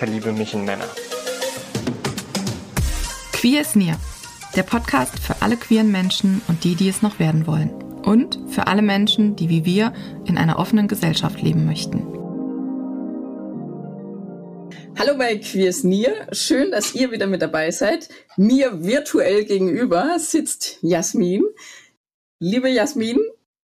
verliebe 0.00 0.32
mich 0.32 0.54
in 0.54 0.64
Männer. 0.64 0.88
Queer 3.34 3.60
ist 3.60 3.76
Near, 3.76 4.00
der 4.56 4.62
Podcast 4.62 5.18
für 5.18 5.42
alle 5.42 5.58
queeren 5.58 5.92
Menschen 5.92 6.40
und 6.48 6.64
die, 6.64 6.74
die 6.74 6.88
es 6.88 7.02
noch 7.02 7.18
werden 7.18 7.46
wollen. 7.46 7.70
Und 8.02 8.38
für 8.48 8.66
alle 8.66 8.80
Menschen, 8.80 9.36
die 9.36 9.50
wie 9.50 9.66
wir 9.66 9.92
in 10.24 10.38
einer 10.38 10.58
offenen 10.58 10.88
Gesellschaft 10.88 11.42
leben 11.42 11.66
möchten. 11.66 11.98
Hallo 14.98 15.18
bei 15.18 15.36
Queers 15.36 15.84
Nier. 15.84 16.28
Schön, 16.32 16.70
dass 16.70 16.94
ihr 16.94 17.10
wieder 17.10 17.26
mit 17.26 17.42
dabei 17.42 17.70
seid. 17.70 18.08
Mir 18.38 18.82
virtuell 18.82 19.44
gegenüber 19.44 20.18
sitzt 20.18 20.78
Jasmin. 20.80 21.44
Liebe 22.38 22.70
Jasmin, 22.70 23.18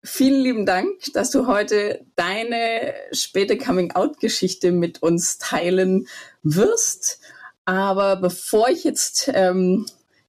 vielen 0.05 0.43
lieben 0.43 0.67
Dank, 0.67 0.91
dass 1.15 1.31
du 1.31 1.47
heute 1.47 2.05
deine 2.15 2.95
späte 3.13 3.57
Coming-out-Geschichte 3.57 4.71
mit 4.71 5.03
uns 5.03 5.39
teilen 5.39 6.07
wirst. 6.43 7.21
Aber 7.65 8.17
bevor 8.17 8.69
ich 8.69 8.85
jetzt 8.85 9.31
ähm, 9.35 9.87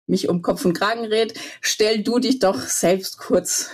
mich 0.07 0.29
um 0.29 0.41
Kopf 0.41 0.63
und 0.65 0.73
Kragen 0.73 1.05
red, 1.05 1.33
stell 1.61 2.01
du 2.01 2.19
dich 2.19 2.39
doch 2.39 2.59
selbst 2.59 3.17
kurz 3.17 3.69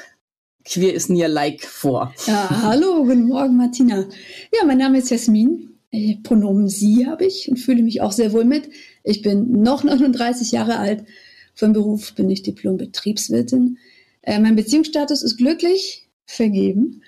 Queer 0.65 0.93
is 0.93 1.09
Near 1.09 1.27
Like 1.27 1.63
vor. 1.63 2.13
Ja, 2.25 2.49
hallo, 2.63 3.03
guten 3.03 3.27
Morgen, 3.27 3.57
Martina. 3.57 4.05
Ja, 4.53 4.65
mein 4.65 4.77
Name 4.77 4.99
ist 4.99 5.09
Jasmin. 5.09 5.77
Äh, 5.91 6.17
Pronomen 6.23 6.67
sie 6.67 7.07
habe 7.07 7.25
ich 7.25 7.49
und 7.49 7.57
fühle 7.57 7.83
mich 7.83 8.01
auch 8.01 8.11
sehr 8.11 8.33
wohl 8.33 8.45
mit. 8.45 8.69
Ich 9.03 9.21
bin 9.21 9.61
noch 9.61 9.83
39 9.83 10.51
Jahre 10.51 10.77
alt. 10.77 11.05
Von 11.53 11.73
Beruf 11.73 12.13
bin 12.13 12.29
ich 12.29 12.43
Diplom-Betriebswirtin. 12.43 13.77
Äh, 14.23 14.39
mein 14.39 14.55
Beziehungsstatus 14.55 15.23
ist 15.23 15.37
glücklich, 15.37 16.09
vergeben, 16.25 17.03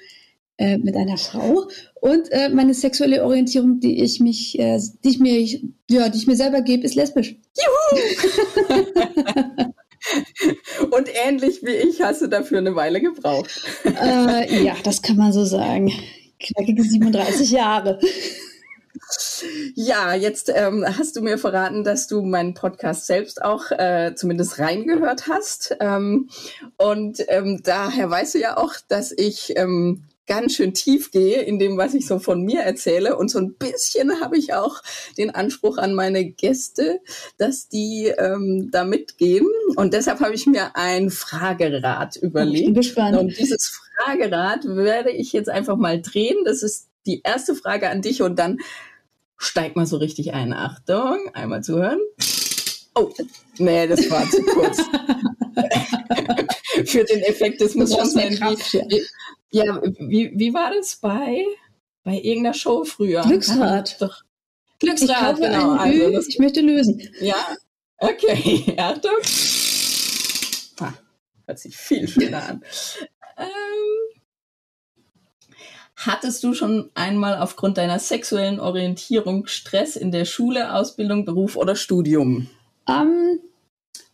äh, 0.58 0.78
mit 0.78 0.95
einer 0.95 1.17
Frau. 1.17 1.67
Und 2.02 2.31
äh, 2.31 2.50
meine 2.50 2.73
sexuelle 2.73 3.23
Orientierung, 3.23 3.80
die 3.80 4.03
ich 4.03 4.20
mich, 4.20 4.59
äh, 4.59 4.80
die 5.03 5.09
ich 5.09 5.20
mir, 5.20 5.39
ja, 5.89 6.09
die 6.09 6.17
ich 6.17 6.28
mir 6.28 6.36
selber 6.36 6.61
gebe, 6.61 6.83
ist 6.83 6.95
lesbisch. 6.95 7.36
Juhu! 7.55 8.02
Und 10.92 11.09
ähnlich 11.25 11.64
wie 11.64 11.72
ich 11.72 12.02
hast 12.02 12.22
du 12.22 12.28
dafür 12.28 12.58
eine 12.58 12.75
Weile 12.75 13.00
gebraucht. 13.02 13.50
Äh, 13.86 14.64
ja, 14.64 14.75
das 14.83 15.02
kann 15.02 15.17
man 15.17 15.31
so 15.31 15.45
sagen. 15.45 15.92
Knackige 16.39 16.83
37 16.89 17.52
Jahre. 17.52 18.00
Ja, 19.75 20.13
jetzt 20.13 20.51
ähm, 20.53 20.85
hast 20.85 21.15
du 21.15 21.21
mir 21.21 21.37
verraten, 21.37 21.83
dass 21.83 22.07
du 22.07 22.21
meinen 22.21 22.53
Podcast 22.53 23.05
selbst 23.05 23.41
auch 23.41 23.71
äh, 23.71 24.13
zumindest 24.15 24.59
reingehört 24.59 25.27
hast. 25.27 25.75
Ähm, 25.79 26.29
und 26.77 27.23
ähm, 27.27 27.61
daher 27.63 28.09
weißt 28.09 28.35
du 28.35 28.39
ja 28.39 28.57
auch, 28.57 28.73
dass 28.87 29.11
ich 29.11 29.53
ähm, 29.57 30.03
ganz 30.27 30.55
schön 30.55 30.73
tief 30.73 31.11
gehe 31.11 31.41
in 31.41 31.59
dem, 31.59 31.77
was 31.77 31.93
ich 31.93 32.07
so 32.07 32.19
von 32.19 32.43
mir 32.43 32.61
erzähle. 32.61 33.17
Und 33.17 33.29
so 33.29 33.39
ein 33.39 33.53
bisschen 33.55 34.21
habe 34.21 34.37
ich 34.37 34.53
auch 34.53 34.81
den 35.17 35.31
Anspruch 35.31 35.77
an 35.77 35.93
meine 35.93 36.25
Gäste, 36.25 37.01
dass 37.37 37.67
die 37.67 38.13
ähm, 38.17 38.69
da 38.71 38.83
mitgehen. 38.83 39.47
Und 39.75 39.93
deshalb 39.93 40.19
habe 40.21 40.33
ich 40.33 40.45
mir 40.45 40.75
ein 40.75 41.09
Fragerad 41.09 42.15
überlegt. 42.15 42.59
Ich 42.59 42.65
bin 42.65 42.73
gespannt. 42.73 43.17
Und 43.17 43.37
dieses 43.37 43.80
Fragerad 43.97 44.65
werde 44.65 45.11
ich 45.11 45.33
jetzt 45.33 45.49
einfach 45.49 45.75
mal 45.75 46.02
drehen. 46.02 46.37
Das 46.45 46.63
ist 46.63 46.87
die 47.05 47.21
erste 47.23 47.53
Frage 47.53 47.89
an 47.89 48.02
dich 48.02 48.21
und 48.21 48.39
dann 48.39 48.59
steig 49.38 49.76
mal 49.76 49.86
so 49.86 49.98
richtig 49.98 50.33
ein. 50.33 50.54
Achtung, 50.54 51.30
einmal 51.33 51.64
zuhören. 51.64 51.99
Oh, 52.95 53.11
nee, 53.58 53.88
das 53.88 54.10
war 54.10 54.30
zu 54.30 54.42
kurz. 54.44 54.77
Für 56.86 57.04
den 57.04 57.21
Effekt, 57.21 57.61
das 57.61 57.76
muss 57.76 57.95
schon 57.95 58.10
sein. 58.10 58.33
Wie, 58.33 59.04
ja, 59.52 59.82
wie, 59.99 60.32
wie 60.36 60.54
war 60.54 60.73
das 60.73 60.95
bei, 60.98 61.45
bei 62.04 62.16
irgendeiner 62.16 62.54
Show 62.54 62.83
früher? 62.83 63.22
Glücksrad. 63.22 64.02
Doch. 64.02 64.23
Glücksrad, 64.80 65.38
genau. 65.38 65.72
Also, 65.72 66.11
das, 66.11 66.27
ich 66.27 66.39
möchte 66.39 66.61
lösen. 66.61 67.02
Ja, 67.20 67.55
okay. 67.98 68.76
Achtung. 68.77 69.11
Ah, 70.80 70.93
hört 71.45 71.60
sich 71.60 71.77
viel 71.77 72.08
schöner 72.08 72.49
an. 72.49 72.64
Ähm, 73.38 74.23
Hattest 76.05 76.43
du 76.43 76.53
schon 76.53 76.89
einmal 76.95 77.37
aufgrund 77.37 77.77
deiner 77.77 77.99
sexuellen 77.99 78.59
Orientierung 78.59 79.47
Stress 79.47 79.95
in 79.95 80.11
der 80.11 80.25
Schule, 80.25 80.73
Ausbildung, 80.73 81.23
Beruf 81.23 81.55
oder 81.55 81.75
Studium? 81.75 82.47
Um, 82.86 82.93
ähm, 82.95 83.39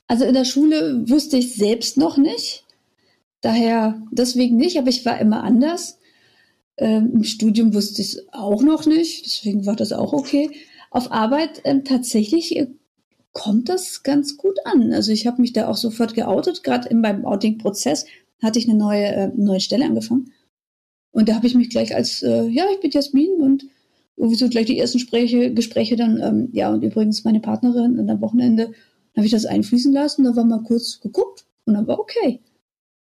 also 0.07 0.25
in 0.25 0.33
der 0.33 0.45
Schule 0.45 1.03
wusste 1.09 1.37
ich 1.37 1.55
selbst 1.55 1.97
noch 1.97 2.17
nicht. 2.17 2.63
Daher 3.41 4.01
deswegen 4.11 4.57
nicht, 4.57 4.77
aber 4.77 4.89
ich 4.89 5.05
war 5.05 5.19
immer 5.19 5.43
anders. 5.43 5.99
Ähm, 6.77 7.11
Im 7.13 7.23
Studium 7.23 7.73
wusste 7.73 8.01
ich 8.01 8.13
es 8.13 8.27
auch 8.31 8.61
noch 8.61 8.85
nicht, 8.85 9.25
deswegen 9.25 9.65
war 9.65 9.75
das 9.75 9.91
auch 9.91 10.13
okay. 10.13 10.51
Auf 10.91 11.11
Arbeit 11.11 11.61
ähm, 11.63 11.85
tatsächlich 11.85 12.55
äh, 12.55 12.67
kommt 13.33 13.69
das 13.69 14.03
ganz 14.03 14.37
gut 14.37 14.57
an. 14.65 14.93
Also 14.93 15.11
ich 15.11 15.27
habe 15.27 15.41
mich 15.41 15.53
da 15.53 15.67
auch 15.67 15.77
sofort 15.77 16.13
geoutet. 16.13 16.63
Gerade 16.63 16.89
in 16.89 17.01
meinem 17.01 17.25
Outing-Prozess 17.25 18.05
hatte 18.41 18.59
ich 18.59 18.67
eine 18.67 18.77
neue, 18.77 19.05
äh, 19.05 19.31
neue 19.35 19.59
Stelle 19.59 19.85
angefangen. 19.85 20.33
Und 21.11 21.29
da 21.29 21.35
habe 21.35 21.47
ich 21.47 21.55
mich 21.55 21.69
gleich 21.69 21.95
als, 21.95 22.21
äh, 22.21 22.47
ja, 22.47 22.65
ich 22.73 22.79
bin 22.79 22.91
Jasmin 22.91 23.41
und 23.41 23.65
sowieso 24.15 24.49
gleich 24.49 24.65
die 24.65 24.77
ersten 24.77 24.99
Gespräche, 24.99 25.53
Gespräche 25.53 25.95
dann, 25.95 26.21
ähm, 26.21 26.49
ja, 26.51 26.71
und 26.71 26.83
übrigens 26.83 27.23
meine 27.23 27.39
Partnerin 27.39 27.97
und 27.97 28.09
am 28.09 28.21
Wochenende 28.21 28.71
habe 29.15 29.25
ich 29.25 29.31
das 29.31 29.45
einfließen 29.45 29.91
lassen, 29.91 30.23
da 30.23 30.35
war 30.35 30.45
mal 30.45 30.63
kurz 30.63 30.99
geguckt 30.99 31.45
und 31.65 31.73
dann 31.73 31.87
war 31.87 31.99
okay. 31.99 32.41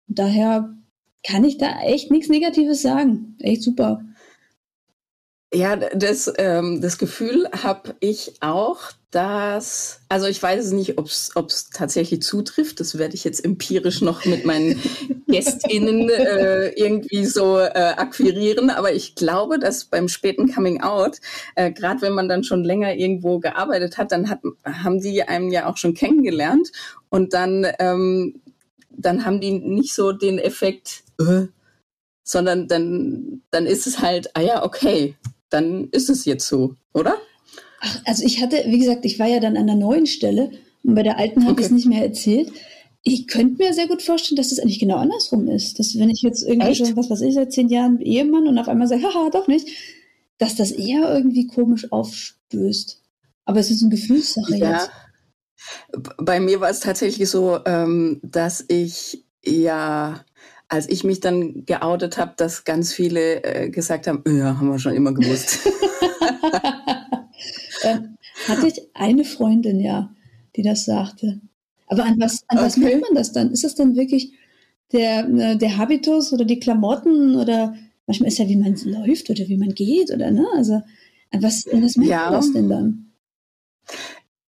Und 0.08 0.18
daher 0.18 0.74
kann 1.22 1.44
ich 1.44 1.58
da 1.58 1.80
echt 1.80 2.10
nichts 2.10 2.28
Negatives 2.28 2.82
sagen. 2.82 3.36
Echt 3.40 3.62
super. 3.62 4.04
Ja, 5.52 5.76
das, 5.76 6.32
ähm, 6.36 6.80
das 6.80 6.98
Gefühl 6.98 7.48
habe 7.50 7.96
ich 8.00 8.34
auch, 8.40 8.92
dass, 9.10 10.00
also 10.10 10.26
ich 10.26 10.42
weiß 10.42 10.66
es 10.66 10.72
nicht, 10.72 10.98
ob 10.98 11.06
es 11.06 11.70
tatsächlich 11.70 12.20
zutrifft. 12.20 12.78
Das 12.78 12.98
werde 12.98 13.14
ich 13.14 13.24
jetzt 13.24 13.42
empirisch 13.42 14.02
noch 14.02 14.26
mit 14.26 14.44
meinen 14.44 14.78
GästInnen 15.28 16.10
äh, 16.10 16.68
irgendwie 16.70 17.24
so 17.24 17.58
äh, 17.58 17.94
akquirieren. 17.96 18.68
Aber 18.68 18.92
ich 18.92 19.14
glaube, 19.14 19.58
dass 19.58 19.86
beim 19.86 20.08
späten 20.08 20.52
Coming 20.52 20.82
Out, 20.82 21.20
äh, 21.54 21.72
gerade 21.72 22.02
wenn 22.02 22.12
man 22.12 22.28
dann 22.28 22.44
schon 22.44 22.64
länger 22.64 22.94
irgendwo 22.94 23.38
gearbeitet 23.38 23.96
hat, 23.96 24.12
dann 24.12 24.28
hat, 24.28 24.40
haben 24.64 25.00
die 25.00 25.22
einem 25.22 25.50
ja 25.50 25.66
auch 25.66 25.78
schon 25.78 25.94
kennengelernt. 25.94 26.70
Und 27.08 27.32
dann, 27.32 27.66
ähm, 27.78 28.42
dann 28.90 29.24
haben 29.24 29.40
die 29.40 29.52
nicht 29.52 29.94
so 29.94 30.12
den 30.12 30.38
Effekt, 30.38 31.04
äh, 31.18 31.46
sondern 32.24 32.68
dann, 32.68 33.40
dann 33.50 33.64
ist 33.64 33.86
es 33.86 34.00
halt, 34.00 34.36
ah 34.36 34.42
ja, 34.42 34.62
okay, 34.64 35.14
dann 35.48 35.88
ist 35.92 36.10
es 36.10 36.26
jetzt 36.26 36.46
so, 36.46 36.74
oder? 36.92 37.16
Also 38.08 38.24
ich 38.24 38.40
hatte, 38.40 38.64
wie 38.66 38.78
gesagt, 38.78 39.04
ich 39.04 39.18
war 39.18 39.26
ja 39.26 39.38
dann 39.38 39.58
an 39.58 39.66
der 39.66 39.76
neuen 39.76 40.06
Stelle 40.06 40.50
und 40.82 40.94
bei 40.94 41.02
der 41.02 41.18
alten 41.18 41.42
habe 41.42 41.52
okay. 41.52 41.60
ich 41.60 41.66
es 41.66 41.72
nicht 41.72 41.86
mehr 41.86 42.02
erzählt. 42.02 42.50
Ich 43.02 43.28
könnte 43.28 43.62
mir 43.62 43.74
sehr 43.74 43.86
gut 43.86 44.00
vorstellen, 44.00 44.36
dass 44.36 44.48
das 44.48 44.60
eigentlich 44.60 44.78
genau 44.78 44.96
andersrum 44.96 45.46
ist. 45.46 45.78
Dass 45.78 45.98
wenn 45.98 46.08
ich 46.08 46.22
jetzt 46.22 46.42
irgendwie 46.42 46.68
Echt? 46.68 46.78
schon, 46.78 46.96
was 46.96 47.10
weiß 47.10 47.20
ich, 47.20 47.34
seit 47.34 47.52
zehn 47.52 47.68
Jahren 47.68 48.00
Ehemann 48.00 48.48
und 48.48 48.58
auf 48.58 48.66
einmal 48.66 48.88
sage, 48.88 49.02
haha, 49.02 49.28
doch 49.28 49.46
nicht, 49.46 49.68
dass 50.38 50.56
das 50.56 50.70
eher 50.70 51.14
irgendwie 51.14 51.48
komisch 51.48 51.92
aufstößt. 51.92 53.02
Aber 53.44 53.60
es 53.60 53.70
ist 53.70 53.82
eine 53.82 53.90
Gefühlssache 53.90 54.56
ja. 54.56 54.72
jetzt. 54.72 54.90
Bei 56.16 56.40
mir 56.40 56.62
war 56.62 56.70
es 56.70 56.80
tatsächlich 56.80 57.28
so, 57.28 57.58
ähm, 57.66 58.20
dass 58.22 58.64
ich 58.68 59.22
ja 59.44 60.24
als 60.70 60.88
ich 60.88 61.02
mich 61.04 61.20
dann 61.20 61.64
geoutet 61.64 62.18
habe, 62.18 62.34
dass 62.36 62.64
ganz 62.64 62.92
viele 62.92 63.42
äh, 63.42 63.70
gesagt 63.70 64.06
haben, 64.06 64.22
ja, 64.26 64.58
haben 64.58 64.70
wir 64.70 64.78
schon 64.78 64.94
immer 64.94 65.12
gewusst. 65.12 65.60
ähm, 67.96 68.16
hatte 68.46 68.66
ich 68.66 68.80
eine 68.94 69.24
Freundin, 69.24 69.80
ja, 69.80 70.14
die 70.56 70.62
das 70.62 70.84
sagte. 70.84 71.40
Aber 71.86 72.04
an 72.04 72.20
was, 72.20 72.44
an 72.48 72.58
okay. 72.58 72.66
was 72.66 72.76
merkt 72.76 73.02
man 73.02 73.14
das 73.14 73.32
dann? 73.32 73.50
Ist 73.50 73.64
das 73.64 73.74
dann 73.74 73.96
wirklich 73.96 74.32
der, 74.92 75.28
äh, 75.28 75.56
der 75.56 75.76
Habitus 75.76 76.32
oder 76.32 76.44
die 76.44 76.60
Klamotten 76.60 77.36
oder 77.36 77.74
manchmal 78.06 78.28
ist 78.28 78.38
ja, 78.38 78.48
wie 78.48 78.56
man 78.56 78.76
läuft 78.84 79.30
oder 79.30 79.48
wie 79.48 79.56
man 79.56 79.74
geht 79.74 80.10
oder 80.10 80.30
ne? 80.30 80.46
Also 80.54 80.82
an 81.30 81.42
was, 81.42 81.66
an 81.68 81.82
was 81.82 81.96
merkt 81.96 82.10
ja. 82.10 82.24
man 82.24 82.32
das 82.32 82.52
denn 82.52 82.68
dann? 82.68 83.12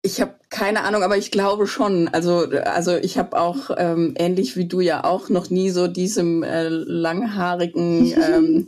Ich 0.02 0.20
habe 0.20 0.36
keine 0.50 0.84
Ahnung, 0.84 1.02
aber 1.02 1.18
ich 1.18 1.32
glaube 1.32 1.66
schon. 1.66 2.10
Also, 2.10 2.50
also 2.66 2.96
ich 2.96 3.18
habe 3.18 3.40
auch 3.40 3.72
ähm, 3.78 4.16
ähnlich 4.18 4.58
wie 4.58 4.66
du 4.66 4.82
ja 4.82 5.06
auch 5.06 5.30
noch 5.30 5.50
nie 5.50 5.70
so 5.70 5.88
diesem 5.88 6.44
äh, 6.44 6.68
langhaarigen 6.68 8.14
ähm, 8.22 8.68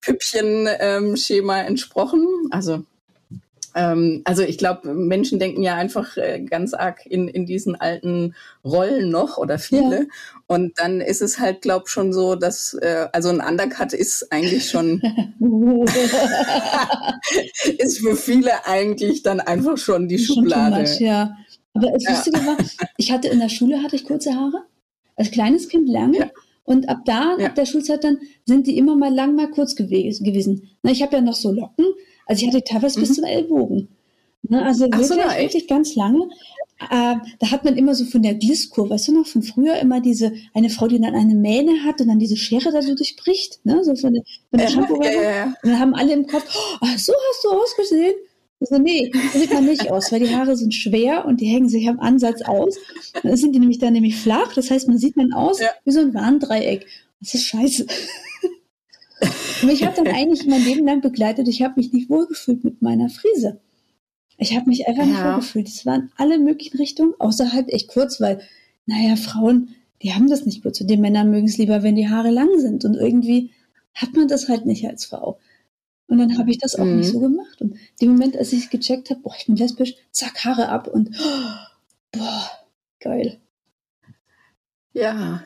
Püppchen-Schema 0.00 1.60
ähm, 1.60 1.66
entsprochen. 1.66 2.26
Also 2.50 2.84
ähm, 3.74 4.22
also 4.24 4.42
ich 4.42 4.58
glaube, 4.58 4.92
Menschen 4.92 5.38
denken 5.38 5.62
ja 5.62 5.74
einfach 5.76 6.16
äh, 6.16 6.40
ganz 6.40 6.74
arg 6.74 7.06
in, 7.06 7.28
in 7.28 7.46
diesen 7.46 7.74
alten 7.80 8.34
Rollen 8.64 9.10
noch 9.10 9.38
oder 9.38 9.58
viele. 9.58 10.00
Ja. 10.00 10.06
Und 10.46 10.78
dann 10.78 11.00
ist 11.00 11.22
es 11.22 11.38
halt, 11.38 11.62
glaube 11.62 11.88
schon 11.88 12.12
so, 12.12 12.34
dass 12.34 12.74
äh, 12.74 13.08
also 13.12 13.30
ein 13.30 13.40
Undercut 13.40 13.92
ist 13.92 14.30
eigentlich 14.32 14.68
schon 14.68 15.00
ist 17.78 18.00
für 18.00 18.16
viele 18.16 18.66
eigentlich 18.66 19.22
dann 19.22 19.40
einfach 19.40 19.78
schon 19.78 20.08
die 20.08 20.18
schon 20.18 20.36
Schublade. 20.36 20.82
Much, 20.82 21.00
ja. 21.00 21.36
Aber 21.74 21.90
das 21.90 22.04
ja. 22.04 22.10
Lustige 22.10 22.46
war, 22.46 22.56
ich 22.98 23.12
hatte 23.12 23.28
in 23.28 23.40
der 23.40 23.48
Schule 23.48 23.82
hatte 23.82 23.96
ich 23.96 24.04
kurze 24.04 24.34
Haare, 24.34 24.64
als 25.16 25.30
kleines 25.30 25.68
Kind 25.68 25.88
lange. 25.88 26.18
Ja. 26.18 26.30
Und 26.64 26.88
ab 26.88 27.00
da, 27.04 27.36
ja. 27.38 27.46
ab 27.46 27.54
der 27.54 27.66
Schulzeit 27.66 28.04
dann, 28.04 28.18
sind 28.44 28.66
die 28.66 28.78
immer 28.78 28.94
mal 28.94 29.12
lang, 29.12 29.34
mal 29.34 29.50
kurz 29.50 29.74
gewesen. 29.74 30.68
Na, 30.82 30.90
ich 30.90 31.02
habe 31.02 31.16
ja 31.16 31.22
noch 31.22 31.34
so 31.34 31.50
Locken, 31.50 31.86
also 32.26 32.42
ich 32.42 32.48
hatte 32.48 32.64
teilweise 32.64 32.98
mhm. 32.98 33.02
bis 33.02 33.14
zum 33.14 33.24
Ellbogen. 33.24 33.88
Ne, 34.48 34.64
also 34.64 34.86
wirklich, 34.86 35.06
so, 35.06 35.14
wirklich 35.16 35.68
ganz 35.68 35.94
lange. 35.94 36.28
Äh, 36.90 37.14
da 37.38 37.50
hat 37.50 37.64
man 37.64 37.76
immer 37.76 37.94
so 37.94 38.04
von 38.04 38.22
der 38.22 38.34
Gliskur, 38.34 38.90
weißt 38.90 39.08
du 39.08 39.12
noch, 39.12 39.26
von 39.26 39.42
früher 39.42 39.76
immer 39.76 40.00
diese, 40.00 40.32
eine 40.52 40.68
Frau, 40.68 40.88
die 40.88 41.00
dann 41.00 41.14
eine 41.14 41.36
Mähne 41.36 41.84
hat 41.84 42.00
und 42.00 42.08
dann 42.08 42.18
diese 42.18 42.36
Schere 42.36 42.72
da 42.72 42.82
so 42.82 42.94
durchbricht, 42.94 43.60
ne, 43.64 43.84
so 43.84 43.94
von 43.94 44.14
der, 44.14 44.24
von 44.50 44.58
der 44.58 44.68
Shampoo. 44.68 45.00
Ja, 45.02 45.12
ja, 45.12 45.44
Und 45.62 45.70
dann 45.70 45.78
haben 45.78 45.94
alle 45.94 46.12
im 46.12 46.26
Kopf, 46.26 46.44
oh, 46.80 46.86
so 46.96 47.12
hast 47.12 47.44
du 47.44 47.50
ausgesehen. 47.50 48.14
Also 48.60 48.78
nee, 48.78 49.10
so 49.32 49.38
sieht 49.38 49.52
man 49.52 49.64
nicht 49.64 49.90
aus, 49.90 50.12
weil 50.12 50.20
die 50.20 50.34
Haare 50.34 50.56
sind 50.56 50.72
schwer 50.72 51.24
und 51.24 51.40
die 51.40 51.46
hängen 51.46 51.68
sich 51.68 51.88
am 51.88 51.98
Ansatz 51.98 52.42
aus. 52.42 52.76
Dann 53.22 53.36
sind 53.36 53.54
die 53.54 53.58
nämlich 53.58 53.78
dann 53.78 53.92
nämlich 53.92 54.16
flach, 54.16 54.52
das 54.54 54.70
heißt, 54.70 54.86
man 54.88 54.98
sieht 54.98 55.16
dann 55.16 55.32
aus 55.32 55.60
wie 55.84 55.90
so 55.90 56.00
ein 56.00 56.14
Warndreieck. 56.14 56.86
Das 57.20 57.34
ist 57.34 57.44
scheiße. 57.44 57.86
Und 59.62 59.68
mich 59.68 59.84
hat 59.84 59.98
dann 59.98 60.08
eigentlich 60.08 60.46
mein 60.46 60.64
Leben 60.64 60.86
lang 60.86 61.00
begleitet. 61.00 61.48
Ich 61.48 61.62
habe 61.62 61.74
mich 61.76 61.92
nicht 61.92 62.10
wohlgefühlt 62.10 62.64
mit 62.64 62.82
meiner 62.82 63.08
Frise. 63.08 63.60
Ich 64.38 64.56
habe 64.56 64.68
mich 64.68 64.88
einfach 64.88 65.04
ja. 65.04 65.10
nicht 65.10 65.24
wohlgefühlt. 65.24 65.68
Es 65.68 65.86
waren 65.86 66.10
alle 66.16 66.38
möglichen 66.38 66.78
Richtungen, 66.78 67.14
außer 67.18 67.52
halt 67.52 67.68
echt 67.72 67.88
kurz, 67.88 68.20
weil, 68.20 68.40
naja, 68.86 69.16
Frauen, 69.16 69.74
die 70.02 70.14
haben 70.14 70.28
das 70.28 70.46
nicht 70.46 70.62
kurz. 70.62 70.80
Und 70.80 70.88
die 70.88 70.96
Männer 70.96 71.24
mögen 71.24 71.46
es 71.46 71.58
lieber, 71.58 71.82
wenn 71.82 71.94
die 71.94 72.08
Haare 72.08 72.30
lang 72.30 72.58
sind. 72.58 72.84
Und 72.84 72.94
irgendwie 72.94 73.52
hat 73.94 74.14
man 74.14 74.28
das 74.28 74.48
halt 74.48 74.66
nicht 74.66 74.86
als 74.86 75.04
Frau. 75.04 75.38
Und 76.08 76.18
dann 76.18 76.36
habe 76.38 76.50
ich 76.50 76.58
das 76.58 76.74
auch 76.74 76.84
mhm. 76.84 76.98
nicht 76.98 77.10
so 77.10 77.20
gemacht. 77.20 77.60
Und 77.60 77.76
dem 78.00 78.10
Moment, 78.10 78.36
als 78.36 78.52
ich 78.52 78.70
gecheckt 78.70 79.10
habe, 79.10 79.20
boah, 79.20 79.34
ich 79.38 79.46
bin 79.46 79.56
lesbisch, 79.56 79.94
zack, 80.10 80.44
Haare 80.44 80.68
ab 80.68 80.88
und 80.88 81.10
oh, 81.18 82.18
boah, 82.18 82.50
geil. 83.00 83.38
Ja, 84.92 85.44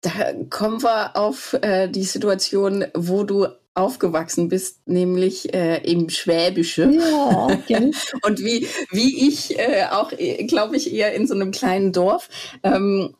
da 0.00 0.10
kommen 0.50 0.82
wir 0.82 1.16
auf 1.16 1.54
äh, 1.62 1.88
die 1.88 2.04
Situation, 2.04 2.84
wo 2.94 3.24
du 3.24 3.46
aufgewachsen 3.74 4.48
bist, 4.48 4.86
nämlich 4.86 5.52
äh, 5.52 5.78
im 5.82 6.08
Schwäbische. 6.08 6.90
Ja, 6.92 7.46
okay. 7.46 7.90
Und 8.22 8.38
wie, 8.40 8.68
wie 8.90 9.28
ich 9.28 9.58
äh, 9.58 9.86
auch, 9.90 10.12
äh, 10.12 10.44
glaube 10.44 10.76
ich, 10.76 10.92
eher 10.94 11.14
in 11.14 11.26
so 11.26 11.34
einem 11.34 11.50
kleinen 11.50 11.92
Dorf. 11.92 12.28
Ähm, 12.62 13.16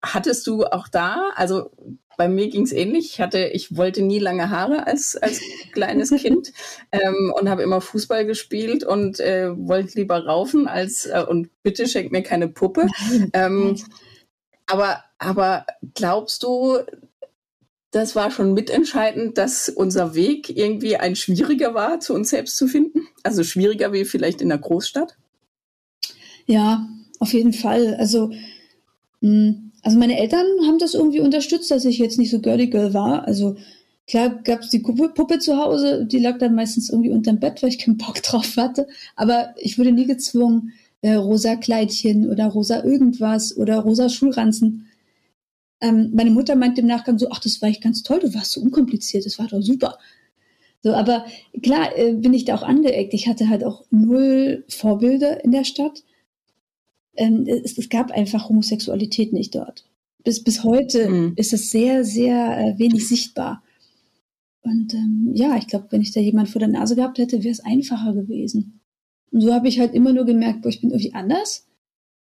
hattest 0.00 0.46
du 0.46 0.64
auch 0.64 0.88
da, 0.88 1.30
also 1.34 1.70
bei 2.16 2.28
mir 2.28 2.48
ging 2.48 2.62
es 2.62 2.72
ähnlich. 2.72 3.06
Ich 3.06 3.20
hatte, 3.20 3.46
ich 3.46 3.76
wollte 3.76 4.02
nie 4.02 4.18
lange 4.18 4.50
Haare 4.50 4.86
als, 4.86 5.16
als 5.16 5.40
kleines 5.72 6.10
Kind 6.10 6.52
ähm, 6.92 7.32
und 7.36 7.48
habe 7.48 7.62
immer 7.62 7.80
Fußball 7.80 8.26
gespielt 8.26 8.84
und 8.84 9.18
äh, 9.18 9.50
wollte 9.56 9.98
lieber 9.98 10.24
raufen 10.24 10.68
als 10.68 11.06
äh, 11.06 11.24
und 11.26 11.48
bitte 11.62 11.88
schenk 11.88 12.12
mir 12.12 12.22
keine 12.22 12.48
Puppe. 12.48 12.86
Ähm, 13.32 13.76
aber, 14.66 15.02
aber 15.18 15.66
glaubst 15.94 16.42
du, 16.42 16.78
das 17.92 18.16
war 18.16 18.30
schon 18.30 18.54
mitentscheidend, 18.54 19.36
dass 19.38 19.68
unser 19.68 20.14
Weg 20.14 20.48
irgendwie 20.56 20.96
ein 20.96 21.14
schwieriger 21.14 21.74
war, 21.74 22.00
zu 22.00 22.14
uns 22.14 22.30
selbst 22.30 22.56
zu 22.56 22.66
finden? 22.66 23.06
Also 23.22 23.44
schwieriger 23.44 23.92
wie 23.92 24.04
vielleicht 24.04 24.40
in 24.40 24.48
der 24.48 24.58
Großstadt? 24.58 25.16
Ja, 26.46 26.88
auf 27.20 27.32
jeden 27.32 27.52
Fall. 27.52 27.94
Also, 27.96 28.32
hm, 29.20 29.72
also 29.82 29.98
meine 29.98 30.18
Eltern 30.18 30.46
haben 30.66 30.78
das 30.78 30.94
irgendwie 30.94 31.20
unterstützt, 31.20 31.70
dass 31.70 31.84
ich 31.84 31.98
jetzt 31.98 32.18
nicht 32.18 32.30
so 32.30 32.40
girly 32.40 32.68
girl 32.68 32.94
war. 32.94 33.26
Also 33.26 33.56
klar 34.06 34.40
gab 34.42 34.60
es 34.60 34.70
die 34.70 34.78
Puppe, 34.78 35.10
Puppe 35.10 35.38
zu 35.38 35.58
Hause, 35.58 36.06
die 36.06 36.18
lag 36.18 36.38
dann 36.38 36.54
meistens 36.54 36.88
irgendwie 36.88 37.10
unterm 37.10 37.40
Bett, 37.40 37.62
weil 37.62 37.70
ich 37.70 37.78
keinen 37.78 37.98
Bock 37.98 38.22
drauf 38.22 38.56
hatte. 38.56 38.88
Aber 39.16 39.54
ich 39.58 39.78
wurde 39.78 39.92
nie 39.92 40.06
gezwungen, 40.06 40.72
äh, 41.02 41.14
rosa 41.14 41.56
Kleidchen 41.56 42.30
oder 42.30 42.46
rosa 42.46 42.82
irgendwas 42.82 43.56
oder 43.56 43.80
rosa 43.80 44.08
Schulranzen. 44.08 44.86
Ähm, 45.80 46.12
meine 46.14 46.30
Mutter 46.30 46.54
meinte 46.54 46.80
im 46.80 46.86
Nachgang 46.86 47.18
so, 47.18 47.28
ach, 47.30 47.40
das 47.40 47.60
war 47.60 47.68
echt 47.68 47.82
ganz 47.82 48.02
toll, 48.02 48.20
du 48.20 48.32
warst 48.34 48.52
so 48.52 48.60
unkompliziert, 48.60 49.26
das 49.26 49.38
war 49.38 49.48
doch 49.48 49.60
super. 49.60 49.98
So, 50.82 50.94
aber 50.94 51.26
klar 51.62 51.96
äh, 51.96 52.12
bin 52.12 52.34
ich 52.34 52.44
da 52.44 52.56
auch 52.56 52.62
angeeckt. 52.62 53.14
Ich 53.14 53.28
hatte 53.28 53.48
halt 53.48 53.62
auch 53.64 53.84
null 53.90 54.64
Vorbilder 54.68 55.44
in 55.44 55.52
der 55.52 55.64
Stadt. 55.64 56.02
Ähm, 57.16 57.46
es, 57.46 57.78
es, 57.78 57.88
gab 57.88 58.10
einfach 58.10 58.48
Homosexualität 58.48 59.32
nicht 59.32 59.54
dort. 59.54 59.84
Bis, 60.24 60.42
bis 60.42 60.64
heute 60.64 61.08
mhm. 61.08 61.32
ist 61.36 61.52
es 61.52 61.70
sehr, 61.70 62.04
sehr 62.04 62.58
äh, 62.58 62.78
wenig 62.78 63.06
sichtbar. 63.06 63.62
Und 64.62 64.94
ähm, 64.94 65.30
ja, 65.34 65.56
ich 65.56 65.66
glaube, 65.66 65.86
wenn 65.90 66.02
ich 66.02 66.12
da 66.12 66.20
jemand 66.20 66.48
vor 66.48 66.60
der 66.60 66.68
Nase 66.68 66.96
gehabt 66.96 67.18
hätte, 67.18 67.42
wäre 67.42 67.52
es 67.52 67.64
einfacher 67.64 68.14
gewesen. 68.14 68.80
Und 69.32 69.40
so 69.40 69.52
habe 69.52 69.68
ich 69.68 69.80
halt 69.80 69.94
immer 69.94 70.12
nur 70.12 70.24
gemerkt, 70.24 70.62
boah, 70.62 70.68
ich 70.68 70.80
bin 70.80 70.90
irgendwie 70.90 71.14
anders. 71.14 71.66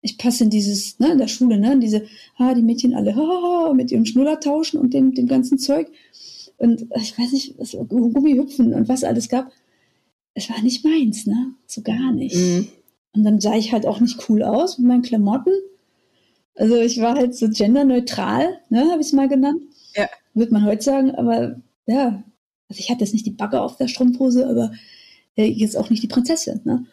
Ich 0.01 0.17
passe 0.17 0.45
in 0.45 0.49
dieses, 0.49 0.99
ne, 0.99 1.11
in 1.11 1.17
der 1.17 1.27
Schule, 1.27 1.59
ne, 1.59 1.73
in 1.73 1.81
diese, 1.81 2.05
ah, 2.37 2.53
die 2.53 2.61
Mädchen 2.61 2.93
alle, 2.93 3.15
ha, 3.15 3.73
mit 3.73 3.91
ihrem 3.91 4.05
Schnuller 4.05 4.39
tauschen 4.39 4.79
und 4.79 4.93
dem, 4.93 5.13
dem 5.13 5.27
ganzen 5.27 5.57
Zeug. 5.57 5.87
Und 6.57 6.87
ich 6.95 7.17
weiß 7.17 7.31
nicht, 7.33 7.57
was, 7.57 7.71
Gummihüpfen 7.71 8.73
und 8.73 8.87
was 8.87 9.03
alles 9.03 9.29
gab. 9.29 9.51
Es 10.33 10.49
war 10.49 10.61
nicht 10.61 10.83
meins, 10.83 11.25
ne? 11.25 11.53
So 11.67 11.81
gar 11.81 12.11
nicht. 12.11 12.35
Mhm. 12.35 12.67
Und 13.15 13.23
dann 13.23 13.39
sah 13.39 13.55
ich 13.55 13.71
halt 13.71 13.85
auch 13.85 13.99
nicht 13.99 14.29
cool 14.29 14.43
aus 14.43 14.77
mit 14.77 14.87
meinen 14.87 15.01
Klamotten. 15.03 15.53
Also 16.55 16.77
ich 16.77 16.99
war 16.99 17.15
halt 17.15 17.35
so 17.35 17.49
genderneutral, 17.49 18.59
ne, 18.69 18.89
habe 18.91 19.01
ich 19.01 19.07
es 19.07 19.13
mal 19.13 19.27
genannt. 19.27 19.61
Ja. 19.95 20.07
Würde 20.33 20.53
man 20.53 20.65
heute 20.65 20.83
sagen, 20.83 21.11
aber 21.11 21.61
ja, 21.85 22.23
also 22.69 22.79
ich 22.79 22.89
hatte 22.89 23.01
jetzt 23.01 23.13
nicht 23.13 23.25
die 23.25 23.31
Backe 23.31 23.61
auf 23.61 23.77
der 23.77 23.87
Strumpfhose, 23.87 24.47
aber 24.47 24.71
äh, 25.35 25.45
jetzt 25.45 25.77
auch 25.77 25.89
nicht 25.89 26.03
die 26.03 26.07
Prinzessin. 26.07 26.61
Ne? 26.63 26.85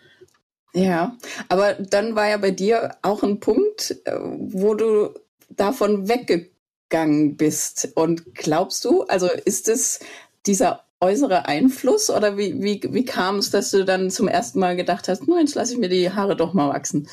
Ja, 0.72 1.16
aber 1.48 1.74
dann 1.74 2.14
war 2.14 2.28
ja 2.28 2.36
bei 2.36 2.50
dir 2.50 2.96
auch 3.02 3.22
ein 3.22 3.40
Punkt, 3.40 3.96
äh, 4.04 4.12
wo 4.14 4.74
du 4.74 5.10
davon 5.48 6.08
weggegangen 6.08 7.36
bist. 7.36 7.90
Und 7.94 8.34
glaubst 8.34 8.84
du, 8.84 9.02
also 9.02 9.28
ist 9.44 9.68
es 9.68 10.00
dieser 10.46 10.84
äußere 11.00 11.46
Einfluss 11.46 12.10
oder 12.10 12.36
wie, 12.36 12.62
wie, 12.62 12.80
wie 12.92 13.04
kam 13.04 13.36
es, 13.36 13.50
dass 13.50 13.70
du 13.70 13.84
dann 13.84 14.10
zum 14.10 14.28
ersten 14.28 14.60
Mal 14.60 14.76
gedacht 14.76 15.08
hast, 15.08 15.26
nun, 15.26 15.38
jetzt 15.38 15.54
lasse 15.54 15.72
ich 15.72 15.78
mir 15.78 15.88
die 15.88 16.10
Haare 16.10 16.36
doch 16.36 16.52
mal 16.52 16.68
wachsen? 16.68 17.08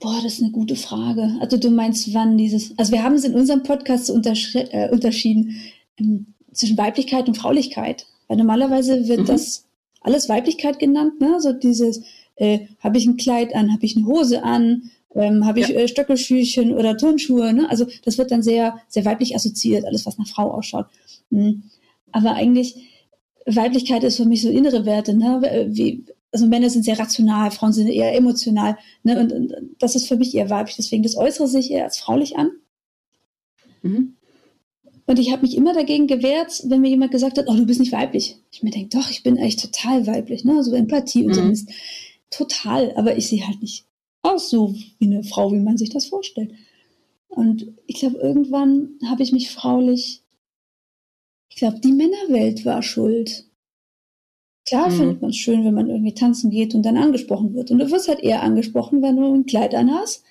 Boah, 0.00 0.20
das 0.22 0.34
ist 0.34 0.42
eine 0.42 0.52
gute 0.52 0.76
Frage. 0.76 1.36
Also 1.40 1.56
du 1.56 1.70
meinst, 1.70 2.12
wann 2.12 2.36
dieses, 2.36 2.76
also 2.78 2.92
wir 2.92 3.02
haben 3.02 3.14
es 3.14 3.24
in 3.24 3.34
unserem 3.34 3.62
Podcast 3.62 4.10
äh, 4.10 4.88
unterschieden 4.90 5.56
ähm, 5.98 6.34
zwischen 6.52 6.76
Weiblichkeit 6.76 7.28
und 7.28 7.36
Fraulichkeit. 7.36 8.06
Weil 8.28 8.38
normalerweise 8.38 9.06
wird 9.08 9.20
mhm. 9.20 9.26
das 9.26 9.65
alles 10.06 10.28
Weiblichkeit 10.28 10.78
genannt, 10.78 11.20
ne? 11.20 11.40
So 11.40 11.52
dieses, 11.52 12.02
äh, 12.36 12.60
habe 12.80 12.98
ich 12.98 13.06
ein 13.06 13.16
Kleid 13.16 13.54
an, 13.54 13.72
habe 13.72 13.84
ich 13.84 13.96
eine 13.96 14.06
Hose 14.06 14.42
an, 14.42 14.90
ähm, 15.14 15.44
habe 15.46 15.60
ich 15.60 15.68
ja. 15.68 15.76
äh, 15.76 15.88
Stöckelschüchen 15.88 16.72
oder 16.72 16.96
Turnschuhe, 16.96 17.52
ne? 17.52 17.68
Also 17.68 17.86
das 18.04 18.18
wird 18.18 18.30
dann 18.30 18.42
sehr, 18.42 18.78
sehr 18.88 19.04
weiblich 19.04 19.34
assoziiert, 19.34 19.84
alles 19.84 20.06
was 20.06 20.18
nach 20.18 20.28
Frau 20.28 20.50
ausschaut. 20.52 20.86
Mhm. 21.30 21.64
Aber 22.12 22.34
eigentlich, 22.34 22.76
Weiblichkeit 23.46 24.02
ist 24.04 24.16
für 24.16 24.24
mich 24.26 24.42
so 24.42 24.48
innere 24.48 24.86
Werte, 24.86 25.14
ne? 25.14 25.40
Äh, 25.50 25.66
wie, 25.68 26.04
also 26.32 26.46
Männer 26.46 26.70
sind 26.70 26.84
sehr 26.84 26.98
rational, 26.98 27.50
Frauen 27.50 27.72
sind 27.72 27.88
eher 27.88 28.14
emotional, 28.14 28.76
ne? 29.02 29.18
Und, 29.18 29.32
und 29.32 29.54
das 29.78 29.96
ist 29.96 30.06
für 30.06 30.16
mich 30.16 30.34
eher 30.34 30.50
weiblich, 30.50 30.76
deswegen 30.76 31.02
das 31.02 31.16
Äußere 31.16 31.48
sich 31.48 31.70
eher 31.70 31.84
als 31.84 31.98
fraulich 31.98 32.36
an. 32.36 32.50
Mhm. 33.82 34.16
Und 35.06 35.20
ich 35.20 35.30
habe 35.30 35.42
mich 35.42 35.56
immer 35.56 35.72
dagegen 35.72 36.08
gewehrt, 36.08 36.62
wenn 36.66 36.80
mir 36.80 36.90
jemand 36.90 37.12
gesagt 37.12 37.38
hat, 37.38 37.46
oh, 37.48 37.54
du 37.54 37.64
bist 37.64 37.78
nicht 37.78 37.92
weiblich. 37.92 38.38
Ich 38.50 38.62
mir 38.62 38.70
denke, 38.70 38.96
doch, 38.96 39.08
ich 39.08 39.22
bin 39.22 39.36
echt 39.36 39.60
total 39.60 40.06
weiblich, 40.06 40.44
ne? 40.44 40.62
So 40.64 40.74
Empathie 40.74 41.22
und 41.22 41.30
mhm. 41.30 41.34
so 41.34 41.42
Mist. 41.42 41.70
Total, 42.30 42.92
aber 42.96 43.16
ich 43.16 43.28
sehe 43.28 43.46
halt 43.46 43.62
nicht 43.62 43.86
aus 44.22 44.50
so 44.50 44.74
wie 44.98 45.06
eine 45.06 45.22
Frau, 45.22 45.52
wie 45.52 45.60
man 45.60 45.78
sich 45.78 45.90
das 45.90 46.06
vorstellt. 46.06 46.52
Und 47.28 47.72
ich 47.86 48.00
glaube, 48.00 48.18
irgendwann 48.18 48.98
habe 49.08 49.22
ich 49.22 49.32
mich 49.32 49.50
fraulich, 49.50 50.22
ich 51.48 51.56
glaube, 51.56 51.80
die 51.80 51.92
Männerwelt 51.92 52.64
war 52.64 52.82
schuld. 52.82 53.44
Klar 54.66 54.90
mhm. 54.90 54.96
findet 54.96 55.22
man 55.22 55.30
es 55.30 55.36
schön, 55.36 55.64
wenn 55.64 55.74
man 55.74 55.88
irgendwie 55.88 56.14
tanzen 56.14 56.50
geht 56.50 56.74
und 56.74 56.82
dann 56.82 56.96
angesprochen 56.96 57.54
wird. 57.54 57.70
Und 57.70 57.78
du 57.78 57.90
wirst 57.90 58.08
halt 58.08 58.20
eher 58.20 58.42
angesprochen, 58.42 59.02
wenn 59.02 59.16
du 59.16 59.32
ein 59.32 59.46
Kleid 59.46 59.74
anhast 59.74 60.24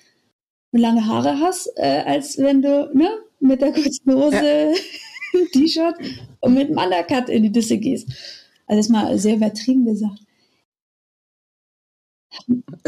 und 0.72 0.80
lange 0.80 1.06
Haare 1.06 1.40
hast, 1.40 1.72
äh, 1.76 2.02
als 2.06 2.36
wenn 2.36 2.60
du, 2.60 2.90
ne, 2.92 3.08
mit 3.40 3.60
der 3.60 3.72
kurzen 3.72 4.14
Hose, 4.14 4.72
ja. 5.32 5.40
T-Shirt 5.52 5.94
und 6.40 6.54
mit 6.54 6.68
einem 6.68 6.78
Undercut 6.78 7.28
in 7.28 7.42
die 7.42 7.52
Disse 7.52 7.78
gehst. 7.78 8.08
Also 8.66 8.80
ist 8.80 8.90
mal 8.90 9.16
sehr 9.18 9.36
übertrieben 9.36 9.84
gesagt. 9.84 10.20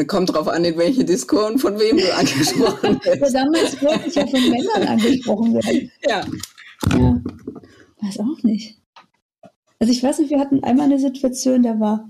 Kommt 0.07 0.33
drauf 0.33 0.49
an, 0.49 0.65
in 0.65 0.77
welche 0.77 1.05
Disco 1.05 1.47
und 1.47 1.59
von 1.59 1.79
wem 1.79 1.97
du 1.97 2.15
angesprochen 2.15 3.01
wirst. 3.05 3.35
damals 3.35 3.83
wollte 3.83 4.09
ich 4.09 4.15
ja 4.15 4.27
von 4.27 4.51
Männern 4.51 4.89
angesprochen 4.89 5.55
werden. 5.55 5.91
Ja. 6.07 6.25
ja. 6.93 7.23
Weiß 8.01 8.21
auch 8.21 8.43
nicht. 8.43 8.79
Also 9.79 9.93
ich 9.93 10.03
weiß 10.03 10.19
nicht, 10.19 10.31
wir 10.31 10.41
hatten 10.41 10.63
einmal 10.65 10.87
eine 10.87 10.99
Situation, 10.99 11.63
da 11.63 11.79
war 11.81 12.09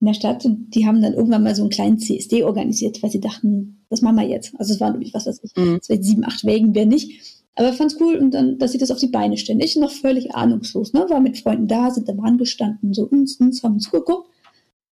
in 0.00 0.06
der 0.06 0.14
Stadt 0.14 0.44
und 0.44 0.70
die 0.74 0.86
haben 0.86 1.02
dann 1.02 1.14
irgendwann 1.14 1.42
mal 1.42 1.54
so 1.54 1.62
einen 1.62 1.70
kleinen 1.70 1.98
CSD 1.98 2.44
organisiert, 2.44 3.02
weil 3.02 3.10
sie 3.10 3.20
dachten, 3.20 3.84
das 3.90 4.00
machen 4.00 4.16
wir 4.16 4.28
jetzt. 4.28 4.54
Also 4.58 4.74
es 4.74 4.80
waren 4.80 4.92
nämlich, 4.92 5.14
was 5.14 5.26
weiß 5.26 5.40
ich, 5.42 5.56
mhm. 5.56 5.80
sieben, 5.82 6.24
acht 6.24 6.44
Wägen 6.44 6.74
wäre 6.74 6.86
nicht. 6.86 7.37
Aber 7.58 7.72
fand's 7.72 7.96
cool 8.00 8.14
und 8.14 8.30
dann, 8.34 8.56
dass 8.58 8.70
sie 8.70 8.78
das 8.78 8.92
auf 8.92 9.00
die 9.00 9.08
Beine 9.08 9.36
stellen. 9.36 9.58
Ich 9.58 9.74
noch 9.74 9.90
völlig 9.90 10.32
ahnungslos, 10.32 10.92
ne? 10.92 11.06
War 11.08 11.18
mit 11.18 11.38
Freunden 11.38 11.66
da, 11.66 11.90
sind 11.90 12.08
am 12.08 12.20
Rand 12.20 12.38
gestanden, 12.38 12.94
so 12.94 13.02
uns, 13.02 13.34
uns, 13.40 13.64
haben 13.64 13.80
zugeguckt. 13.80 14.30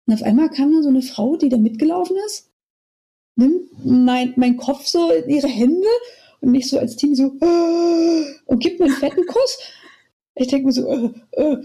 Und 0.06 0.14
auf 0.14 0.24
einmal 0.24 0.50
kam 0.50 0.74
dann 0.74 0.84
so 0.84 0.90
eine 0.90 1.02
Frau, 1.02 1.38
die 1.38 1.48
da 1.48 1.56
mitgelaufen 1.56 2.18
ist, 2.26 2.50
nimmt 3.38 3.86
mein, 3.86 4.34
mein 4.36 4.58
Kopf 4.58 4.86
so 4.88 5.10
in 5.10 5.30
ihre 5.30 5.48
Hände 5.48 5.88
und 6.42 6.52
mich 6.52 6.70
so 6.70 6.78
als 6.78 6.98
Team 6.98 7.16
so 7.16 7.32
äh, 7.40 8.26
und 8.48 8.60
gibt 8.60 8.82
mir 8.82 8.88
einen 8.88 8.96
fetten 8.96 9.26
Kuss. 9.26 9.60
Ich 10.36 10.48
denke 10.48 10.66
mir 10.66 10.74
so, 10.74 10.86
äh, 10.90 11.12
äh. 11.32 11.58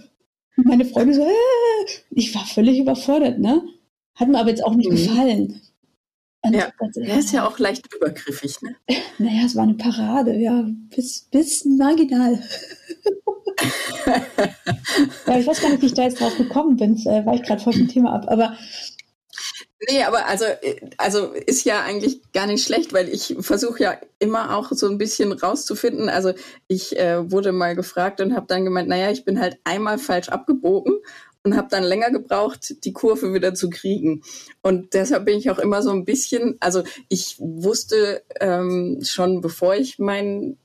meine 0.55 0.85
Freunde 0.85 1.15
so, 1.15 1.23
äh. 1.23 1.87
ich 2.11 2.33
war 2.37 2.47
völlig 2.47 2.79
überfordert, 2.79 3.41
ne? 3.41 3.65
Hat 4.15 4.29
mir 4.29 4.39
aber 4.39 4.51
jetzt 4.51 4.65
auch 4.65 4.77
nicht 4.77 4.91
mhm. 4.91 4.95
gefallen. 4.95 5.61
Und 6.45 6.55
ja, 6.55 6.69
er 6.97 7.19
ist 7.19 7.33
ja 7.33 7.49
auch 7.49 7.59
leicht 7.59 7.93
übergriffig, 7.95 8.61
ne? 8.61 8.77
Naja, 9.19 9.47
es 9.47 9.57
war 9.57 9.63
eine 9.63 9.75
Parade, 9.75 10.37
ja, 10.37 10.67
bis, 10.95 11.23
bis 11.31 11.65
marginal. 11.65 12.35
ja, 15.27 15.39
ich 15.39 15.47
weiß 15.47 15.63
gar 15.63 15.71
nicht, 15.71 15.81
wie 15.81 15.87
ich 15.87 15.95
da 15.95 16.03
jetzt 16.03 16.21
drauf 16.21 16.37
gekommen 16.37 16.77
bin, 16.77 16.97
äh, 17.07 17.25
war 17.25 17.35
ich 17.35 17.43
gerade 17.43 17.63
voll 17.63 17.73
vom 17.73 17.89
Thema 17.89 18.13
ab, 18.13 18.27
aber 18.29 18.57
Nee, 19.91 20.03
aber 20.05 20.27
also, 20.27 20.45
also 20.97 21.33
ist 21.33 21.65
ja 21.65 21.83
eigentlich 21.83 22.33
gar 22.33 22.47
nicht 22.47 22.65
schlecht, 22.65 22.95
weil 22.95 23.09
ich 23.09 23.37
versuche 23.41 23.83
ja 23.83 23.97
immer 24.19 24.57
auch 24.57 24.71
so 24.73 24.89
ein 24.89 24.97
bisschen 24.97 25.33
rauszufinden. 25.33 26.09
Also 26.09 26.33
ich 26.69 26.99
äh, 26.99 27.31
wurde 27.31 27.53
mal 27.53 27.75
gefragt 27.75 28.21
und 28.23 28.35
habe 28.35 28.47
dann 28.47 28.65
gemeint, 28.65 28.89
naja, 28.89 29.11
ich 29.11 29.27
bin 29.27 29.41
halt 29.41 29.59
einmal 29.65 29.99
falsch 29.99 30.31
abgebogen 30.31 31.01
und 31.45 31.57
habe 31.57 31.69
dann 31.71 31.85
länger 31.85 32.11
gebraucht, 32.11 32.85
die 32.85 32.93
Kurve 32.93 33.35
wieder 33.35 33.55
zu 33.55 33.69
kriegen. 33.71 34.23
Und 34.63 34.95
deshalb 34.95 35.27
bin 35.27 35.39
ich 35.39 35.51
auch 35.51 35.59
immer 35.59 35.83
so 35.83 35.91
ein 35.91 36.05
bisschen, 36.05 36.57
also 36.61 36.83
ich 37.09 37.37
wusste 37.39 38.23
ähm, 38.41 39.01
schon, 39.05 39.43
bevor 39.43 39.75
ich 39.75 39.99
meinen 39.99 40.59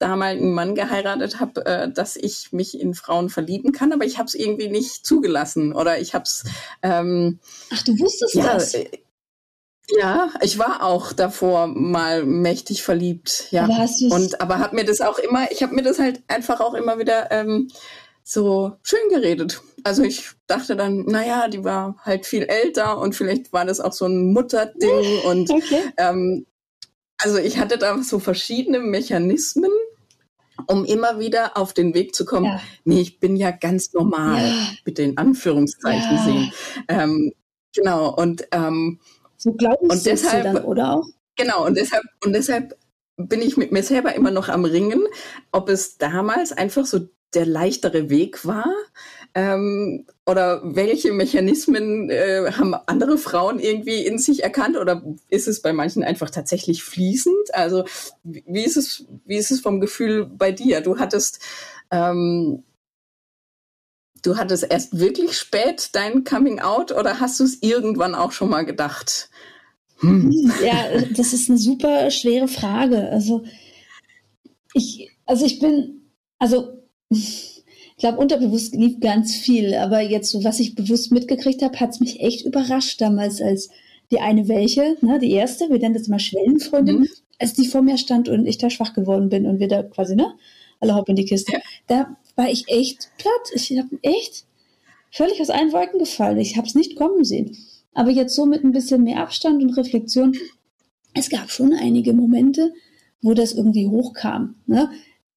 damaligen 0.00 0.52
Mann 0.52 0.74
geheiratet 0.74 1.38
habe, 1.40 1.64
äh, 1.66 1.92
dass 1.92 2.16
ich 2.16 2.52
mich 2.52 2.80
in 2.80 2.94
Frauen 2.94 3.28
verlieben 3.28 3.72
kann, 3.72 3.92
aber 3.92 4.04
ich 4.04 4.18
habe 4.18 4.26
es 4.26 4.34
irgendwie 4.34 4.68
nicht 4.68 5.06
zugelassen 5.06 5.72
oder 5.72 6.00
ich 6.00 6.14
habe 6.14 6.24
es. 6.24 6.44
Ähm, 6.82 7.38
Ach, 7.72 7.82
du 7.82 7.98
wusstest 7.98 8.34
ja, 8.34 8.54
das? 8.54 8.74
Äh, 8.74 8.88
ja, 9.98 10.30
ich 10.40 10.58
war 10.58 10.82
auch 10.82 11.12
davor 11.12 11.66
mal 11.66 12.24
mächtig 12.24 12.82
verliebt, 12.82 13.48
ja. 13.50 13.64
Aber 13.64 13.78
hast 13.78 14.02
und 14.02 14.40
aber 14.40 14.58
habe 14.58 14.74
mir 14.74 14.84
das 14.84 15.00
auch 15.00 15.18
immer, 15.18 15.50
ich 15.52 15.62
habe 15.62 15.74
mir 15.74 15.82
das 15.82 15.98
halt 15.98 16.22
einfach 16.28 16.60
auch 16.60 16.74
immer 16.74 16.98
wieder 16.98 17.30
ähm, 17.30 17.68
so 18.24 18.76
schön 18.82 19.08
geredet. 19.10 19.60
Also 19.84 20.02
ich 20.02 20.30
dachte 20.46 20.76
dann, 20.76 21.04
naja, 21.04 21.48
die 21.48 21.64
war 21.64 21.96
halt 22.04 22.26
viel 22.26 22.44
älter 22.44 22.98
und 22.98 23.14
vielleicht 23.14 23.52
war 23.52 23.64
das 23.64 23.80
auch 23.80 23.92
so 23.92 24.06
ein 24.06 24.32
Mutterding 24.32 25.20
und 25.26 25.50
okay. 25.50 25.82
ähm, 25.96 26.46
also 27.18 27.38
ich 27.38 27.58
hatte 27.58 27.78
da 27.78 28.02
so 28.02 28.18
verschiedene 28.18 28.78
Mechanismen, 28.78 29.70
um 30.66 30.84
immer 30.84 31.18
wieder 31.18 31.56
auf 31.56 31.74
den 31.74 31.94
Weg 31.94 32.14
zu 32.14 32.24
kommen. 32.24 32.46
Ja. 32.46 32.60
Nee, 32.84 33.00
ich 33.00 33.20
bin 33.20 33.36
ja 33.36 33.50
ganz 33.50 33.92
normal, 33.92 34.46
ja. 34.46 34.68
bitte 34.84 35.02
in 35.02 35.18
Anführungszeichen 35.18 36.16
ja. 36.16 36.24
sehen. 36.24 36.52
Ähm, 36.88 37.32
genau, 37.74 38.14
und 38.14 38.46
ähm, 38.52 39.00
so 39.36 39.52
glauben 39.52 39.90
und 39.90 40.06
deshalb, 40.06 40.44
dann, 40.44 40.64
oder 40.64 40.94
auch? 40.94 41.06
Genau, 41.36 41.66
und 41.66 41.76
deshalb, 41.76 42.04
und 42.24 42.32
deshalb 42.32 42.76
bin 43.16 43.42
ich 43.42 43.56
mit 43.56 43.72
mir 43.72 43.82
selber 43.82 44.14
immer 44.14 44.30
noch 44.30 44.48
am 44.48 44.64
Ringen, 44.64 45.06
ob 45.52 45.68
es 45.68 45.98
damals 45.98 46.52
einfach 46.52 46.86
so 46.86 47.08
der 47.34 47.46
leichtere 47.46 48.10
Weg 48.10 48.44
war? 48.44 48.72
Ähm, 49.34 50.06
oder 50.26 50.60
welche 50.64 51.12
Mechanismen 51.12 52.10
äh, 52.10 52.50
haben 52.52 52.74
andere 52.74 53.18
Frauen 53.18 53.58
irgendwie 53.58 54.04
in 54.04 54.18
sich 54.18 54.42
erkannt? 54.42 54.76
Oder 54.76 55.02
ist 55.28 55.48
es 55.48 55.62
bei 55.62 55.72
manchen 55.72 56.02
einfach 56.02 56.30
tatsächlich 56.30 56.82
fließend? 56.82 57.54
Also 57.54 57.84
wie 58.24 58.64
ist 58.64 58.76
es, 58.76 59.06
wie 59.24 59.36
ist 59.36 59.50
es 59.50 59.60
vom 59.60 59.80
Gefühl 59.80 60.26
bei 60.26 60.52
dir? 60.52 60.80
Du 60.80 60.98
hattest 60.98 61.40
ähm, 61.90 62.64
Du 64.22 64.36
hattest 64.36 64.66
erst 64.68 64.98
wirklich 64.98 65.38
spät 65.38 65.90
dein 65.92 66.24
Coming 66.24 66.60
Out 66.60 66.92
oder 66.92 67.20
hast 67.20 67.40
du 67.40 67.44
es 67.44 67.62
irgendwann 67.62 68.14
auch 68.14 68.32
schon 68.32 68.50
mal 68.50 68.66
gedacht? 68.66 69.30
Hm. 70.00 70.52
Ja, 70.62 71.00
das 71.16 71.32
ist 71.32 71.48
eine 71.48 71.58
super 71.58 72.10
schwere 72.10 72.48
Frage. 72.48 73.08
Also 73.10 73.44
ich, 74.74 75.10
also 75.26 75.44
ich 75.46 75.58
bin, 75.58 76.12
also 76.38 76.82
glaube, 78.00 78.18
unterbewusst 78.18 78.74
lief 78.74 78.98
ganz 79.00 79.34
viel, 79.34 79.74
aber 79.74 80.00
jetzt 80.00 80.30
so, 80.30 80.42
was 80.42 80.60
ich 80.60 80.74
bewusst 80.74 81.12
mitgekriegt 81.12 81.62
habe, 81.62 81.78
hat 81.78 81.90
es 81.90 82.00
mich 82.00 82.20
echt 82.20 82.44
überrascht 82.44 83.00
damals, 83.00 83.40
als 83.40 83.70
die 84.10 84.20
eine 84.20 84.48
welche, 84.48 84.96
ne, 85.02 85.18
die 85.18 85.30
erste, 85.30 85.70
wir 85.70 85.78
nennen 85.78 85.94
das 85.94 86.08
mal 86.08 86.18
Schwellenfreundin, 86.18 87.00
mhm. 87.00 87.08
als 87.38 87.54
die 87.54 87.66
vor 87.66 87.82
mir 87.82 87.98
stand 87.98 88.28
und 88.28 88.46
ich 88.46 88.58
da 88.58 88.70
schwach 88.70 88.92
geworden 88.92 89.28
bin 89.28 89.46
und 89.46 89.60
wir 89.60 89.68
da 89.68 89.82
quasi, 89.82 90.16
ne, 90.16 90.34
alle 90.80 90.94
hopp 90.94 91.08
in 91.08 91.16
die 91.16 91.26
Kiste. 91.26 91.52
Ja. 91.52 91.60
Da 91.86 92.16
war 92.36 92.50
ich 92.50 92.68
echt 92.68 93.10
platt. 93.18 93.52
Ich 93.54 93.70
habe 93.78 93.98
echt 94.02 94.46
völlig 95.10 95.40
aus 95.40 95.50
allen 95.50 95.72
Wolken 95.72 95.98
gefallen. 95.98 96.38
Ich 96.38 96.56
habe 96.56 96.66
es 96.66 96.74
nicht 96.74 96.96
kommen 96.96 97.24
sehen. 97.24 97.56
Aber 97.92 98.10
jetzt 98.10 98.34
so 98.34 98.46
mit 98.46 98.64
ein 98.64 98.72
bisschen 98.72 99.04
mehr 99.04 99.20
Abstand 99.20 99.62
und 99.62 99.76
Reflexion, 99.76 100.36
es 101.14 101.28
gab 101.28 101.50
schon 101.50 101.72
einige 101.74 102.12
Momente, 102.12 102.72
wo 103.20 103.34
das 103.34 103.52
irgendwie 103.52 103.88
hochkam. 103.88 104.54
Ne? 104.66 104.90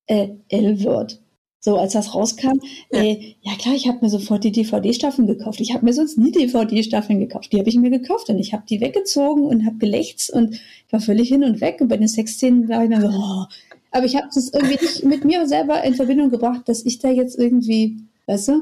Äh, 0.06 0.30
L-Wort. 0.50 1.20
So, 1.66 1.78
als 1.78 1.94
das 1.94 2.14
rauskam, 2.14 2.60
ja, 2.92 3.02
äh, 3.02 3.36
ja 3.42 3.54
klar, 3.56 3.74
ich 3.74 3.88
habe 3.88 4.00
mir 4.02 4.10
sofort 4.10 4.44
die 4.44 4.52
DVD-Staffeln 4.52 5.28
gekauft. 5.28 5.62
Ich 5.62 5.74
habe 5.74 5.86
mir 5.86 5.94
sonst 5.94 6.18
nie 6.18 6.30
DVD-Staffeln 6.30 7.22
gekauft. 7.22 7.54
Die 7.54 7.58
habe 7.58 7.70
ich 7.70 7.78
mir 7.78 7.90
gekauft 7.90 8.28
und 8.28 8.38
ich 8.38 8.52
habe 8.52 8.64
die 8.70 8.82
weggezogen 8.82 9.46
und 9.46 9.66
habe 9.66 9.78
gelächzt 9.78 10.30
und 10.30 10.56
ich 10.56 10.92
war 10.92 11.00
völlig 11.00 11.30
hin 11.30 11.42
und 11.42 11.62
weg. 11.62 11.78
Und 11.80 11.88
bei 11.88 11.96
den 11.96 12.10
Sexszenen 12.10 12.68
war 12.68 12.84
ich 12.84 12.90
dann 12.90 13.00
so, 13.00 13.08
oh. 13.08 13.46
aber 13.92 14.06
ich 14.06 14.18
habe 14.18 14.28
das 14.36 14.50
irgendwie 14.50 14.78
nicht 14.82 15.06
mit 15.06 15.24
mir 15.24 15.48
selber 15.48 15.82
in 15.86 15.94
Verbindung 15.94 16.32
gebracht, 16.32 16.68
dass 16.68 16.86
ich 16.86 17.00
da 17.00 17.10
jetzt 17.10 17.40
irgendwie, 17.40 17.96
weißt 18.26 18.50
du? 18.50 18.62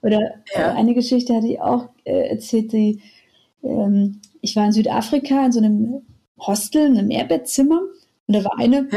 Oder 0.00 0.36
ja. 0.54 0.72
eine 0.72 0.94
Geschichte 0.94 1.34
hatte 1.34 1.48
ich 1.48 1.60
auch 1.60 1.90
äh, 2.04 2.30
erzählt, 2.30 2.72
die, 2.72 3.02
ähm, 3.62 4.22
ich 4.40 4.56
war 4.56 4.64
in 4.64 4.72
Südafrika 4.72 5.44
in 5.44 5.52
so 5.52 5.58
einem 5.58 6.00
Hostel, 6.38 6.86
in 6.86 6.96
einem 6.96 7.08
Mehrbettzimmer 7.08 7.82
und 8.26 8.34
da 8.34 8.42
war 8.42 8.58
eine, 8.58 8.88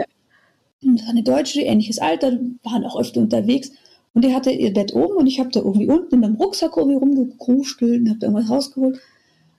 das 0.81 1.03
war 1.03 1.09
eine 1.09 1.23
Deutsche, 1.23 1.61
ähnliches 1.61 1.99
Alter, 1.99 2.39
waren 2.63 2.85
auch 2.85 2.99
öfter 2.99 3.21
unterwegs. 3.21 3.71
Und 4.13 4.25
die 4.25 4.33
hatte 4.33 4.51
ihr 4.51 4.73
Bett 4.73 4.93
oben 4.93 5.15
und 5.15 5.27
ich 5.27 5.39
habe 5.39 5.49
da 5.51 5.59
irgendwie 5.59 5.87
unten 5.87 6.15
in 6.15 6.21
meinem 6.21 6.35
Rucksack 6.35 6.75
irgendwie 6.75 6.97
rumgekrustelt 6.97 8.01
und 8.01 8.09
habe 8.09 8.19
da 8.19 8.27
irgendwas 8.27 8.49
rausgeholt. 8.49 8.99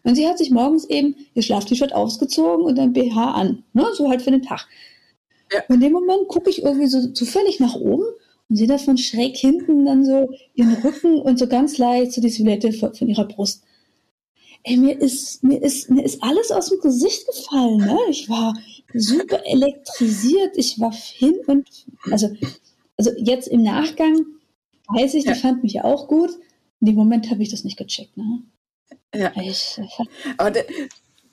Und 0.03 0.15
sie 0.15 0.27
hat 0.27 0.39
sich 0.39 0.51
morgens 0.51 0.85
eben 0.87 1.15
ihr 1.35 1.43
Schlaf-T-Shirt 1.43 1.93
ausgezogen 1.93 2.65
und 2.65 2.79
ein 2.79 2.93
BH 2.93 3.33
an. 3.33 3.65
Ne? 3.75 3.87
So 3.95 4.09
halt 4.09 4.23
für 4.23 4.31
den 4.31 4.43
Tag. 4.43 4.67
Ja. 5.53 5.63
Und 5.69 5.77
in 5.77 5.81
dem 5.81 5.93
Moment 5.93 6.29
gucke 6.29 6.51
ich 6.51 6.63
irgendwie 6.63 6.87
so 6.87 7.09
zufällig 7.09 7.61
nach 7.61 7.75
oben 7.75 8.05
und 8.49 8.57
sehe 8.57 8.67
da 8.67 8.79
von 8.79 8.99
schräg 8.99 9.37
hinten 9.37 9.85
dann 9.85 10.05
so 10.05 10.31
ihren 10.55 10.75
Rücken 10.75 11.21
und 11.21 11.39
so 11.39 11.47
ganz 11.47 11.79
leicht 11.79 12.13
so 12.13 12.21
die 12.21 12.31
Silhouette 12.31 12.73
von, 12.73 12.95
von 12.95 13.09
ihrer 13.09 13.27
Brust. 13.27 13.63
Ey, 14.63 14.77
mir 14.77 15.01
ist, 15.01 15.43
mir 15.43 15.63
ist, 15.63 15.89
mir 15.91 16.05
ist 16.05 16.23
alles 16.23 16.51
aus 16.51 16.69
dem 16.69 16.81
Gesicht 16.81 17.27
gefallen, 17.27 17.79
ne? 17.79 17.97
Ich 18.11 18.29
war, 18.29 18.55
super 18.95 19.41
elektrisiert. 19.47 20.57
Ich 20.57 20.81
war 20.81 20.93
hin 20.93 21.35
und 21.47 21.69
also, 22.11 22.35
also 22.97 23.11
jetzt 23.17 23.49
im 23.49 23.63
Nachgang 23.63 24.27
weiß 24.89 25.15
ich, 25.15 25.25
ja. 25.25 25.33
die 25.33 25.41
fand 25.41 25.63
mich 25.63 25.83
auch 25.83 26.09
gut. 26.09 26.31
In 26.81 26.87
dem 26.87 26.97
Moment 26.97 27.31
habe 27.31 27.43
ich 27.43 27.51
das 27.51 27.65
nicht 27.65 27.77
gecheckt. 27.77 28.17
Ne? 28.17 28.43
Ja. 29.15 29.33
Ich, 29.37 29.81
Aber 30.39 30.51
der, 30.51 30.65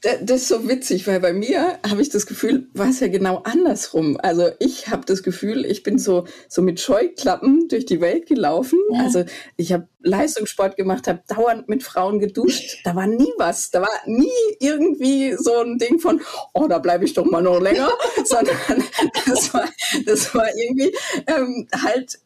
das 0.02 0.42
ist 0.44 0.48
so 0.48 0.68
witzig, 0.70 1.08
weil 1.08 1.20
bei 1.20 1.34
mir 1.34 1.80
habe 1.88 2.02
ich 2.02 2.10
das 2.10 2.28
Gefühl, 2.28 2.68
war 2.74 2.90
es 2.90 3.00
ja 3.00 3.08
genau 3.08 3.38
andersrum. 3.44 4.18
Also 4.22 4.50
ich 4.60 4.90
habe 4.90 5.06
das 5.06 5.24
Gefühl, 5.24 5.66
ich 5.66 5.82
bin 5.82 5.98
so 5.98 6.26
so 6.48 6.62
mit 6.62 6.80
Scheuklappen 6.80 7.68
durch 7.68 7.86
die 7.86 8.00
Welt 8.00 8.28
gelaufen. 8.28 8.78
Ja. 8.92 9.02
Also 9.02 9.26
ich 9.56 9.74
habe 9.74 9.88
Leistungssport 10.02 10.78
gemacht, 10.78 11.08
habe 11.08 11.24
dauernd 11.28 11.68
mit 11.68 11.82
Frauen 11.82 12.20
geduscht. 12.20 12.82
Da 12.84 12.96
war 12.96 13.08
nie 13.08 13.32
was. 13.38 13.72
Da 13.72 13.82
war 13.82 13.90
nie 14.06 14.30
irgendwie 14.60 15.36
so 15.38 15.56
ein 15.62 15.80
Ding 15.80 16.00
von, 16.00 16.22
oh, 16.54 16.68
da 16.68 16.78
bleibe 16.78 17.04
ich 17.04 17.14
doch 17.14 17.26
mal 17.26 17.42
noch 17.42 17.60
länger, 17.60 17.90
sondern 18.24 18.56
das 19.26 19.52
war, 19.54 19.68
das 20.06 20.36
war 20.36 20.48
irgendwie 20.56 20.96
ähm, 21.26 21.68
halt, 21.84 22.20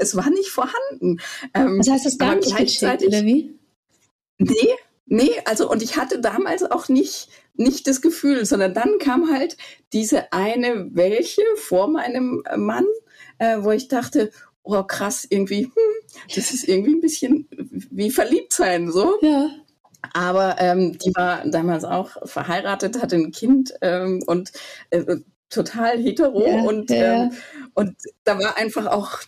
es 0.00 0.16
war 0.16 0.28
nicht 0.30 0.48
vorhanden. 0.48 1.20
Ähm, 1.54 1.78
das 1.78 1.88
heißt, 1.88 2.06
es 2.06 2.18
gar 2.18 2.34
nicht 2.34 2.54
gleichzeitig, 2.54 3.08
oder 3.08 3.22
wie? 3.22 3.54
Nee, 4.38 4.74
Nee, 5.06 5.30
also 5.44 5.70
und 5.70 5.82
ich 5.82 5.96
hatte 5.96 6.20
damals 6.20 6.64
auch 6.64 6.88
nicht 6.88 7.28
nicht 7.54 7.86
das 7.86 8.02
Gefühl, 8.02 8.44
sondern 8.44 8.74
dann 8.74 8.98
kam 8.98 9.30
halt 9.32 9.56
diese 9.92 10.32
eine 10.32 10.88
welche 10.92 11.42
vor 11.56 11.88
meinem 11.88 12.42
Mann, 12.56 12.84
äh, 13.38 13.58
wo 13.60 13.70
ich 13.70 13.88
dachte, 13.88 14.30
oh 14.62 14.82
krass, 14.82 15.26
irgendwie, 15.28 15.64
hm, 15.64 15.72
das 16.34 16.52
ist 16.52 16.68
irgendwie 16.68 16.94
ein 16.94 17.00
bisschen 17.00 17.48
wie 17.90 18.10
verliebt 18.10 18.52
sein, 18.52 18.90
so. 18.90 19.18
Ja. 19.22 19.48
Aber 20.12 20.56
ähm, 20.58 20.98
die 20.98 21.12
war 21.14 21.46
damals 21.46 21.84
auch 21.84 22.28
verheiratet, 22.28 23.00
hatte 23.00 23.16
ein 23.16 23.32
Kind 23.32 23.72
ähm, 23.80 24.22
und 24.26 24.52
äh, 24.90 25.16
total 25.48 25.98
hetero 25.98 26.46
ja, 26.46 26.62
und 26.62 26.90
ja. 26.90 27.24
Ähm, 27.24 27.30
und 27.74 27.96
da 28.24 28.38
war 28.38 28.56
einfach 28.56 28.86
auch 28.86 29.20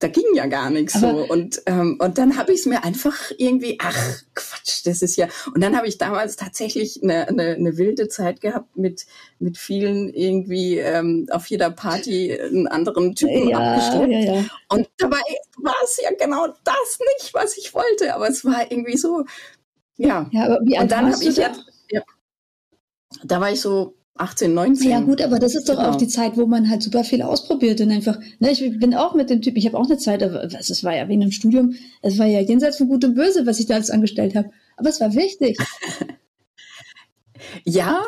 da 0.00 0.08
ging 0.08 0.26
ja 0.34 0.46
gar 0.46 0.70
nichts 0.70 0.94
so. 0.94 1.08
Und, 1.08 1.60
ähm, 1.66 1.96
und 1.98 2.18
dann 2.18 2.36
habe 2.36 2.52
ich 2.52 2.60
es 2.60 2.66
mir 2.66 2.84
einfach 2.84 3.32
irgendwie, 3.36 3.78
ach, 3.80 4.22
Quatsch, 4.68 4.86
das 4.86 5.02
ist 5.02 5.16
ja. 5.16 5.28
Und 5.54 5.62
dann 5.62 5.76
habe 5.76 5.88
ich 5.88 5.98
damals 5.98 6.36
tatsächlich 6.36 7.02
eine, 7.02 7.28
eine, 7.28 7.54
eine 7.54 7.76
wilde 7.76 8.08
Zeit 8.08 8.40
gehabt 8.40 8.76
mit, 8.76 9.06
mit 9.38 9.58
vielen 9.58 10.12
irgendwie 10.12 10.78
ähm, 10.78 11.26
auf 11.30 11.46
jeder 11.46 11.70
Party 11.70 12.38
einen 12.40 12.68
anderen 12.68 13.14
Typen 13.14 13.48
Ja, 13.48 13.58
abgeschleppt. 13.58 14.12
ja, 14.12 14.34
ja. 14.34 14.44
Und 14.68 14.88
dabei 14.98 15.20
war 15.58 15.74
es 15.84 15.98
ja 16.02 16.10
genau 16.18 16.46
das 16.64 16.98
nicht, 17.16 17.34
was 17.34 17.56
ich 17.56 17.74
wollte. 17.74 18.14
Aber 18.14 18.28
es 18.28 18.44
war 18.44 18.70
irgendwie 18.70 18.96
so, 18.96 19.24
ja. 19.96 20.28
Ja, 20.32 20.44
aber 20.44 20.60
wie 20.62 20.78
Und 20.78 20.90
dann 20.90 21.12
habe 21.12 21.24
ich 21.24 21.36
ja, 21.36 21.52
ja, 21.90 22.02
da 23.24 23.40
war 23.40 23.50
ich 23.50 23.60
so 23.60 23.94
18, 24.18 24.52
19. 24.54 24.90
Ja 24.90 25.00
gut, 25.00 25.22
aber 25.22 25.38
das 25.38 25.54
ist 25.54 25.68
doch 25.68 25.76
Genau. 25.76 25.90
auch 25.90 25.96
die 25.96 26.08
Zeit, 26.08 26.36
wo 26.36 26.46
man 26.46 26.68
halt 26.68 26.82
super 26.82 27.04
viel 27.04 27.22
ausprobiert 27.22 27.80
und 27.80 27.90
einfach, 27.90 28.18
ne, 28.40 28.50
ich 28.50 28.78
bin 28.78 28.94
auch 28.94 29.14
mit 29.14 29.30
dem 29.30 29.40
Typ, 29.42 29.56
ich 29.56 29.66
habe 29.66 29.78
auch 29.78 29.86
eine 29.86 29.98
Zeit, 29.98 30.22
aber 30.22 30.44
es 30.44 30.84
war 30.84 30.94
ja 30.96 31.08
wegen 31.08 31.20
dem 31.20 31.30
Studium, 31.32 31.74
es 32.02 32.18
war 32.18 32.26
ja 32.26 32.40
jenseits 32.40 32.76
von 32.78 32.88
Gut 32.88 33.04
und 33.04 33.14
Böse, 33.14 33.46
was 33.46 33.60
ich 33.60 33.66
da 33.66 33.74
alles 33.74 33.90
angestellt 33.90 34.34
habe. 34.34 34.50
Aber 34.76 34.88
es 34.88 35.00
war 35.00 35.14
wichtig. 35.14 35.56
Ja, 37.64 38.02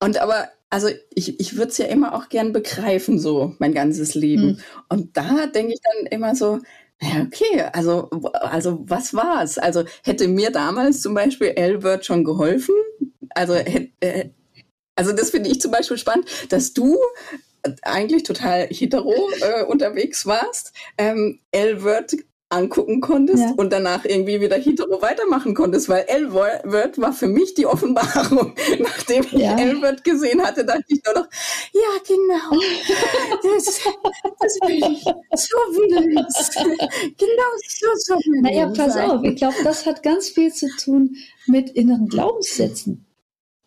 und 0.00 0.18
aber, 0.20 0.48
also 0.70 0.88
ich, 1.14 1.40
ich 1.40 1.56
würde 1.56 1.70
es 1.70 1.78
ja 1.78 1.86
immer 1.86 2.14
auch 2.14 2.28
gern 2.28 2.52
begreifen, 2.52 3.18
so 3.18 3.54
mein 3.58 3.72
ganzes 3.72 4.14
Leben. 4.14 4.46
Mhm. 4.46 4.58
Und 4.88 5.16
da 5.16 5.46
denke 5.46 5.72
ich 5.72 5.80
dann 5.80 6.06
immer 6.06 6.34
so, 6.34 6.58
ja, 7.00 7.22
okay, 7.26 7.62
also, 7.72 8.08
also 8.34 8.84
was 8.86 9.14
war's? 9.14 9.58
Also 9.58 9.84
hätte 10.02 10.28
mir 10.28 10.50
damals 10.50 11.00
zum 11.00 11.14
Beispiel 11.14 11.54
Albert 11.56 12.04
schon 12.04 12.24
geholfen? 12.24 12.74
Also, 13.30 13.54
hätt- 13.54 13.90
äh, 14.00 14.28
also 14.96 15.12
das 15.12 15.30
finde 15.30 15.50
ich 15.50 15.60
zum 15.60 15.70
Beispiel 15.70 15.98
spannend, 15.98 16.26
dass 16.50 16.72
du 16.72 16.98
eigentlich 17.82 18.24
total 18.24 18.66
hetero 18.68 19.14
äh, 19.40 19.64
unterwegs 19.64 20.26
warst, 20.26 20.72
ähm, 20.98 21.40
L-Word 21.50 22.14
angucken 22.50 23.00
konntest 23.00 23.42
Ja. 23.42 23.54
und 23.56 23.72
danach 23.72 24.04
irgendwie 24.04 24.40
wieder 24.40 24.56
hetero 24.56 25.00
weitermachen 25.02 25.54
konntest, 25.54 25.88
weil 25.88 26.04
L-Word 26.06 27.00
war 27.00 27.12
für 27.14 27.26
mich 27.26 27.54
die 27.54 27.66
Offenbarung. 27.66 28.54
Nachdem 28.78 29.24
ich 29.24 29.32
Ja. 29.32 29.58
L-Word 29.58 30.04
gesehen 30.04 30.42
hatte, 30.44 30.64
dachte 30.64 30.84
ich 30.88 31.00
nur 31.04 31.14
noch, 31.14 31.28
ja 31.72 31.80
genau, 32.06 32.60
das, 33.42 33.64
das 33.64 34.58
will 34.68 34.92
ich, 34.92 35.02
so 35.02 35.56
will 35.72 36.10
ich 36.10 37.16
Genau 37.16 37.50
so, 37.66 37.86
so 37.96 38.14
will 38.14 38.42
Naja, 38.42 38.70
ich 38.70 38.78
pass 38.78 38.92
sein. 38.92 39.10
auf, 39.10 39.24
ich 39.24 39.36
glaube, 39.36 39.56
das 39.64 39.86
hat 39.86 40.02
ganz 40.02 40.28
viel 40.28 40.52
zu 40.52 40.68
tun 40.76 41.16
mit 41.46 41.70
inneren 41.70 42.08
Glaubenssätzen. 42.08 43.04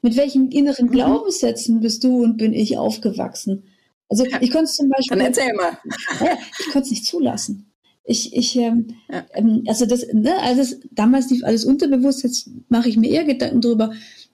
Mit 0.02 0.16
welchen 0.16 0.46
Mhm. 0.46 0.52
inneren 0.52 0.90
Glaubenssätzen 0.90 1.80
bist 1.82 2.04
du 2.04 2.24
und 2.24 2.38
bin 2.38 2.54
ich 2.54 2.78
aufgewachsen? 2.78 3.64
Also 4.10 4.24
ich 4.26 4.52
konnte 4.52 4.66
es 4.66 4.76
zum 4.76 4.90
Beispiel. 4.90 5.18
Dann 5.18 5.26
erzähl 5.28 5.54
mal. 5.54 5.78
Ich 6.60 6.66
konnte 6.72 6.86
es 6.86 6.92
nicht 6.92 7.06
zulassen. 7.06 7.72
Ich, 8.04 8.34
ich, 8.36 8.56
ähm, 8.56 8.96
Ja. 9.10 9.26
ähm, 9.34 9.64
also 9.68 9.86
das, 9.86 10.06
ne, 10.14 10.38
also 10.42 10.62
das, 10.62 10.80
damals 10.92 11.30
lief 11.30 11.44
alles 11.44 11.66
unterbewusst, 11.66 12.24
jetzt 12.24 12.50
mache 12.70 12.88
ich 12.90 12.96
mir 12.98 13.10
eher 13.10 13.26
Gedanken 13.26 13.60
drüber. 13.62 13.92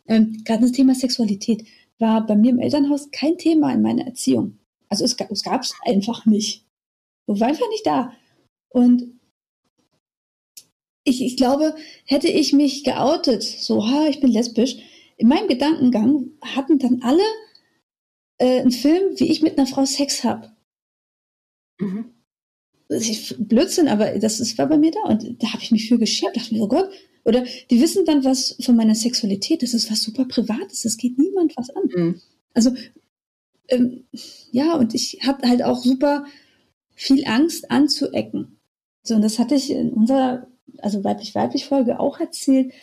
Ähm, 0.08 0.42
Gerade 0.46 0.62
das 0.64 0.74
Thema 0.74 0.94
Sexualität 0.94 1.66
war 1.98 2.26
bei 2.26 2.36
mir 2.36 2.52
im 2.52 2.60
Elternhaus 2.60 3.10
kein 3.12 3.38
Thema 3.38 3.74
in 3.74 3.82
meiner 3.82 4.06
Erziehung. 4.06 4.60
Also 4.90 5.06
es, 5.06 5.16
es 5.32 5.44
gab 5.44 5.62
es 5.64 5.74
einfach 5.86 6.26
nicht. 6.28 6.66
So 7.26 7.40
war 7.40 7.48
einfach 7.48 7.70
nicht 7.70 7.86
da. 7.88 8.14
Und 8.70 9.20
ich, 11.06 11.22
ich 11.24 11.36
glaube, 11.38 11.76
hätte 12.06 12.28
ich 12.28 12.54
mich 12.54 12.84
geoutet, 12.84 13.44
so, 13.44 13.88
ha, 13.88 14.08
ich 14.08 14.20
bin 14.22 14.32
lesbisch, 14.32 14.78
in 15.18 15.28
meinem 15.28 15.48
Gedankengang 15.48 16.32
hatten 16.42 16.80
dann 16.80 17.02
alle 17.02 17.24
äh, 18.38 18.62
einen 18.62 18.72
Film, 18.72 19.20
wie 19.20 19.32
ich 19.32 19.42
mit 19.42 19.58
einer 19.58 19.68
Frau 19.68 19.86
Sex 19.86 20.24
habe. 20.24 20.52
Mhm. 21.80 22.06
Blödsinn, 23.40 23.88
aber 23.88 24.20
das, 24.20 24.38
das 24.38 24.58
war 24.58 24.68
bei 24.68 24.78
mir 24.78 24.92
da 24.92 25.10
und 25.10 25.42
da 25.42 25.54
habe 25.54 25.64
ich 25.64 25.72
mich 25.72 25.88
für 25.88 25.98
geschämt, 25.98 26.36
dachte 26.36 26.54
mir, 26.54 26.62
oh 26.62 26.68
Gott. 26.68 26.90
Oder 27.26 27.46
die 27.72 27.80
wissen 27.80 28.06
dann 28.06 28.26
was 28.26 28.58
von 28.62 28.76
meiner 28.76 28.96
Sexualität, 28.96 29.64
das 29.64 29.74
ist 29.74 29.90
was 29.90 30.02
super 30.02 30.26
Privates, 30.26 30.82
das 30.82 30.98
geht 30.98 31.18
niemand 31.18 31.56
was 31.56 31.70
an. 31.70 31.84
Mhm. 31.96 32.22
Also, 32.54 32.74
ähm, 33.70 34.04
ja, 34.52 34.76
und 34.76 34.94
ich 34.94 35.22
habe 35.26 35.48
halt 35.48 35.64
auch 35.64 35.82
super 35.82 36.26
viel 36.96 37.26
Angst 37.26 37.72
anzuecken. 37.72 38.60
So, 39.04 39.16
und 39.16 39.22
das 39.22 39.40
hatte 39.40 39.56
ich 39.56 39.72
in 39.72 39.92
unserer, 39.92 40.48
also 40.80 41.04
weiblich-weiblich 41.04 41.66
Folge 41.66 42.00
auch 42.00 42.20
erzählt. 42.20 42.74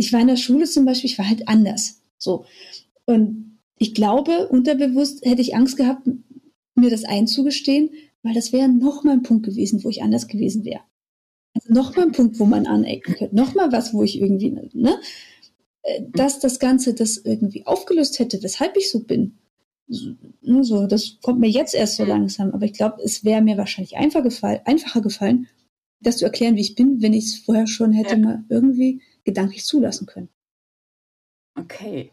Ich 0.00 0.12
war 0.14 0.20
in 0.20 0.28
der 0.28 0.36
Schule 0.36 0.64
zum 0.64 0.86
Beispiel, 0.86 1.10
ich 1.10 1.18
war 1.18 1.28
halt 1.28 1.46
anders. 1.46 2.00
So. 2.16 2.46
Und 3.04 3.58
ich 3.76 3.94
glaube, 3.94 4.48
unterbewusst 4.48 5.24
hätte 5.24 5.42
ich 5.42 5.54
Angst 5.54 5.76
gehabt, 5.76 6.08
mir 6.74 6.90
das 6.90 7.04
einzugestehen, 7.04 7.90
weil 8.22 8.34
das 8.34 8.52
wäre 8.52 8.68
nochmal 8.68 9.14
ein 9.14 9.22
Punkt 9.22 9.44
gewesen, 9.44 9.84
wo 9.84 9.90
ich 9.90 10.02
anders 10.02 10.26
gewesen 10.26 10.64
wäre. 10.64 10.80
Also 11.54 11.72
nochmal 11.72 12.06
ein 12.06 12.12
Punkt, 12.12 12.38
wo 12.38 12.46
man 12.46 12.66
anecken 12.66 13.14
könnte. 13.14 13.36
Nochmal 13.36 13.72
was, 13.72 13.92
wo 13.92 14.02
ich 14.02 14.20
irgendwie, 14.20 14.50
ne? 14.50 15.00
Äh, 15.82 16.02
Dass 16.12 16.38
das 16.38 16.58
Ganze 16.58 16.94
das 16.94 17.18
irgendwie 17.18 17.66
aufgelöst 17.66 18.18
hätte, 18.18 18.42
weshalb 18.42 18.76
ich 18.76 18.90
so 18.90 19.00
bin. 19.00 19.38
So, 19.88 20.14
ne, 20.42 20.62
so, 20.64 20.86
das 20.86 21.18
kommt 21.20 21.40
mir 21.40 21.50
jetzt 21.50 21.74
erst 21.74 21.96
so 21.96 22.04
langsam. 22.04 22.52
Aber 22.52 22.64
ich 22.64 22.72
glaube, 22.72 23.02
es 23.04 23.24
wäre 23.24 23.42
mir 23.42 23.56
wahrscheinlich 23.58 23.96
einfach 23.96 24.22
gefallen, 24.22 24.60
einfacher 24.64 25.00
gefallen, 25.02 25.48
das 26.00 26.18
zu 26.18 26.24
erklären, 26.24 26.56
wie 26.56 26.60
ich 26.62 26.74
bin, 26.74 27.02
wenn 27.02 27.12
ich 27.12 27.24
es 27.26 27.34
vorher 27.38 27.66
schon 27.66 27.92
hätte 27.92 28.14
Ja. 28.14 28.18
mal 28.18 28.44
irgendwie 28.48 29.02
gedanklich 29.24 29.64
zulassen 29.64 30.06
können. 30.06 30.28
Okay. 31.58 32.12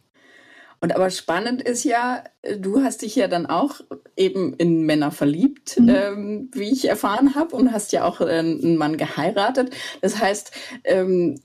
Und 0.80 0.96
aber 0.96 1.10
spannend 1.10 1.62
ist 1.63 1.84
ja, 1.84 2.24
du 2.60 2.84
hast 2.84 3.02
dich 3.02 3.15
ja 3.15 3.28
dann 3.28 3.48
auch 3.48 3.82
eben 4.15 4.54
in 4.56 4.84
Männer 4.84 5.12
verliebt, 5.12 5.80
Mhm. 5.80 5.89
ähm, 5.89 6.52
wie 6.54 6.70
ich 6.72 6.88
erfahren 6.88 7.34
habe, 7.36 7.56
und 7.56 7.72
hast 7.72 7.91
ja 7.93 8.04
auch 8.06 8.22
äh, 8.22 8.26
einen 8.26 8.78
Mann 8.78 8.98
geheiratet. 8.98 9.72
Das 10.02 10.20
heißt, 10.20 10.52
ähm, 10.84 11.39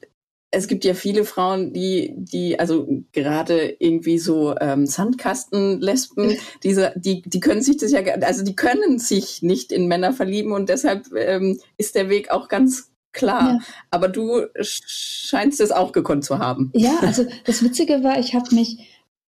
es 0.54 0.68
gibt 0.68 0.84
ja 0.84 0.92
viele 0.92 1.24
Frauen, 1.24 1.72
die, 1.72 2.12
die, 2.14 2.60
also 2.60 2.86
gerade 3.12 3.74
irgendwie 3.78 4.18
so 4.18 4.54
ähm, 4.60 4.84
Sandkastenlesben, 4.84 6.36
diese, 6.62 6.92
die, 6.94 7.22
die 7.22 7.40
können 7.40 7.62
sich 7.62 7.78
das 7.78 7.90
ja, 7.90 8.00
also 8.02 8.44
die 8.44 8.54
können 8.54 8.98
sich 8.98 9.40
nicht 9.40 9.72
in 9.72 9.88
Männer 9.88 10.12
verlieben 10.12 10.52
und 10.52 10.68
deshalb 10.68 11.06
ähm, 11.16 11.58
ist 11.78 11.94
der 11.94 12.10
Weg 12.10 12.30
auch 12.30 12.48
ganz 12.48 12.91
klar. 13.12 13.54
Ja. 13.54 13.58
Aber 13.90 14.08
du 14.08 14.42
sch- 14.58 14.82
scheinst 14.86 15.60
es 15.60 15.70
auch 15.70 15.92
gekonnt 15.92 16.24
zu 16.24 16.38
haben. 16.38 16.70
Ja, 16.74 16.98
also 17.00 17.26
das 17.44 17.62
Witzige 17.62 18.02
war, 18.02 18.18
ich 18.18 18.34
habe 18.34 18.54
mich, 18.54 18.78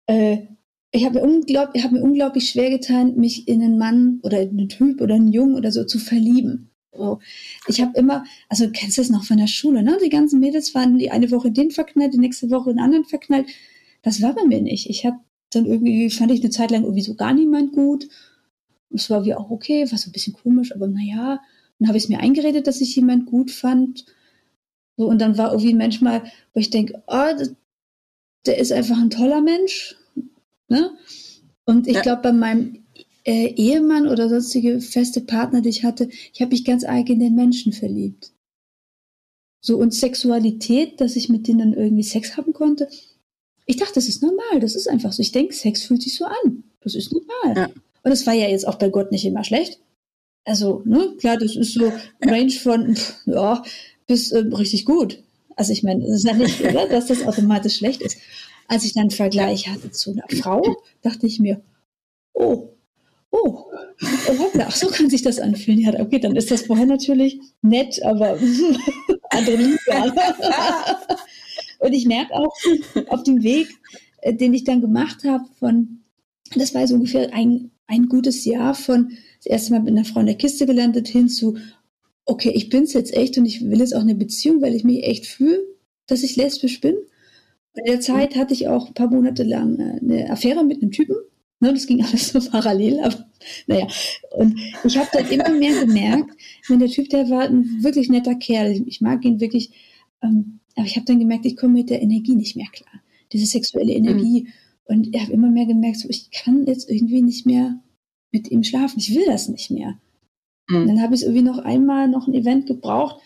äh, 0.07 0.37
ich 0.91 1.05
habe 1.05 1.15
mir, 1.15 1.21
unglaub, 1.23 1.69
ich 1.73 1.83
hab 1.83 1.91
mir 1.91 2.01
unglaublich 2.01 2.49
schwer 2.49 2.69
getan, 2.69 3.15
mich 3.15 3.47
in 3.47 3.61
einen 3.61 3.77
Mann 3.77 4.19
oder 4.23 4.41
in 4.41 4.49
einen 4.51 4.69
Typ 4.69 5.01
oder 5.01 5.15
einen 5.15 5.31
Jungen 5.31 5.55
oder 5.55 5.71
so 5.71 5.83
zu 5.85 5.99
verlieben. 5.99 6.69
So. 6.95 7.19
Ich 7.67 7.81
habe 7.81 7.97
immer, 7.97 8.23
also 8.49 8.69
kennst 8.71 8.97
du 8.97 9.01
das 9.01 9.09
noch 9.09 9.23
von 9.23 9.37
der 9.37 9.47
Schule, 9.47 9.81
ne? 9.81 9.97
Die 10.03 10.09
ganzen 10.09 10.39
Mädels 10.39 10.75
waren 10.75 10.99
die 10.99 11.09
eine 11.09 11.31
Woche 11.31 11.47
in 11.47 11.55
den 11.55 11.71
verknallt, 11.71 12.13
die 12.13 12.19
nächste 12.19 12.51
Woche 12.51 12.69
in 12.69 12.75
den 12.77 12.83
anderen 12.83 13.05
verknallt. 13.05 13.47
Das 14.03 14.21
war 14.21 14.33
bei 14.35 14.43
mir 14.45 14.61
nicht. 14.61 14.89
Ich 14.89 15.05
habe 15.05 15.17
dann 15.51 15.65
irgendwie, 15.65 16.09
fand 16.09 16.31
ich 16.31 16.41
eine 16.41 16.51
Zeit 16.51 16.69
lang 16.71 16.83
irgendwie 16.83 17.01
so 17.01 17.15
gar 17.15 17.33
niemand 17.33 17.73
gut. 17.73 18.07
Es 18.91 19.09
war 19.09 19.25
wie 19.25 19.33
auch 19.33 19.49
okay, 19.49 19.89
war 19.89 19.97
so 19.97 20.09
ein 20.09 20.13
bisschen 20.13 20.33
komisch, 20.33 20.73
aber 20.75 20.87
naja. 20.87 21.39
Dann 21.83 21.89
habe 21.89 21.97
ich 21.97 22.05
es 22.05 22.09
mir 22.09 22.19
eingeredet, 22.21 22.65
dass 22.65 22.79
ich 22.79 22.95
jemand 22.95 23.25
gut 23.25 23.51
fand. 23.51 24.05
So, 24.95 25.07
und 25.07 25.19
dann 25.19 25.37
war 25.37 25.51
irgendwie 25.51 25.73
manchmal, 25.73 26.23
wo 26.53 26.61
ich 26.61 26.69
denke, 26.69 27.03
oh, 27.07 27.29
das, 27.37 27.53
der 28.45 28.57
ist 28.57 28.71
einfach 28.71 28.97
ein 28.97 29.09
toller 29.09 29.41
Mensch. 29.41 29.97
Ne? 30.69 30.91
Und 31.65 31.87
ich 31.87 31.95
Ja. 31.95 32.01
glaube, 32.01 32.21
bei 32.21 32.31
meinem 32.31 32.85
äh, 33.25 33.47
Ehemann 33.47 34.07
oder 34.07 34.29
sonstige 34.29 34.79
feste 34.79 35.19
Partner, 35.19 35.59
die 35.59 35.67
ich 35.69 35.83
hatte, 35.83 36.07
ich 36.33 36.39
habe 36.39 36.51
mich 36.51 36.63
ganz 36.63 36.85
arg 36.85 37.09
in 37.09 37.19
den 37.19 37.35
Menschen 37.35 37.73
verliebt. 37.73 38.31
So, 39.59 39.77
und 39.77 39.93
Sexualität, 39.93 41.01
dass 41.01 41.17
ich 41.17 41.27
mit 41.27 41.49
denen 41.49 41.59
dann 41.59 41.73
irgendwie 41.73 42.03
Sex 42.03 42.37
haben 42.37 42.53
konnte. 42.53 42.87
Ich 43.65 43.75
dachte, 43.75 43.95
das 43.95 44.07
ist 44.07 44.21
normal, 44.21 44.61
das 44.61 44.75
ist 44.75 44.87
einfach 44.87 45.11
so. 45.11 45.21
Ich 45.21 45.33
denke, 45.33 45.53
Sex 45.53 45.83
fühlt 45.83 46.01
sich 46.01 46.15
so 46.15 46.23
an. 46.23 46.63
Das 46.79 46.95
ist 46.95 47.11
normal. 47.11 47.57
Ja. 47.57 47.81
Und 48.03 48.11
es 48.13 48.25
war 48.25 48.33
ja 48.33 48.47
jetzt 48.47 48.67
auch 48.67 48.75
bei 48.75 48.87
Gott 48.87 49.11
nicht 49.11 49.25
immer 49.25 49.43
schlecht. 49.43 49.79
Also, 50.45 50.81
ne, 50.85 51.15
klar, 51.19 51.37
das 51.37 51.55
ist 51.55 51.73
so 51.73 51.91
Range 52.21 52.51
von, 52.51 52.97
ja, 53.25 53.63
bis 54.07 54.31
äh, 54.31 54.39
richtig 54.39 54.85
gut. 54.85 55.23
Also 55.55 55.71
ich 55.71 55.83
meine, 55.83 56.03
es 56.05 56.17
ist 56.17 56.25
ja 56.25 56.33
nicht, 56.33 56.61
oder, 56.61 56.87
dass 56.87 57.07
das 57.07 57.25
automatisch 57.25 57.77
schlecht 57.77 58.01
ist. 58.01 58.17
Als 58.67 58.83
ich 58.83 58.93
dann 58.93 59.03
einen 59.03 59.11
Vergleich 59.11 59.67
hatte 59.67 59.91
zu 59.91 60.11
einer 60.11 60.25
Frau, 60.41 60.77
dachte 61.01 61.27
ich 61.27 61.39
mir, 61.39 61.61
oh, 62.33 62.69
oh, 63.31 63.65
oh 63.71 64.39
hoppla, 64.39 64.65
ach 64.67 64.75
so 64.75 64.87
kann 64.87 65.09
sich 65.09 65.21
das 65.21 65.39
anfühlen. 65.39 65.79
Ja, 65.79 65.99
okay, 65.99 66.19
dann 66.19 66.35
ist 66.35 66.51
das 66.51 66.63
vorher 66.63 66.85
natürlich 66.85 67.39
nett, 67.61 68.01
aber 68.03 68.37
andere 69.29 69.55
Liga. 69.55 70.15
Und 71.79 71.93
ich 71.93 72.05
merke 72.05 72.33
auch 72.33 72.55
auf 73.09 73.23
dem 73.23 73.43
Weg, 73.43 73.67
äh, 74.21 74.33
den 74.33 74.53
ich 74.53 74.63
dann 74.63 74.81
gemacht 74.81 75.23
habe, 75.25 75.43
von, 75.59 75.99
das 76.55 76.73
war 76.73 76.87
so 76.87 76.95
ungefähr 76.95 77.33
ein, 77.33 77.71
ein 77.87 78.07
gutes 78.07 78.45
Jahr 78.45 78.73
von 78.73 79.11
das 79.43 79.51
erste 79.51 79.73
Mal 79.73 79.81
mit 79.81 79.91
einer 79.91 80.05
Frau 80.05 80.21
in 80.21 80.27
der 80.27 80.35
Kiste 80.35 80.65
gelandet 80.65 81.07
hin 81.07 81.27
zu, 81.27 81.57
okay, 82.25 82.51
ich 82.53 82.69
bin's 82.69 82.93
jetzt 82.93 83.13
echt 83.13 83.37
und 83.37 83.45
ich 83.45 83.61
will 83.61 83.79
jetzt 83.79 83.95
auch 83.95 84.01
eine 84.01 84.15
Beziehung, 84.15 84.61
weil 84.61 84.75
ich 84.75 84.83
mich 84.83 85.03
echt 85.03 85.25
fühle, 85.25 85.61
dass 86.07 86.23
ich 86.23 86.35
lesbisch 86.35 86.79
bin. 86.79 86.95
In 87.75 87.85
der 87.85 87.99
Zeit 87.99 88.35
hatte 88.35 88.53
ich 88.53 88.67
auch 88.67 88.87
ein 88.87 88.93
paar 88.93 89.09
Monate 89.09 89.43
lang 89.43 89.79
äh, 89.79 89.99
eine 89.99 90.29
Affäre 90.29 90.63
mit 90.63 90.81
einem 90.81 90.91
Typen. 90.91 91.15
Ne, 91.59 91.73
das 91.73 91.87
ging 91.87 92.03
alles 92.05 92.29
so 92.29 92.39
parallel, 92.39 92.99
aber 93.01 93.25
naja. 93.67 93.87
Und 94.31 94.57
ich 94.85 94.97
habe 94.97 95.09
dann 95.11 95.29
immer 95.29 95.49
mehr 95.49 95.85
gemerkt, 95.85 96.31
wenn 96.67 96.79
der 96.79 96.89
Typ, 96.89 97.09
der 97.09 97.29
war 97.29 97.41
ein 97.43 97.83
wirklich 97.83 98.09
netter 98.09 98.35
Kerl, 98.35 98.83
ich 98.85 99.01
mag 99.01 99.25
ihn 99.25 99.41
wirklich, 99.41 99.71
ähm, 100.21 100.59
Aber 100.75 100.85
ich 100.85 100.95
habe 100.95 101.05
dann 101.05 101.19
gemerkt, 101.19 101.45
ich 101.45 101.57
komme 101.57 101.73
mit 101.73 101.89
der 101.89 102.01
Energie 102.01 102.35
nicht 102.35 102.55
mehr 102.55 102.67
klar. 102.71 103.01
Diese 103.33 103.45
sexuelle 103.45 103.93
Energie. 103.93 104.43
Mhm. 104.43 104.47
Und 104.85 105.15
ich 105.15 105.21
habe 105.21 105.31
immer 105.33 105.49
mehr 105.49 105.65
gemerkt, 105.65 105.99
so, 105.99 106.09
ich 106.09 106.29
kann 106.31 106.65
jetzt 106.65 106.89
irgendwie 106.89 107.21
nicht 107.21 107.45
mehr 107.45 107.79
mit 108.33 108.51
ihm 108.51 108.63
schlafen. 108.63 108.99
Ich 108.99 109.15
will 109.15 109.25
das 109.25 109.47
nicht 109.47 109.71
mehr. 109.71 109.97
Mhm. 110.67 110.87
Dann 110.87 111.01
habe 111.01 111.15
ich 111.15 111.23
irgendwie 111.23 111.43
noch 111.43 111.59
einmal 111.59 112.09
noch 112.09 112.27
ein 112.27 112.33
Event 112.33 112.65
gebraucht, 112.65 113.21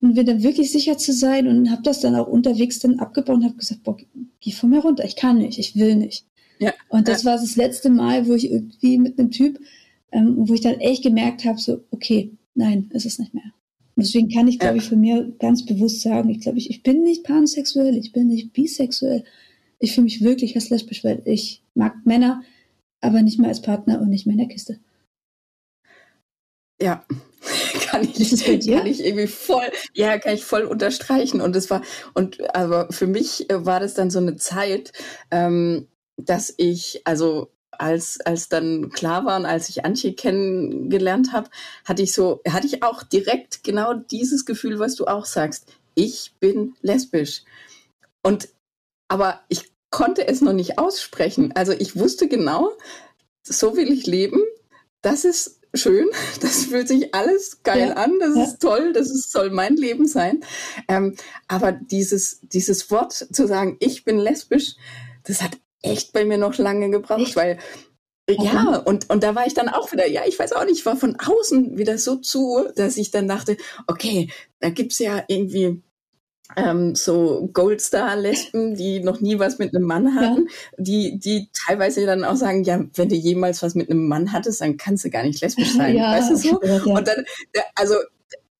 um 0.00 0.16
wieder 0.16 0.42
wirklich 0.42 0.70
sicher 0.70 0.98
zu 0.98 1.12
sein 1.12 1.48
und 1.48 1.70
habe 1.70 1.82
das 1.82 2.00
dann 2.00 2.14
auch 2.14 2.28
unterwegs 2.28 2.78
dann 2.78 3.00
abgebaut 3.00 3.36
und 3.36 3.44
habe 3.44 3.56
gesagt, 3.56 3.82
boah, 3.82 3.96
geh 4.40 4.52
von 4.52 4.70
mir 4.70 4.80
runter. 4.80 5.04
Ich 5.04 5.16
kann 5.16 5.38
nicht, 5.38 5.58
ich 5.58 5.74
will 5.74 5.96
nicht. 5.96 6.26
Ja, 6.60 6.72
und 6.88 7.08
das 7.08 7.22
ja. 7.22 7.30
war 7.30 7.38
das 7.38 7.56
letzte 7.56 7.90
Mal, 7.90 8.28
wo 8.28 8.34
ich 8.34 8.50
irgendwie 8.50 8.98
mit 8.98 9.18
einem 9.18 9.30
Typ, 9.30 9.58
ähm, 10.12 10.34
wo 10.36 10.54
ich 10.54 10.60
dann 10.60 10.78
echt 10.78 11.02
gemerkt 11.02 11.44
habe, 11.44 11.58
so, 11.58 11.82
okay, 11.90 12.30
nein, 12.54 12.90
ist 12.92 13.06
es 13.06 13.18
nicht 13.18 13.34
mehr. 13.34 13.52
Und 13.96 14.04
deswegen 14.04 14.28
kann 14.28 14.48
ich, 14.48 14.58
glaube 14.58 14.76
ja. 14.76 14.82
ich, 14.82 14.88
von 14.88 15.00
mir 15.00 15.32
ganz 15.38 15.64
bewusst 15.64 16.02
sagen, 16.02 16.28
ich 16.28 16.40
glaube, 16.40 16.58
ich, 16.58 16.68
ich 16.68 16.82
bin 16.82 17.02
nicht 17.02 17.24
pansexuell, 17.24 17.96
ich 17.96 18.12
bin 18.12 18.26
nicht 18.26 18.52
bisexuell. 18.52 19.24
Ich 19.78 19.92
fühle 19.92 20.04
mich 20.04 20.22
wirklich 20.22 20.54
als 20.56 20.70
lesbisch, 20.70 21.04
weil 21.04 21.22
ich 21.24 21.62
mag 21.74 21.94
Männer, 22.04 22.42
aber 23.04 23.22
nicht 23.22 23.38
mehr 23.38 23.50
als 23.50 23.62
Partner 23.62 24.00
und 24.00 24.08
nicht 24.08 24.26
mehr 24.26 24.34
in 24.34 24.40
der 24.40 24.48
Kiste. 24.48 24.80
Ja, 26.80 27.04
kann 27.86 28.02
ich, 28.02 28.44
kann 28.44 28.86
ich 28.86 29.04
irgendwie 29.04 29.26
voll, 29.26 29.70
ja, 29.92 30.18
kann 30.18 30.34
ich 30.34 30.44
voll 30.44 30.62
unterstreichen. 30.62 31.40
Und 31.40 31.54
es 31.54 31.70
war, 31.70 31.82
und 32.14 32.54
aber 32.54 32.88
für 32.90 33.06
mich 33.06 33.46
war 33.50 33.80
das 33.80 33.94
dann 33.94 34.10
so 34.10 34.18
eine 34.18 34.36
Zeit, 34.36 34.92
ähm, 35.30 35.86
dass 36.16 36.52
ich, 36.56 37.02
also 37.04 37.52
als, 37.70 38.20
als 38.20 38.48
dann 38.48 38.90
klar 38.90 39.24
war 39.24 39.38
und 39.38 39.46
als 39.46 39.68
ich 39.68 39.84
Antje 39.84 40.14
kennengelernt 40.14 41.32
habe, 41.32 41.50
hatte 41.84 42.02
ich 42.02 42.12
so, 42.12 42.40
hatte 42.48 42.66
ich 42.66 42.82
auch 42.82 43.02
direkt 43.02 43.64
genau 43.64 43.94
dieses 43.94 44.44
Gefühl, 44.44 44.78
was 44.78 44.94
du 44.94 45.06
auch 45.06 45.26
sagst. 45.26 45.72
Ich 45.94 46.34
bin 46.40 46.74
lesbisch. 46.82 47.42
Und, 48.22 48.48
aber 49.08 49.40
ich 49.48 49.73
konnte 49.94 50.26
es 50.26 50.40
noch 50.40 50.52
nicht 50.52 50.76
aussprechen. 50.76 51.52
Also 51.54 51.70
ich 51.70 51.96
wusste 51.96 52.26
genau, 52.26 52.72
so 53.44 53.76
will 53.76 53.92
ich 53.92 54.08
leben. 54.08 54.42
Das 55.02 55.24
ist 55.24 55.60
schön. 55.72 56.08
Das 56.40 56.64
fühlt 56.64 56.88
sich 56.88 57.14
alles 57.14 57.62
geil 57.62 57.90
ja, 57.90 57.94
an. 57.94 58.18
Das 58.18 58.34
ja. 58.34 58.42
ist 58.42 58.58
toll. 58.60 58.92
Das 58.92 59.08
ist, 59.08 59.30
soll 59.30 59.50
mein 59.50 59.76
Leben 59.76 60.08
sein. 60.08 60.44
Ähm, 60.88 61.14
aber 61.46 61.70
dieses, 61.70 62.40
dieses 62.42 62.90
Wort 62.90 63.12
zu 63.12 63.46
sagen, 63.46 63.76
ich 63.78 64.04
bin 64.04 64.18
lesbisch, 64.18 64.74
das 65.22 65.42
hat 65.42 65.52
echt 65.80 66.12
bei 66.12 66.24
mir 66.24 66.38
noch 66.38 66.58
lange 66.58 66.90
gebraucht, 66.90 67.20
echt? 67.20 67.36
weil 67.36 67.58
ja, 68.28 68.78
und, 68.78 69.10
und 69.10 69.22
da 69.22 69.36
war 69.36 69.46
ich 69.46 69.54
dann 69.54 69.68
auch 69.68 69.92
wieder, 69.92 70.08
ja, 70.08 70.22
ich 70.26 70.36
weiß 70.36 70.54
auch 70.54 70.64
nicht, 70.64 70.78
ich 70.78 70.86
war 70.86 70.96
von 70.96 71.16
außen 71.20 71.78
wieder 71.78 71.98
so 71.98 72.16
zu, 72.16 72.66
dass 72.74 72.96
ich 72.96 73.12
dann 73.12 73.28
dachte, 73.28 73.58
okay, 73.86 74.28
da 74.58 74.70
gibt's 74.70 74.98
ja 74.98 75.22
irgendwie 75.28 75.82
ähm, 76.56 76.94
so 76.94 77.48
Goldstar-Lesben, 77.52 78.74
die 78.76 79.00
noch 79.00 79.20
nie 79.20 79.38
was 79.38 79.58
mit 79.58 79.74
einem 79.74 79.86
Mann 79.86 80.14
hatten, 80.14 80.46
ja. 80.46 80.52
die, 80.76 81.18
die 81.18 81.48
teilweise 81.66 82.04
dann 82.06 82.24
auch 82.24 82.36
sagen, 82.36 82.64
ja, 82.64 82.84
wenn 82.94 83.08
du 83.08 83.16
jemals 83.16 83.62
was 83.62 83.74
mit 83.74 83.90
einem 83.90 84.06
Mann 84.06 84.32
hattest, 84.32 84.60
dann 84.60 84.76
kannst 84.76 85.04
du 85.04 85.10
gar 85.10 85.22
nicht 85.22 85.40
lesbisch 85.40 85.72
sein, 85.76 85.96
ja, 85.96 86.12
weißt 86.12 86.30
du 86.30 86.36
so? 86.36 86.60
Ja. 86.62 86.82
Und 86.84 87.08
dann, 87.08 87.24
also 87.74 87.94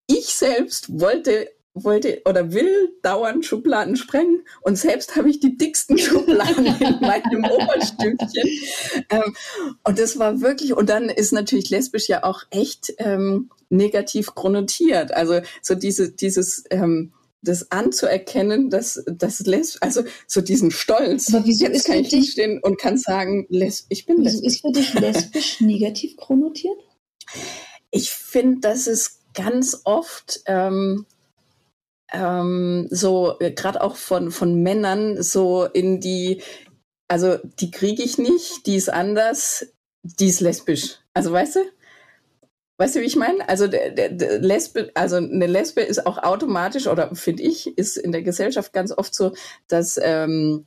ich 0.06 0.34
selbst 0.34 1.00
wollte 1.00 1.48
wollte 1.74 2.22
oder 2.24 2.52
will 2.52 2.92
dauernd 3.02 3.44
Schubladen 3.44 3.96
sprengen 3.96 4.46
und 4.62 4.78
selbst 4.78 5.16
habe 5.16 5.28
ich 5.28 5.40
die 5.40 5.58
dicksten 5.58 5.98
Schubladen 5.98 6.66
in 6.80 7.00
meinem 7.00 7.44
Oberstückchen. 7.44 8.48
Ähm, 9.10 9.34
und 9.82 9.98
das 9.98 10.16
war 10.18 10.40
wirklich, 10.40 10.72
und 10.74 10.88
dann 10.88 11.08
ist 11.08 11.32
natürlich 11.32 11.70
lesbisch 11.70 12.08
ja 12.08 12.22
auch 12.22 12.44
echt 12.50 12.94
ähm, 12.98 13.50
negativ 13.70 14.36
konnotiert. 14.36 15.12
Also 15.12 15.40
so 15.62 15.74
diese, 15.74 16.12
dieses, 16.12 16.62
ähm, 16.70 17.12
das 17.44 17.70
anzuerkennen, 17.70 18.70
dass 18.70 19.02
das 19.06 19.40
lesbisch, 19.40 19.82
also 19.82 20.02
so 20.26 20.40
diesen 20.40 20.70
Stolz. 20.70 21.32
Aber 21.32 21.44
wieso 21.44 21.66
Jetzt 21.66 21.76
ist 21.76 21.86
kann 21.86 21.98
ich 21.98 22.08
dich, 22.08 22.32
stehen 22.32 22.60
und 22.62 22.78
kann 22.78 22.98
sagen, 22.98 23.46
les, 23.48 23.86
ich 23.88 24.06
bin 24.06 24.16
wieso 24.18 24.42
lesbisch. 24.42 24.52
Ist 24.52 24.60
für 24.60 24.72
dich 24.72 24.94
lesbisch 24.94 25.60
negativ 25.60 26.16
konnotiert? 26.16 26.78
Ich 27.90 28.10
finde, 28.10 28.60
dass 28.60 28.86
es 28.86 29.20
ganz 29.34 29.82
oft 29.84 30.40
ähm, 30.46 31.06
ähm, 32.12 32.88
so 32.90 33.38
äh, 33.40 33.50
gerade 33.50 33.82
auch 33.82 33.96
von, 33.96 34.30
von 34.30 34.62
Männern 34.62 35.22
so 35.22 35.64
in 35.64 36.00
die, 36.00 36.42
also 37.08 37.38
die 37.60 37.70
kriege 37.70 38.02
ich 38.02 38.18
nicht, 38.18 38.66
die 38.66 38.76
ist 38.76 38.90
anders, 38.90 39.66
die 40.02 40.28
ist 40.28 40.40
lesbisch. 40.40 40.98
Also 41.12 41.32
weißt 41.32 41.56
du? 41.56 41.60
Weißt 42.76 42.96
du, 42.96 43.00
wie 43.00 43.04
ich 43.04 43.16
meine? 43.16 43.48
Also 43.48 43.66
der, 43.66 43.90
der, 43.90 44.08
der 44.10 44.40
Lesbe, 44.40 44.90
also 44.94 45.16
eine 45.16 45.46
Lesbe 45.46 45.80
ist 45.80 46.06
auch 46.06 46.18
automatisch, 46.18 46.86
oder 46.86 47.14
finde 47.14 47.42
ich, 47.44 47.78
ist 47.78 47.96
in 47.96 48.12
der 48.12 48.22
Gesellschaft 48.22 48.72
ganz 48.72 48.90
oft 48.90 49.14
so, 49.14 49.32
dass 49.68 49.98
ähm, 50.02 50.66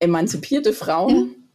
emanzipierte 0.00 0.72
Frauen 0.72 1.16
ja 1.16 1.46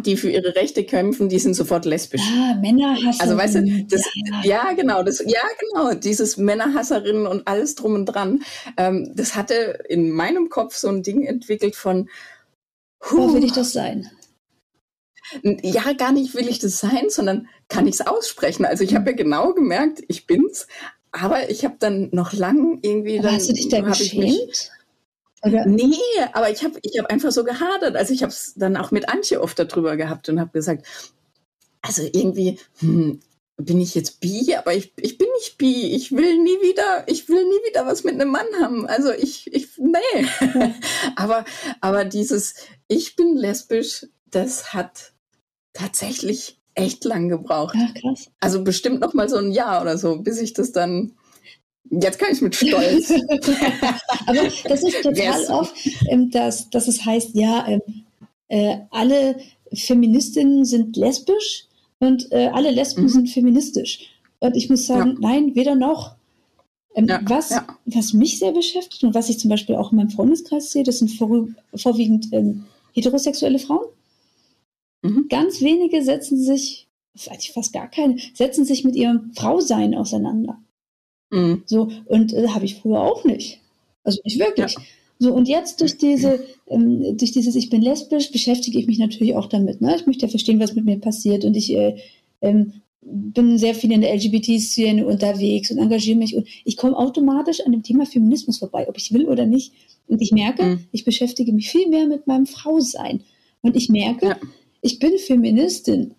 die 0.00 0.16
für 0.16 0.30
ihre 0.30 0.56
Rechte 0.56 0.84
kämpfen, 0.84 1.28
die 1.28 1.38
sind 1.38 1.54
sofort 1.54 1.84
lesbisch. 1.84 2.22
Ah, 2.22 2.54
Männerhasserinnen. 2.60 3.20
Also 3.20 3.36
weißt 3.36 3.54
du, 3.56 3.84
das, 3.88 4.08
ja, 4.42 4.42
ja, 4.42 4.72
genau, 4.72 5.02
das, 5.02 5.20
ja 5.20 5.42
genau, 5.60 5.94
dieses 5.94 6.36
Männerhasserinnen 6.36 7.26
und 7.26 7.46
alles 7.46 7.74
drum 7.74 7.94
und 7.94 8.06
dran. 8.06 8.42
Ähm, 8.76 9.12
das 9.14 9.34
hatte 9.34 9.80
in 9.88 10.10
meinem 10.10 10.48
Kopf 10.48 10.76
so 10.76 10.88
ein 10.88 11.02
Ding 11.02 11.24
entwickelt 11.24 11.76
von. 11.76 12.08
Huh, 13.10 13.34
will 13.34 13.44
ich 13.44 13.52
das 13.52 13.72
sein? 13.72 14.10
Ja, 15.42 15.92
gar 15.92 16.12
nicht 16.12 16.34
will 16.34 16.48
ich 16.48 16.58
das 16.58 16.78
sein, 16.78 17.08
sondern 17.08 17.48
kann 17.68 17.86
ich 17.86 17.94
es 17.94 18.06
aussprechen. 18.06 18.64
Also 18.64 18.84
ich 18.84 18.94
habe 18.94 19.10
ja 19.10 19.16
genau 19.16 19.52
gemerkt, 19.52 20.02
ich 20.08 20.26
bin's, 20.26 20.66
aber 21.10 21.50
ich 21.50 21.64
habe 21.64 21.76
dann 21.78 22.08
noch 22.12 22.32
lang 22.32 22.78
irgendwie. 22.82 23.18
Aber 23.18 23.28
dann, 23.28 23.36
hast 23.36 23.48
du 23.48 23.52
dich 23.52 23.68
da 23.68 23.80
geschämt? 23.80 24.70
Oder? 25.44 25.66
Nee, 25.66 25.96
aber 26.32 26.50
ich 26.50 26.62
habe 26.62 26.78
ich 26.82 26.98
hab 26.98 27.10
einfach 27.10 27.32
so 27.32 27.44
gehadert. 27.44 27.96
Also 27.96 28.14
ich 28.14 28.22
habe 28.22 28.32
es 28.32 28.54
dann 28.54 28.76
auch 28.76 28.90
mit 28.90 29.08
Antje 29.08 29.40
oft 29.40 29.58
darüber 29.58 29.96
gehabt 29.96 30.28
und 30.28 30.40
habe 30.40 30.52
gesagt, 30.52 30.86
also 31.82 32.02
irgendwie 32.12 32.58
hm, 32.78 33.20
bin 33.56 33.80
ich 33.80 33.94
jetzt 33.94 34.20
bi, 34.20 34.54
aber 34.56 34.74
ich, 34.74 34.92
ich 34.96 35.18
bin 35.18 35.28
nicht 35.36 35.58
bi. 35.58 35.94
Ich 35.94 36.12
will 36.12 36.38
nie 36.38 36.60
wieder, 36.62 37.04
ich 37.06 37.28
will 37.28 37.44
nie 37.44 37.68
wieder 37.68 37.86
was 37.86 38.04
mit 38.04 38.14
einem 38.14 38.30
Mann 38.30 38.46
haben. 38.60 38.86
Also 38.86 39.12
ich, 39.12 39.52
ich, 39.52 39.78
nee. 39.78 40.26
aber, 41.16 41.44
aber 41.80 42.04
dieses, 42.04 42.54
ich 42.88 43.16
bin 43.16 43.36
lesbisch, 43.36 44.06
das 44.30 44.72
hat 44.72 45.11
tatsächlich 45.72 46.58
echt 46.74 47.04
lang 47.04 47.28
gebraucht. 47.28 47.74
Ja, 47.74 47.88
krass. 48.00 48.30
Also 48.40 48.64
bestimmt 48.64 49.00
noch 49.00 49.14
mal 49.14 49.28
so 49.28 49.36
ein 49.36 49.52
Jahr 49.52 49.82
oder 49.82 49.98
so, 49.98 50.18
bis 50.18 50.40
ich 50.40 50.52
das 50.52 50.72
dann 50.72 51.12
Jetzt 51.90 52.18
kann 52.18 52.32
ich 52.32 52.40
mit 52.40 52.54
Stolz. 52.54 53.10
Aber 54.26 54.48
das 54.64 54.82
ist 54.82 55.02
total 55.02 55.44
oft, 55.48 55.74
ähm, 56.08 56.30
dass, 56.30 56.70
dass 56.70 56.88
es 56.88 57.04
heißt, 57.04 57.34
ja, 57.34 57.66
ähm, 57.68 57.80
äh, 58.48 58.78
alle 58.90 59.36
Feministinnen 59.74 60.64
sind 60.64 60.96
lesbisch 60.96 61.66
und 61.98 62.32
äh, 62.32 62.48
alle 62.52 62.70
Lesben 62.70 63.02
mhm. 63.02 63.08
sind 63.08 63.30
feministisch. 63.30 64.10
Und 64.38 64.56
ich 64.56 64.70
muss 64.70 64.86
sagen, 64.86 65.18
ja. 65.20 65.28
nein, 65.28 65.54
weder 65.54 65.74
noch. 65.74 66.16
Ähm, 66.94 67.06
ja, 67.08 67.20
was, 67.24 67.50
ja. 67.50 67.66
was 67.84 68.12
mich 68.12 68.38
sehr 68.38 68.52
beschäftigt 68.52 69.04
und 69.04 69.14
was 69.14 69.28
ich 69.28 69.38
zum 69.38 69.50
Beispiel 69.50 69.74
auch 69.74 69.92
in 69.92 69.98
meinem 69.98 70.10
Freundeskreis 70.10 70.72
sehe, 70.72 70.84
das 70.84 70.98
sind 70.98 71.10
vor, 71.10 71.46
vorwiegend 71.74 72.28
ähm, 72.32 72.64
heterosexuelle 72.92 73.58
Frauen. 73.58 73.86
Mhm. 75.02 75.26
Ganz 75.28 75.60
wenige 75.60 76.02
setzen 76.02 76.42
sich, 76.42 76.88
fast 77.14 77.72
gar 77.72 77.90
keine, 77.90 78.16
setzen 78.34 78.64
sich 78.64 78.84
mit 78.84 78.96
ihrem 78.96 79.32
Frausein 79.34 79.94
auseinander. 79.94 80.58
Mhm. 81.30 81.62
So, 81.66 81.90
und 82.06 82.32
äh, 82.32 82.48
habe 82.48 82.64
ich 82.64 82.76
früher 82.76 83.00
auch 83.00 83.24
nicht. 83.24 83.60
Also 84.04 84.20
nicht 84.24 84.38
wirklich. 84.38 84.74
Ja. 84.74 84.82
So, 85.18 85.32
und 85.32 85.46
jetzt 85.46 85.80
durch 85.80 85.98
diese, 85.98 86.44
ähm, 86.68 87.16
durch 87.16 87.30
dieses 87.30 87.54
Ich 87.54 87.70
bin 87.70 87.80
lesbisch, 87.80 88.32
beschäftige 88.32 88.78
ich 88.78 88.86
mich 88.86 88.98
natürlich 88.98 89.36
auch 89.36 89.46
damit. 89.46 89.80
Ne? 89.80 89.94
Ich 89.96 90.06
möchte 90.06 90.26
ja 90.26 90.30
verstehen, 90.30 90.58
was 90.58 90.74
mit 90.74 90.84
mir 90.84 90.98
passiert. 90.98 91.44
Und 91.44 91.56
ich 91.56 91.72
äh, 91.72 91.96
ähm, 92.40 92.82
bin 93.00 93.56
sehr 93.56 93.74
viel 93.74 93.92
in 93.92 94.00
der 94.00 94.14
LGBT-Szene 94.14 95.06
unterwegs 95.06 95.70
und 95.70 95.78
engagiere 95.78 96.18
mich. 96.18 96.34
Und 96.34 96.48
ich 96.64 96.76
komme 96.76 96.96
automatisch 96.96 97.60
an 97.64 97.72
dem 97.72 97.82
Thema 97.82 98.04
Feminismus 98.04 98.58
vorbei, 98.58 98.88
ob 98.88 98.96
ich 98.98 99.12
will 99.12 99.26
oder 99.26 99.46
nicht. 99.46 99.72
Und 100.08 100.20
ich 100.20 100.32
merke, 100.32 100.64
mhm. 100.64 100.84
ich 100.90 101.04
beschäftige 101.04 101.52
mich 101.52 101.70
viel 101.70 101.88
mehr 101.88 102.06
mit 102.06 102.26
meinem 102.26 102.46
Frausein. 102.46 103.22
Und 103.60 103.76
ich 103.76 103.88
merke, 103.88 104.26
ja. 104.26 104.36
Ich 104.82 104.98
bin 104.98 105.18
Feministin 105.18 106.14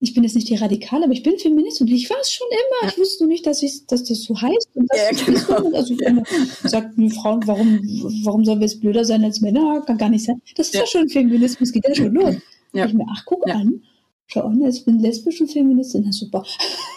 ich 0.00 0.14
bin 0.14 0.22
jetzt 0.22 0.36
nicht 0.36 0.48
die 0.48 0.54
Radikale, 0.54 1.04
aber 1.04 1.12
ich 1.12 1.24
bin 1.24 1.38
Feminist 1.38 1.80
und 1.80 1.88
ich 1.88 2.08
war 2.08 2.18
es 2.20 2.32
schon 2.32 2.46
immer. 2.48 2.82
Ja. 2.82 2.88
Ich 2.88 2.98
wusste 2.98 3.24
nur 3.24 3.32
nicht, 3.32 3.46
dass, 3.46 3.62
ich, 3.62 3.84
dass 3.86 4.04
das 4.04 4.22
so 4.22 4.40
heißt. 4.40 4.68
Und 4.74 4.88
das 4.90 5.20
ja, 5.20 5.24
genau. 5.26 5.76
Also 5.76 5.94
ja. 5.94 6.22
sagt 6.62 6.96
mir 6.96 7.10
Frauen, 7.10 7.44
warum, 7.46 7.80
warum 8.24 8.44
sollen 8.44 8.60
wir 8.60 8.66
jetzt 8.66 8.80
blöder 8.80 9.04
sein 9.04 9.24
als 9.24 9.40
Männer? 9.40 9.82
Kann 9.86 9.98
gar 9.98 10.08
nicht 10.08 10.24
sein. 10.24 10.40
Das 10.56 10.68
ist 10.68 10.74
ja, 10.74 10.86
schon 10.86 11.08
Feminismus, 11.08 11.72
geht 11.72 11.86
ja 11.88 11.94
schon 11.94 12.14
los. 12.14 12.36
Ja. 12.72 12.86
Ich 12.86 12.94
mir, 12.94 13.06
ach, 13.10 13.24
guck 13.26 13.48
an. 13.48 13.82
Schau 14.26 14.42
an, 14.42 14.60
jetzt 14.62 14.84
bin 14.84 15.00
lesbisch 15.00 15.40
und 15.40 15.50
Feministin. 15.50 16.04
Na 16.04 16.12
super. 16.12 16.44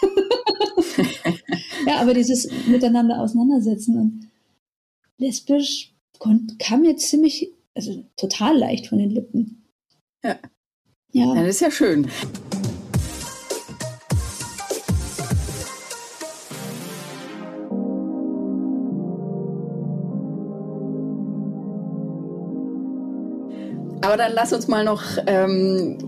ja, 1.86 1.96
aber 1.96 2.14
dieses 2.14 2.48
Miteinander 2.66 3.20
auseinandersetzen 3.20 3.98
und 3.98 4.28
lesbisch 5.18 5.92
kam 6.60 6.82
mir 6.82 6.96
ziemlich, 6.96 7.50
also 7.74 8.04
total 8.16 8.56
leicht 8.58 8.86
von 8.86 8.98
den 8.98 9.10
Lippen. 9.10 9.64
Ja. 10.22 10.38
Ja. 11.12 11.34
Das 11.34 11.46
ist 11.46 11.60
ja 11.60 11.70
schön. 11.70 12.08
Aber 24.00 24.16
dann 24.16 24.32
lass 24.34 24.52
uns 24.52 24.68
mal 24.68 24.84
noch 24.84 25.02
ähm, 25.26 25.98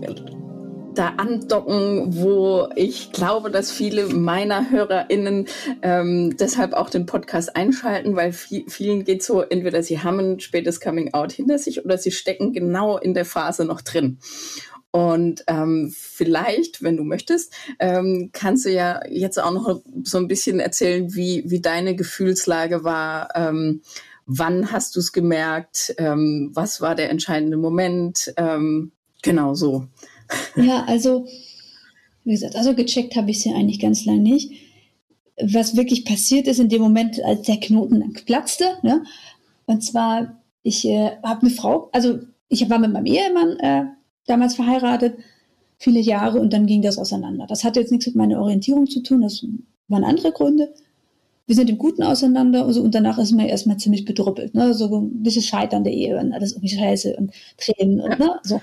da 0.95 1.13
andocken, 1.17 2.15
wo 2.15 2.67
ich 2.75 3.11
glaube, 3.11 3.51
dass 3.51 3.71
viele 3.71 4.07
meiner 4.07 4.69
HörerInnen 4.69 5.47
ähm, 5.81 6.35
deshalb 6.37 6.73
auch 6.73 6.89
den 6.89 7.05
Podcast 7.05 7.55
einschalten, 7.55 8.15
weil 8.15 8.33
viel, 8.33 8.65
vielen 8.69 9.03
geht 9.03 9.23
so, 9.23 9.41
entweder 9.41 9.83
sie 9.83 10.01
haben 10.01 10.19
ein 10.19 10.39
spätes 10.39 10.81
Coming 10.81 11.13
Out 11.13 11.31
hinter 11.31 11.57
sich 11.57 11.85
oder 11.85 11.97
sie 11.97 12.11
stecken 12.11 12.53
genau 12.53 12.97
in 12.97 13.13
der 13.13 13.25
Phase 13.25 13.65
noch 13.65 13.81
drin. 13.81 14.17
Und 14.95 15.43
ähm, 15.47 15.93
vielleicht, 15.93 16.81
wenn 16.81 16.95
du 16.95 17.03
möchtest, 17.03 17.51
ähm, 17.79 18.29
kannst 18.31 18.63
du 18.63 18.71
ja 18.71 19.01
jetzt 19.09 19.37
auch 19.37 19.51
noch 19.51 19.81
so 20.05 20.17
ein 20.17 20.29
bisschen 20.29 20.61
erzählen, 20.61 21.13
wie, 21.13 21.43
wie 21.47 21.59
deine 21.59 21.97
Gefühlslage 21.97 22.85
war. 22.85 23.27
Ähm, 23.35 23.81
wann 24.25 24.71
hast 24.71 24.95
du 24.95 25.01
es 25.01 25.11
gemerkt? 25.11 25.93
Ähm, 25.97 26.51
was 26.53 26.79
war 26.79 26.95
der 26.95 27.09
entscheidende 27.09 27.57
Moment? 27.57 28.33
Ähm, 28.37 28.93
genau 29.21 29.53
so. 29.53 29.85
Ja, 30.55 30.85
also, 30.87 31.27
wie 32.23 32.31
gesagt, 32.31 32.55
also 32.55 32.73
gecheckt 32.73 33.17
habe 33.17 33.31
ich 33.31 33.41
sie 33.41 33.51
eigentlich 33.51 33.81
ganz 33.81 34.05
lange 34.05 34.21
nicht. 34.21 34.53
Was 35.41 35.75
wirklich 35.75 36.05
passiert 36.05 36.47
ist 36.47 36.61
in 36.61 36.69
dem 36.69 36.81
Moment, 36.81 37.21
als 37.21 37.41
der 37.41 37.59
Knoten 37.59 38.13
platzte, 38.25 38.77
ne? 38.81 39.03
und 39.65 39.83
zwar, 39.83 40.41
ich 40.63 40.85
äh, 40.85 41.17
habe 41.21 41.41
eine 41.41 41.49
Frau, 41.49 41.89
also 41.91 42.19
ich 42.47 42.69
war 42.69 42.79
mit 42.79 42.93
meinem 42.93 43.07
Ehemann 43.07 43.59
äh, 43.59 43.83
damals 44.25 44.55
verheiratet, 44.55 45.17
viele 45.77 45.99
Jahre, 45.99 46.39
und 46.39 46.53
dann 46.53 46.65
ging 46.65 46.81
das 46.81 46.97
auseinander. 46.97 47.45
Das 47.47 47.63
hatte 47.63 47.79
jetzt 47.79 47.91
nichts 47.91 48.07
mit 48.07 48.15
meiner 48.15 48.41
Orientierung 48.41 48.87
zu 48.87 49.01
tun, 49.01 49.21
das 49.21 49.45
waren 49.87 50.03
andere 50.03 50.31
Gründe. 50.31 50.73
Wir 51.47 51.55
sind 51.55 51.69
im 51.69 51.77
Guten 51.77 52.01
auseinander 52.01 52.65
also, 52.65 52.81
und 52.81 52.95
danach 52.95 53.19
ist 53.19 53.31
man 53.31 53.45
erstmal 53.45 53.77
ziemlich 53.77 54.05
bedrüppelt. 54.05 54.55
Ne? 54.55 54.73
So 54.73 54.99
ein 54.99 55.21
bisschen 55.21 55.43
Scheitern 55.43 55.83
der 55.83 55.93
Ehe 55.93 56.19
und 56.19 56.33
alles 56.33 56.53
irgendwie 56.53 56.75
scheiße 56.75 57.15
und 57.17 57.31
Tränen 57.57 58.01
und 58.01 58.17
ne? 58.17 58.39
so. 58.41 58.61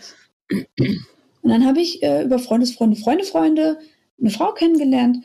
Und 0.51 1.51
dann 1.51 1.65
habe 1.65 1.81
ich 1.81 2.03
äh, 2.03 2.25
über 2.25 2.39
Freundesfreunde, 2.39 2.97
Freunde, 2.97 3.25
Freunde 3.25 3.79
eine 4.21 4.31
Frau 4.31 4.53
kennengelernt, 4.53 5.19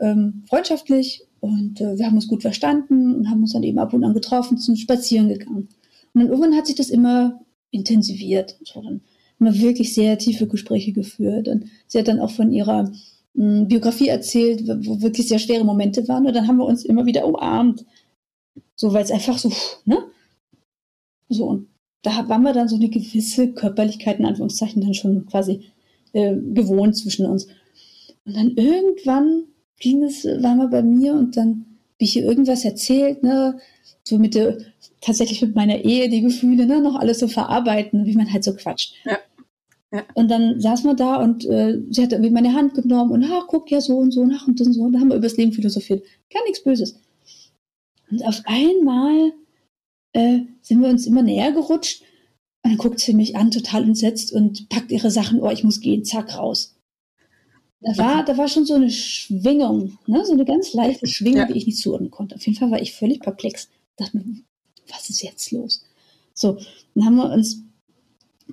ähm, 0.00 0.44
freundschaftlich. 0.48 1.26
Und 1.40 1.80
äh, 1.80 1.98
wir 1.98 2.06
haben 2.06 2.16
uns 2.16 2.28
gut 2.28 2.42
verstanden 2.42 3.14
und 3.14 3.30
haben 3.30 3.42
uns 3.42 3.52
dann 3.52 3.62
eben 3.62 3.78
ab 3.78 3.92
und 3.92 4.04
an 4.04 4.14
getroffen, 4.14 4.56
zum 4.56 4.76
Spazieren 4.76 5.28
gegangen. 5.28 5.68
Und 6.14 6.20
dann 6.20 6.28
irgendwann 6.28 6.56
hat 6.56 6.66
sich 6.66 6.76
das 6.76 6.88
immer 6.88 7.40
intensiviert. 7.70 8.56
So, 8.64 8.80
dann 8.80 9.02
haben 9.46 9.54
wir 9.54 9.60
wirklich 9.60 9.94
sehr 9.94 10.18
tiefe 10.18 10.46
Gespräche 10.46 10.92
geführt. 10.92 11.48
Und 11.48 11.66
sie 11.86 11.98
hat 11.98 12.08
dann 12.08 12.20
auch 12.20 12.30
von 12.30 12.52
ihrer 12.52 12.84
mh, 13.34 13.60
hm, 13.60 13.68
Biografie 13.68 14.08
erzählt, 14.08 14.66
wo 14.86 15.00
wirklich 15.02 15.28
sehr 15.28 15.38
schwere 15.38 15.64
Momente 15.64 16.06
waren. 16.08 16.26
Und 16.26 16.34
dann 16.34 16.48
haben 16.48 16.58
wir 16.58 16.66
uns 16.66 16.84
immer 16.84 17.06
wieder 17.06 17.26
umarmt. 17.26 17.84
So, 18.76 18.92
weil 18.92 19.04
es 19.04 19.10
einfach 19.10 19.38
so, 19.38 19.52
ne? 19.84 19.98
So, 21.28 21.46
und 21.46 21.68
da 22.02 22.28
waren 22.28 22.42
wir 22.42 22.52
dann 22.52 22.68
so 22.68 22.76
eine 22.76 22.88
gewisse 22.88 23.52
Körperlichkeit, 23.52 24.18
in 24.18 24.26
Anführungszeichen, 24.26 24.82
dann 24.82 24.94
schon 24.94 25.26
quasi 25.26 25.62
äh, 26.12 26.36
gewohnt 26.36 26.96
zwischen 26.96 27.26
uns. 27.26 27.46
Und 28.24 28.36
dann 28.36 28.50
irgendwann 28.56 29.44
ging 29.78 30.02
es, 30.02 30.24
waren 30.24 30.58
wir 30.58 30.68
bei 30.68 30.82
mir 30.82 31.14
und 31.14 31.36
dann 31.36 31.66
habe 31.94 32.04
ich 32.04 32.12
hier 32.12 32.24
irgendwas 32.24 32.64
erzählt, 32.64 33.22
ne, 33.22 33.58
so 34.02 34.18
mit 34.18 34.34
der, 34.34 34.58
tatsächlich 35.00 35.40
mit 35.42 35.54
meiner 35.54 35.78
Ehe, 35.84 36.08
die 36.08 36.20
Gefühle, 36.20 36.66
ne, 36.66 36.80
noch 36.80 36.96
alles 36.96 37.18
so 37.18 37.28
verarbeiten, 37.28 38.06
wie 38.06 38.14
man 38.14 38.32
halt 38.32 38.44
so 38.44 38.54
quatscht. 38.54 38.94
Ja. 39.04 39.18
Ja. 39.94 40.04
Und 40.14 40.28
dann 40.28 40.60
saß 40.60 40.82
man 40.82 40.96
da 40.96 41.22
und 41.22 41.44
äh, 41.44 41.80
sie 41.88 42.02
hat 42.02 42.10
irgendwie 42.10 42.32
meine 42.32 42.52
Hand 42.52 42.74
genommen 42.74 43.12
und, 43.12 43.24
ach, 43.30 43.46
guck, 43.46 43.70
ja, 43.70 43.80
so 43.80 43.96
und 43.96 44.10
so, 44.10 44.24
nach 44.26 44.48
und 44.48 44.60
und 44.60 44.72
so. 44.72 44.82
Und 44.82 44.92
da 44.92 44.98
haben 44.98 45.08
wir 45.08 45.16
über 45.16 45.28
das 45.28 45.36
Leben 45.36 45.52
philosophiert. 45.52 46.04
Gar 46.32 46.42
nichts 46.42 46.64
Böses. 46.64 47.00
Und 48.10 48.24
auf 48.26 48.42
einmal 48.44 49.32
äh, 50.12 50.40
sind 50.62 50.82
wir 50.82 50.88
uns 50.88 51.06
immer 51.06 51.22
näher 51.22 51.52
gerutscht. 51.52 52.02
Und 52.64 52.72
dann 52.72 52.78
guckt 52.78 52.98
sie 52.98 53.14
mich 53.14 53.36
an, 53.36 53.52
total 53.52 53.84
entsetzt 53.84 54.32
und 54.32 54.68
packt 54.68 54.90
ihre 54.90 55.12
Sachen, 55.12 55.40
oh, 55.40 55.50
ich 55.50 55.62
muss 55.62 55.80
gehen, 55.80 56.04
zack, 56.04 56.36
raus. 56.36 56.74
Da 57.80 57.96
war, 57.96 58.24
da 58.24 58.36
war 58.36 58.48
schon 58.48 58.66
so 58.66 58.74
eine 58.74 58.90
Schwingung, 58.90 59.98
ne? 60.06 60.24
so 60.24 60.32
eine 60.32 60.44
ganz 60.44 60.72
leichte 60.72 61.06
Schwingung, 61.06 61.40
ja. 61.40 61.46
die 61.46 61.58
ich 61.58 61.66
nicht 61.66 61.78
zuordnen 61.78 62.10
konnte. 62.10 62.34
Auf 62.34 62.44
jeden 62.44 62.58
Fall 62.58 62.72
war 62.72 62.82
ich 62.82 62.94
völlig 62.94 63.20
perplex. 63.20 63.68
Dachte 63.96 64.16
mir, 64.16 64.24
was 64.88 65.08
ist 65.08 65.22
jetzt 65.22 65.52
los? 65.52 65.84
So, 66.32 66.58
dann 66.94 67.04
haben 67.04 67.16
wir 67.16 67.30
uns 67.30 67.62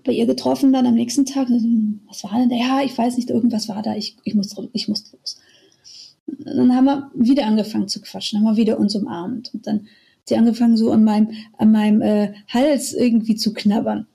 bei 0.04 0.12
ihr 0.12 0.26
getroffen 0.26 0.74
dann 0.74 0.86
am 0.86 0.96
nächsten 0.96 1.26
Tag. 1.26 1.48
Was 2.08 2.24
war 2.24 2.40
denn 2.40 2.50
da? 2.50 2.56
Ja, 2.56 2.82
ich 2.84 2.98
weiß 2.98 3.18
nicht, 3.18 3.30
irgendwas 3.30 3.70
war 3.70 3.82
da. 3.82 3.96
Ich, 3.96 4.18
ich, 4.24 4.36
muss, 4.36 4.56
ich 4.74 4.88
muss 4.88 5.12
los. 5.12 5.40
Und 6.28 6.46
dann 6.46 6.76
haben 6.76 6.86
wir 6.86 7.12
wieder 7.14 7.46
angefangen 7.46 7.88
zu 7.88 8.02
quatschen, 8.02 8.40
haben 8.40 8.56
wir 8.56 8.62
wieder 8.62 8.80
uns 8.80 8.96
umarmt. 8.96 9.54
Und 9.54 9.68
dann 9.68 9.88
sie 10.26 10.38
angefangen, 10.38 10.78
so 10.78 10.92
an 10.92 11.04
meinem, 11.04 11.32
an 11.58 11.72
meinem 11.72 12.02
äh, 12.02 12.34
Hals 12.48 12.94
irgendwie 12.94 13.36
zu 13.36 13.54
knabbern. 13.54 14.08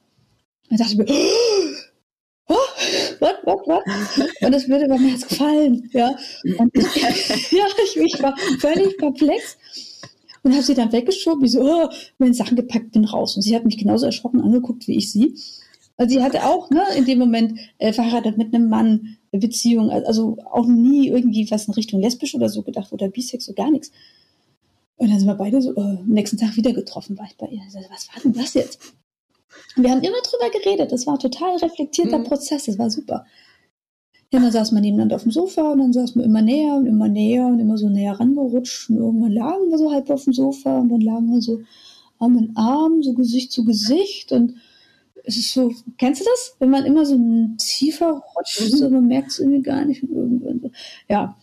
Und 0.71 0.81
dachte 0.81 0.93
ich 0.93 0.99
mir, 0.99 1.07
oh, 2.49 2.55
what, 3.21 3.37
what, 3.45 3.67
what? 3.67 3.83
Und 4.41 4.53
das 4.53 4.69
würde 4.69 4.89
bei 4.89 4.99
mir 4.99 5.11
jetzt 5.11 5.29
gefallen, 5.29 5.91
ja. 5.93 6.17
Und 6.59 6.71
ich, 6.75 6.97
ja, 7.53 7.67
ich, 7.85 7.97
ich 7.97 8.23
war 8.23 8.37
völlig 8.59 8.97
perplex 8.99 9.59
und 10.43 10.53
habe 10.53 10.63
sie 10.63 10.75
dann 10.75 10.93
weggeschoben, 10.93 11.43
wie 11.43 11.49
so, 11.49 11.61
oh, 11.61 11.89
meine 12.19 12.35
Sachen 12.35 12.57
gepackt, 12.57 12.93
bin 12.93 13.05
raus. 13.05 13.37
Und 13.37 13.43
sie 13.43 13.55
hat 13.55 13.65
mich 13.65 13.79
genauso 13.79 14.07
erschrocken 14.07 14.41
angeguckt 14.41 14.87
wie 14.87 14.97
ich 14.97 15.11
sie. 15.11 15.35
Also 15.97 16.15
sie 16.15 16.23
hatte 16.23 16.45
auch 16.45 16.71
ne, 16.71 16.83
in 16.97 17.07
dem 17.07 17.19
Moment 17.19 17.59
äh, 17.79 17.93
verheiratet 17.93 18.37
mit 18.37 18.55
einem 18.55 18.69
Mann, 18.69 19.17
Beziehung, 19.33 19.91
also 19.91 20.39
auch 20.51 20.67
nie 20.67 21.09
irgendwie 21.09 21.51
was 21.51 21.69
in 21.69 21.75
Richtung 21.75 22.01
lesbisch 22.01 22.35
oder 22.35 22.49
so 22.49 22.63
gedacht 22.63 22.93
oder 22.93 23.09
bisex, 23.09 23.47
so 23.47 23.53
gar 23.53 23.71
nichts. 23.71 23.91
Und 24.97 25.11
dann 25.11 25.19
sind 25.19 25.29
wir 25.29 25.35
beide 25.35 25.61
so, 25.61 25.75
äh, 25.75 25.81
am 25.81 26.09
nächsten 26.09 26.39
Tag 26.39 26.57
wieder 26.57 26.73
getroffen, 26.73 27.19
war 27.19 27.27
ich 27.27 27.37
bei 27.37 27.47
ihr. 27.49 27.61
Sagte, 27.69 27.89
was 27.91 28.09
war 28.09 28.23
denn 28.23 28.33
das 28.33 28.55
jetzt? 28.55 28.81
Und 29.77 29.83
wir 29.83 29.91
haben 29.91 30.03
immer 30.03 30.21
drüber 30.23 30.51
geredet. 30.51 30.93
Das 30.93 31.07
war 31.07 31.15
ein 31.15 31.19
total 31.19 31.57
reflektierter 31.57 32.19
mhm. 32.19 32.25
Prozess. 32.25 32.65
Das 32.65 32.79
war 32.79 32.91
super. 32.91 33.27
Ja, 34.33 34.41
dann 34.41 34.51
saß 34.51 34.73
man 34.73 34.83
nebeneinander 34.83 35.17
auf 35.17 35.23
dem 35.23 35.33
Sofa 35.33 35.73
und 35.73 35.79
dann 35.79 35.93
saß 35.93 36.17
man 36.17 36.25
immer 36.25 36.43
näher 36.43 36.75
und 36.75 36.87
immer 36.87 37.09
näher 37.09 37.47
und 37.47 37.61
immer 37.61 37.79
so 37.79 37.89
näher 37.89 38.19
rangerutscht. 38.19 38.91
Und 38.91 38.97
irgendwann 38.97 39.33
lagen 39.33 39.71
wir 39.71 39.79
so 39.79 39.93
halb 39.93 40.11
auf 40.11 40.25
dem 40.25 40.33
Sofa 40.33 40.79
und 40.79 40.89
dann 40.89 41.01
lagen 41.01 41.31
wir 41.31 41.41
so 41.41 41.61
Arm 42.19 42.37
in 42.39 42.57
Arm, 42.57 43.03
so 43.03 43.15
Gesicht 43.15 43.53
zu 43.53 43.65
Gesicht. 43.65 44.33
Und 44.33 44.57
es 45.27 45.37
ist 45.37 45.53
so, 45.53 45.73
kennst 45.99 46.21
du 46.21 46.25
das? 46.25 46.57
Wenn 46.59 46.71
man 46.71 46.87
immer 46.87 47.05
so 47.05 47.19
tiefer 47.59 48.23
rutscht, 48.37 48.61
mhm. 48.61 48.77
so, 48.77 48.91
man 48.91 49.07
merkt 49.07 49.33
es 49.33 49.41
irgendwie 49.41 49.63
gar 49.63 49.85
nicht. 49.85 50.03
Und 50.03 50.11
irgendwann 50.11 50.61
so, 50.61 50.71
ja, 51.09 51.37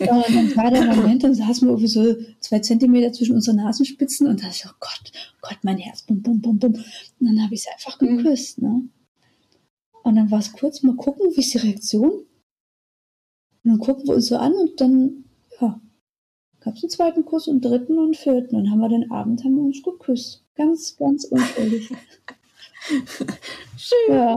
und 0.00 0.34
dann 0.34 0.56
war 0.56 0.70
der 0.70 0.94
Moment, 0.94 1.24
dann 1.24 1.34
saßen 1.34 1.66
wir 1.66 1.72
irgendwie 1.72 1.88
so 1.88 2.16
zwei 2.40 2.60
Zentimeter 2.60 3.12
zwischen 3.12 3.34
unseren 3.34 3.56
Nasenspitzen 3.56 4.26
und 4.26 4.42
da 4.42 4.48
ist 4.48 4.60
so, 4.60 4.70
oh 4.70 4.76
Gott, 4.80 5.12
oh 5.34 5.38
Gott, 5.42 5.58
mein 5.62 5.78
Herz, 5.78 6.02
bum, 6.02 6.22
bum, 6.22 6.40
bum, 6.40 6.58
bum. 6.58 6.72
Und 6.72 6.84
dann 7.20 7.42
habe 7.42 7.54
ich 7.54 7.62
sie 7.62 7.70
einfach 7.70 8.00
mhm. 8.00 8.18
geküsst, 8.18 8.62
ne? 8.62 8.88
Und 10.04 10.16
dann 10.16 10.30
war 10.30 10.38
es 10.38 10.52
kurz, 10.52 10.82
mal 10.82 10.96
gucken, 10.96 11.30
wie 11.34 11.40
ist 11.40 11.52
die 11.52 11.58
Reaktion? 11.58 12.10
Und 12.10 12.26
dann 13.64 13.78
gucken 13.78 14.06
wir 14.06 14.14
uns 14.14 14.28
so 14.28 14.36
an 14.36 14.54
und 14.54 14.80
dann, 14.80 15.24
ja, 15.60 15.80
gab 16.60 16.74
es 16.74 16.82
einen 16.82 16.90
zweiten 16.90 17.24
Kuss 17.24 17.48
und 17.48 17.64
einen 17.64 17.72
dritten 17.72 17.98
und 17.98 18.04
einen 18.04 18.14
vierten. 18.14 18.56
Und 18.56 18.64
dann 18.64 18.72
haben 18.72 18.80
wir 18.80 18.88
den 18.88 19.10
Abend, 19.10 19.44
haben 19.44 19.56
wir 19.56 19.64
uns 19.64 19.82
geküsst. 19.82 20.44
Ganz, 20.54 20.96
ganz 20.96 21.24
unschuldig. 21.24 21.90
Schön. 23.76 24.14
Ja, 24.14 24.36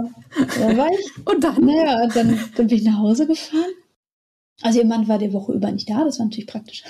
da 0.59 0.77
war 0.77 0.89
ich. 0.91 1.27
Und 1.27 1.43
dann? 1.43 1.65
Naja, 1.65 2.07
dann, 2.07 2.39
dann 2.55 2.67
bin 2.67 2.77
ich 2.77 2.83
nach 2.83 2.97
Hause 2.97 3.27
gefahren 3.27 3.71
also 4.61 4.79
ihr 4.79 4.85
Mann 4.85 5.07
war 5.07 5.17
die 5.17 5.33
Woche 5.33 5.53
über 5.53 5.71
nicht 5.71 5.89
da, 5.89 6.03
das 6.03 6.19
war 6.19 6.25
natürlich 6.25 6.47
praktisch. 6.47 6.83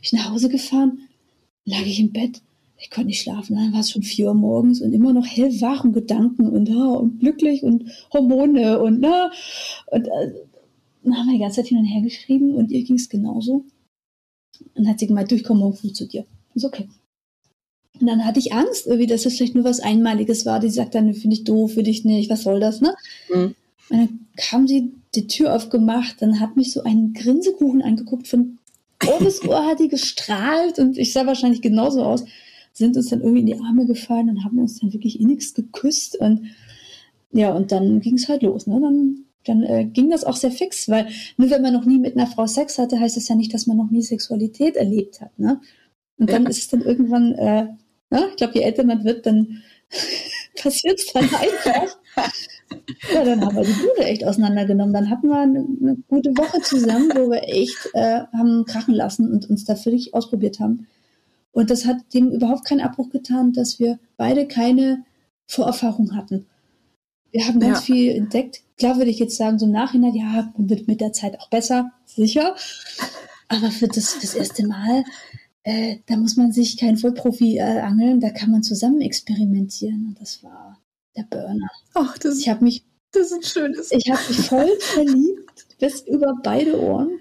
Ich 0.00 0.12
nach 0.12 0.30
Hause 0.30 0.48
gefahren, 0.48 1.08
lag 1.64 1.82
ich 1.82 2.00
im 2.00 2.12
Bett, 2.12 2.42
ich 2.76 2.90
konnte 2.90 3.08
nicht 3.08 3.22
schlafen. 3.22 3.56
Dann 3.56 3.72
war 3.72 3.80
es 3.80 3.90
schon 3.90 4.02
vier 4.02 4.28
Uhr 4.28 4.34
morgens 4.34 4.80
und 4.80 4.92
immer 4.92 5.12
noch 5.12 5.26
hellwach 5.26 5.84
und 5.84 5.92
Gedanken 5.92 6.48
und, 6.48 6.68
ja, 6.68 6.84
und 6.84 7.20
glücklich 7.20 7.62
und 7.62 7.90
Hormone 8.12 8.80
und 8.80 9.00
na. 9.00 9.26
Ne? 9.26 9.30
Und 9.86 10.06
äh, 10.06 10.32
dann 11.04 11.16
haben 11.16 11.26
wir 11.26 11.34
die 11.34 11.40
ganze 11.40 11.56
Zeit 11.56 11.68
hin 11.68 11.78
und 11.78 11.84
her 11.84 12.02
geschrieben 12.02 12.54
und 12.54 12.70
ihr 12.70 12.84
ging 12.84 12.96
es 12.96 13.08
genauso. 13.08 13.64
Und 14.60 14.70
dann 14.74 14.88
hat 14.88 15.00
sie 15.00 15.06
gemeint, 15.06 15.30
durchkomm 15.30 15.58
morgen 15.58 15.76
früh 15.76 15.92
zu 15.92 16.06
dir. 16.06 16.24
Ist 16.54 16.64
okay. 16.64 16.88
Und 18.02 18.08
dann 18.08 18.24
hatte 18.24 18.40
ich 18.40 18.52
Angst, 18.52 18.88
irgendwie, 18.88 19.06
dass 19.06 19.22
das 19.22 19.36
vielleicht 19.36 19.54
nur 19.54 19.62
was 19.62 19.78
Einmaliges 19.78 20.44
war. 20.44 20.58
Die 20.58 20.70
sagt 20.70 20.96
dann, 20.96 21.14
finde 21.14 21.36
ich 21.36 21.44
doof, 21.44 21.74
für 21.74 21.84
dich 21.84 22.04
nicht, 22.04 22.28
was 22.30 22.42
soll 22.42 22.58
das, 22.58 22.80
ne? 22.80 22.96
Mhm. 23.32 23.54
Und 23.90 23.98
dann 23.98 24.26
kam 24.36 24.66
sie 24.66 24.92
die 25.14 25.28
Tür 25.28 25.54
aufgemacht, 25.54 26.16
dann 26.20 26.40
hat 26.40 26.56
mich 26.56 26.72
so 26.72 26.82
ein 26.82 27.12
Grinsekuchen 27.12 27.80
angeguckt, 27.80 28.26
von 28.26 28.58
Ohr 29.06 29.20
bis 29.20 29.40
Ohr 29.48 29.64
hat 29.66 29.78
die 29.78 29.86
gestrahlt 29.86 30.80
und 30.80 30.98
ich 30.98 31.12
sah 31.12 31.26
wahrscheinlich 31.26 31.62
genauso 31.62 32.02
aus, 32.02 32.24
sind 32.72 32.96
uns 32.96 33.10
dann 33.10 33.20
irgendwie 33.20 33.40
in 33.40 33.46
die 33.46 33.60
Arme 33.60 33.86
gefallen 33.86 34.30
und 34.30 34.44
haben 34.44 34.58
uns 34.58 34.80
dann 34.80 34.92
wirklich 34.92 35.20
innigst 35.20 35.54
geküsst 35.54 36.18
und 36.18 36.46
ja, 37.30 37.52
und 37.52 37.70
dann 37.70 38.00
ging 38.00 38.14
es 38.14 38.28
halt 38.28 38.42
los, 38.42 38.66
ne? 38.66 38.80
Dann, 38.80 39.24
dann 39.44 39.62
äh, 39.62 39.84
ging 39.84 40.10
das 40.10 40.24
auch 40.24 40.36
sehr 40.36 40.50
fix, 40.50 40.88
weil 40.88 41.06
nur 41.36 41.50
wenn 41.50 41.62
man 41.62 41.72
noch 41.72 41.84
nie 41.84 41.98
mit 41.98 42.16
einer 42.16 42.26
Frau 42.26 42.48
Sex 42.48 42.78
hatte, 42.78 42.98
heißt 42.98 43.16
das 43.16 43.28
ja 43.28 43.36
nicht, 43.36 43.54
dass 43.54 43.68
man 43.68 43.76
noch 43.76 43.90
nie 43.92 44.02
Sexualität 44.02 44.74
erlebt 44.74 45.20
hat, 45.20 45.38
ne? 45.38 45.60
Und 46.18 46.30
dann 46.30 46.44
ja. 46.44 46.50
ist 46.50 46.58
es 46.58 46.68
dann 46.68 46.82
irgendwann, 46.82 47.32
äh, 47.34 47.68
ne? 48.12 48.28
ich 48.30 48.36
glaube, 48.36 48.54
je 48.54 48.60
älter 48.62 48.84
man 48.84 49.04
wird, 49.04 49.26
dann 49.26 49.62
passiert 50.62 50.98
es 51.00 51.12
dann 51.12 51.24
einfach. 51.24 51.96
Ja, 53.12 53.24
dann 53.24 53.44
haben 53.44 53.56
wir 53.56 53.64
die 53.64 53.72
Bude 53.72 54.04
echt 54.04 54.24
auseinandergenommen. 54.24 54.94
Dann 54.94 55.10
hatten 55.10 55.28
wir 55.28 55.38
eine, 55.38 55.58
eine 55.60 55.96
gute 56.08 56.30
Woche 56.36 56.60
zusammen, 56.62 57.10
wo 57.14 57.30
wir 57.30 57.42
echt 57.44 57.88
äh, 57.94 58.20
haben 58.32 58.64
krachen 58.64 58.94
lassen 58.94 59.30
und 59.30 59.50
uns 59.50 59.64
da 59.64 59.74
völlig 59.76 60.14
ausprobiert 60.14 60.60
haben. 60.60 60.86
Und 61.52 61.70
das 61.70 61.84
hat 61.84 61.98
dem 62.14 62.30
überhaupt 62.30 62.64
keinen 62.64 62.80
Abbruch 62.80 63.10
getan, 63.10 63.52
dass 63.52 63.78
wir 63.78 63.98
beide 64.16 64.46
keine 64.48 65.04
Vorerfahrung 65.46 66.16
hatten. 66.16 66.46
Wir 67.30 67.46
haben 67.46 67.60
ganz 67.60 67.80
Ja. 67.80 67.94
viel 67.94 68.10
entdeckt. 68.12 68.62
Klar 68.78 68.96
würde 68.96 69.10
ich 69.10 69.18
jetzt 69.18 69.36
sagen, 69.36 69.58
so 69.58 69.66
im 69.66 69.72
Nachhinein, 69.72 70.14
ja, 70.14 70.52
man 70.56 70.70
wird 70.70 70.88
mit 70.88 71.00
der 71.00 71.12
Zeit 71.12 71.38
auch 71.40 71.50
besser, 71.50 71.92
sicher. 72.06 72.56
Aber 73.48 73.70
für 73.70 73.88
das, 73.88 74.18
das 74.20 74.34
erste 74.34 74.66
Mal, 74.66 75.04
äh, 75.64 75.98
da 76.06 76.16
muss 76.16 76.36
man 76.36 76.52
sich 76.52 76.76
kein 76.76 76.96
Vollprofi 76.96 77.58
äh, 77.58 77.80
angeln, 77.80 78.20
da 78.20 78.30
kann 78.30 78.50
man 78.50 78.62
zusammen 78.62 79.00
experimentieren. 79.00 80.06
Und 80.08 80.20
das 80.20 80.42
war 80.42 80.80
der 81.16 81.24
Burner. 81.24 81.68
Ach, 81.94 82.16
das, 82.18 82.38
Ich 82.38 82.48
habe 82.48 82.64
mich, 82.64 82.84
das 83.12 83.26
ist 83.26 83.32
ein 83.32 83.42
schönes. 83.42 83.90
ich 83.92 84.10
habe 84.10 84.20
mich 84.28 84.38
voll 84.46 84.70
verliebt, 84.80 85.66
bis 85.78 86.00
über 86.02 86.34
beide 86.42 86.80
Ohren. 86.80 87.20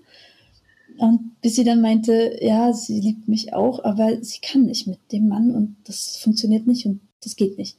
Und 0.97 1.41
bis 1.41 1.55
sie 1.55 1.63
dann 1.63 1.81
meinte, 1.81 2.37
ja, 2.41 2.73
sie 2.73 2.99
liebt 2.99 3.27
mich 3.27 3.53
auch, 3.53 3.83
aber 3.83 4.23
sie 4.23 4.39
kann 4.39 4.63
nicht 4.63 4.85
mit 4.87 4.99
dem 5.11 5.27
Mann 5.27 5.55
und 5.55 5.77
das 5.85 6.17
funktioniert 6.17 6.67
nicht 6.67 6.85
und 6.85 7.01
das 7.23 7.35
geht 7.35 7.57
nicht. 7.57 7.77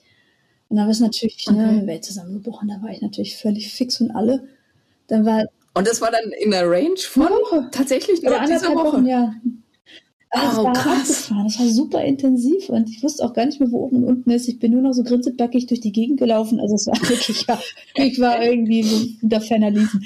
Und 0.69 0.77
dann 0.77 0.87
war 0.87 0.93
es 0.93 1.01
natürlich 1.01 1.47
Okay. 1.49 1.59
eine 1.59 1.87
Welt 1.87 2.05
zusammengebrochen. 2.05 2.69
Da 2.69 2.83
war 2.83 2.91
ich 2.91 3.01
natürlich 3.03 3.37
völlig 3.37 3.73
fix 3.73 4.01
und 4.01 4.11
alle. 4.11 4.49
Dann 5.07 5.25
war 5.25 5.45
Und 5.75 5.87
das 5.87 6.01
war 6.01 6.11
dann 6.11 6.33
in 6.33 6.51
der 6.51 6.69
Range 6.69 6.97
von 6.99 7.29
tatsächlich 7.71 8.23
nur 8.23 8.33
oder 8.33 8.47
dieser 8.47 8.75
Woche. 8.75 8.97
Wochen, 8.99 9.07
ja. 9.07 9.35
Es 10.35 10.59
Oh, 10.59 10.65
war 10.65 10.73
krass. 10.73 11.31
abgefahren. 11.31 11.45
War 11.59 11.69
super 11.69 12.05
intensiv 12.05 12.69
und 12.71 12.89
ich 12.89 13.03
wusste 13.03 13.25
auch 13.25 13.35
gar 13.35 13.47
nicht 13.47 13.61
mehr, 13.61 13.71
wo 13.71 13.85
oben 13.85 13.97
und 13.99 14.05
unten 14.05 14.31
ist. 14.31 14.49
Ich 14.49 14.59
bin 14.59 14.73
nur 14.73 14.83
noch 14.83 14.93
so 14.95 15.03
grinsebackig 15.03 15.67
durch 15.67 15.81
die 15.81 15.93
Gegend 15.93 16.19
gelaufen. 16.19 16.59
Also 16.61 16.75
es 16.75 16.87
war 16.87 16.97
wirklich, 17.09 17.47
ja, 17.47 17.61
ich 17.97 18.19
war 18.21 18.43
irgendwie 18.43 18.83
so 18.83 19.07
unter 19.23 19.41
ferner 19.41 19.71
Liefen. 19.71 20.05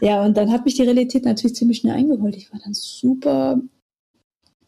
Ja, 0.00 0.24
und 0.24 0.36
dann 0.36 0.52
hat 0.52 0.64
mich 0.64 0.74
die 0.74 0.82
Realität 0.82 1.24
natürlich 1.24 1.56
ziemlich 1.56 1.78
schnell 1.78 1.94
eingeholt. 1.96 2.36
Ich 2.36 2.52
war 2.52 2.60
dann 2.62 2.74
super 2.74 3.60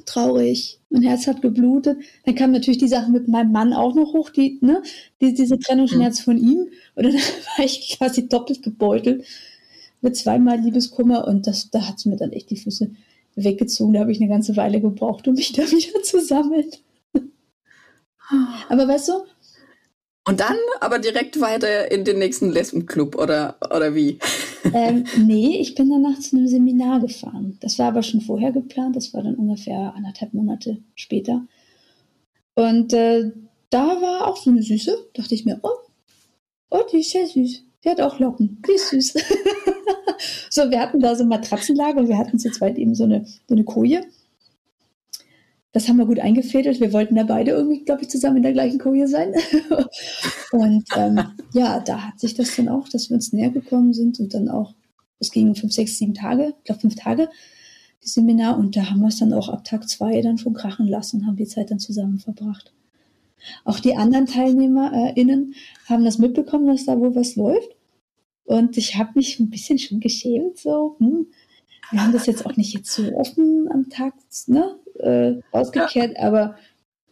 traurig. 0.06 0.80
Mein 0.90 1.02
Herz 1.02 1.26
hat 1.26 1.42
geblutet. 1.42 1.98
Dann 2.24 2.34
kamen 2.34 2.52
natürlich 2.52 2.78
die 2.78 2.88
Sachen 2.88 3.12
mit 3.12 3.28
meinem 3.28 3.52
Mann 3.52 3.72
auch 3.72 3.94
noch 3.94 4.12
hoch, 4.12 4.30
die, 4.30 4.58
ne, 4.60 4.82
die, 5.20 5.34
diese 5.34 5.58
Trennungsschmerz 5.58 6.20
von 6.20 6.36
ihm. 6.38 6.68
Und 6.94 7.04
dann 7.04 7.14
war 7.56 7.64
ich 7.64 7.96
quasi 7.98 8.28
doppelt 8.28 8.62
gebeutelt 8.62 9.24
mit 10.02 10.16
zweimal 10.16 10.60
Liebeskummer 10.60 11.26
und 11.26 11.46
das, 11.46 11.70
da 11.70 11.88
hat 11.88 11.96
es 11.98 12.04
mir 12.04 12.16
dann 12.16 12.32
echt 12.32 12.50
die 12.50 12.56
Füße 12.56 12.90
weggezogen. 13.36 13.94
Da 13.94 14.00
habe 14.00 14.12
ich 14.12 14.20
eine 14.20 14.28
ganze 14.28 14.56
Weile 14.56 14.80
gebraucht, 14.80 15.28
um 15.28 15.34
mich 15.34 15.52
da 15.52 15.62
wieder 15.70 16.02
zu 16.02 16.20
sammeln. 16.20 16.70
Aber 18.68 18.88
weißt 18.88 19.08
du, 19.08 19.12
Und 20.26 20.40
dann 20.40 20.56
aber 20.80 20.98
direkt 20.98 21.40
weiter 21.40 21.90
in 21.90 22.04
den 22.04 22.18
nächsten 22.18 22.50
Lesbenclub 22.50 23.16
oder, 23.16 23.56
oder 23.64 23.94
wie? 23.94 24.18
ähm, 24.72 25.04
nee, 25.18 25.58
ich 25.60 25.74
bin 25.74 25.90
danach 25.90 26.18
zu 26.18 26.36
einem 26.36 26.48
Seminar 26.48 27.00
gefahren. 27.00 27.58
Das 27.60 27.78
war 27.78 27.88
aber 27.88 28.02
schon 28.02 28.22
vorher 28.22 28.52
geplant. 28.52 28.96
Das 28.96 29.12
war 29.12 29.22
dann 29.22 29.34
ungefähr 29.34 29.92
anderthalb 29.94 30.32
Monate 30.32 30.78
später. 30.94 31.46
Und 32.54 32.92
äh, 32.92 33.32
da 33.70 34.00
war 34.00 34.28
auch 34.28 34.36
so 34.36 34.50
eine 34.50 34.62
Süße. 34.62 35.10
Dachte 35.14 35.34
ich 35.34 35.44
mir, 35.44 35.58
oh, 35.62 35.68
oh, 36.70 36.82
die 36.90 37.00
ist 37.00 37.12
ja 37.12 37.26
süß. 37.26 37.62
Die 37.84 37.90
hat 37.90 38.00
auch 38.00 38.18
Locken. 38.18 38.62
Die 38.66 38.72
ist 38.72 38.90
süß. 38.90 39.14
so, 40.50 40.70
wir 40.70 40.80
hatten 40.80 41.00
da 41.00 41.14
so 41.14 41.22
ein 41.22 41.28
Matratzenlager 41.28 42.00
und 42.00 42.08
wir 42.08 42.18
hatten 42.18 42.38
zu 42.38 42.50
zweit 42.50 42.78
eben 42.78 42.94
so 42.94 43.04
eine, 43.04 43.26
so 43.48 43.54
eine 43.54 43.64
Koje. 43.64 44.02
Das 45.72 45.88
haben 45.88 45.96
wir 45.96 46.06
gut 46.06 46.20
eingefädelt. 46.20 46.80
Wir 46.80 46.92
wollten 46.92 47.16
da 47.16 47.24
beide 47.24 47.50
irgendwie, 47.50 47.84
glaube 47.84 48.02
ich, 48.02 48.08
zusammen 48.08 48.36
in 48.36 48.42
der 48.44 48.52
gleichen 48.52 48.78
Koje 48.78 49.08
sein. 49.08 49.34
und 50.52 50.84
ähm, 50.96 51.20
ja, 51.52 51.80
da 51.80 52.08
hat 52.08 52.20
sich 52.20 52.34
das 52.34 52.54
dann 52.54 52.68
auch, 52.68 52.88
dass 52.88 53.10
wir 53.10 53.16
uns 53.16 53.32
näher 53.32 53.50
gekommen 53.50 53.92
sind 53.92 54.20
und 54.20 54.34
dann 54.34 54.48
auch, 54.48 54.74
es 55.18 55.32
ging 55.32 55.54
fünf, 55.56 55.72
sechs, 55.72 55.98
sieben 55.98 56.14
Tage, 56.14 56.54
ich 56.58 56.64
glaube 56.64 56.80
fünf 56.80 56.94
Tage, 56.94 57.28
das 58.00 58.14
Seminar. 58.14 58.56
Und 58.56 58.76
da 58.76 58.88
haben 58.88 59.00
wir 59.00 59.08
es 59.08 59.18
dann 59.18 59.32
auch 59.32 59.48
ab 59.48 59.64
Tag 59.64 59.88
zwei 59.88 60.20
dann 60.20 60.38
schon 60.38 60.54
krachen 60.54 60.86
lassen 60.86 61.20
und 61.20 61.26
haben 61.26 61.36
die 61.36 61.46
Zeit 61.46 61.72
dann 61.72 61.80
zusammen 61.80 62.20
verbracht. 62.20 62.72
Auch 63.64 63.80
die 63.80 63.96
anderen 63.96 64.26
TeilnehmerInnen 64.26 65.54
haben 65.86 66.04
das 66.04 66.18
mitbekommen, 66.18 66.66
dass 66.66 66.86
da 66.86 66.98
wohl 66.98 67.14
was 67.14 67.36
läuft. 67.36 67.73
Und 68.44 68.76
ich 68.76 68.96
habe 68.96 69.10
mich 69.14 69.40
ein 69.40 69.50
bisschen 69.50 69.78
schon 69.78 70.00
geschämt, 70.00 70.58
so, 70.58 70.96
hm, 70.98 71.26
wir 71.90 72.02
haben 72.02 72.12
das 72.12 72.26
jetzt 72.26 72.44
auch 72.46 72.56
nicht 72.56 72.74
jetzt 72.74 72.90
so 72.92 73.04
offen 73.14 73.68
am 73.72 73.88
Tag 73.88 74.14
ne, 74.46 74.78
äh, 74.98 75.40
ausgekehrt, 75.56 76.16
aber 76.18 76.56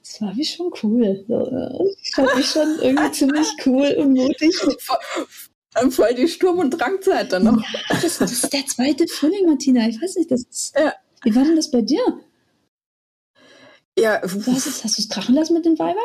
es 0.02 0.20
war 0.20 0.36
wie 0.36 0.44
schon 0.44 0.70
cool. 0.82 1.24
So, 1.28 1.94
ich 2.02 2.14
fand 2.14 2.34
mich 2.36 2.46
schon 2.46 2.78
irgendwie 2.80 3.10
ziemlich 3.12 3.48
cool 3.64 3.94
und 3.98 4.12
mutig. 4.14 4.54
Voll, 4.80 5.90
voll 5.90 6.14
die 6.14 6.28
Sturm- 6.28 6.58
und 6.58 6.70
Drangzeit 6.70 7.32
dann 7.32 7.44
noch. 7.44 7.62
Ja, 7.62 7.80
das, 7.88 8.18
das 8.18 8.32
ist 8.32 8.52
der 8.52 8.66
zweite 8.66 9.06
Frühling, 9.06 9.46
Martina. 9.46 9.88
Ich 9.88 10.02
weiß 10.02 10.16
nicht, 10.16 10.30
das 10.30 10.42
ist, 10.42 10.74
Ja. 10.78 10.92
wie 11.22 11.34
war 11.34 11.44
denn 11.44 11.56
das 11.56 11.70
bei 11.70 11.80
dir? 11.82 12.02
Ja, 13.98 14.20
hast 14.22 14.34
es, 14.48 14.84
hast 14.84 14.98
du 14.98 15.02
es 15.02 15.08
krachen 15.08 15.34
lassen 15.34 15.54
mit 15.54 15.64
den 15.64 15.78
Weibern? 15.78 16.02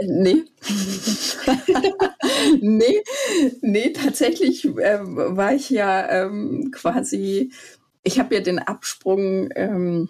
Nee. 0.00 0.44
nee, 2.60 3.02
nee, 3.60 3.90
tatsächlich 3.92 4.64
ähm, 4.64 5.16
war 5.16 5.54
ich 5.54 5.70
ja 5.70 6.08
ähm, 6.10 6.70
quasi, 6.72 7.52
ich 8.02 8.18
habe 8.18 8.34
ja 8.36 8.40
den 8.40 8.58
Absprung 8.58 9.50
ähm, 9.54 10.08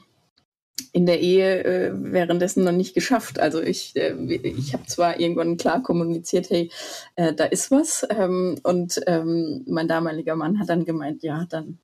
in 0.93 1.07
der 1.07 1.21
Ehe 1.21 1.65
äh, 1.65 1.91
währenddessen 1.95 2.65
noch 2.65 2.73
nicht 2.73 2.95
geschafft. 2.95 3.39
Also 3.41 3.63
ich, 3.63 3.97
äh, 3.97 4.13
ich 4.15 4.73
habe 4.75 4.87
zwar 4.87 5.21
irgendwann 5.21 5.57
klar 5.57 5.83
kommuniziert, 5.83 6.51
hey, 6.51 6.71
äh, 7.17 7.33
da 7.35 7.45
ist 7.45 7.71
was. 7.71 8.07
Ähm, 8.11 8.59
und 8.63 9.01
ähm, 9.07 9.65
mein 9.69 9.89
damaliger 9.89 10.37
Mann 10.37 10.59
hat 10.59 10.69
dann 10.69 10.85
gemeint, 10.85 11.23
ja, 11.23 11.47
dann 11.49 11.79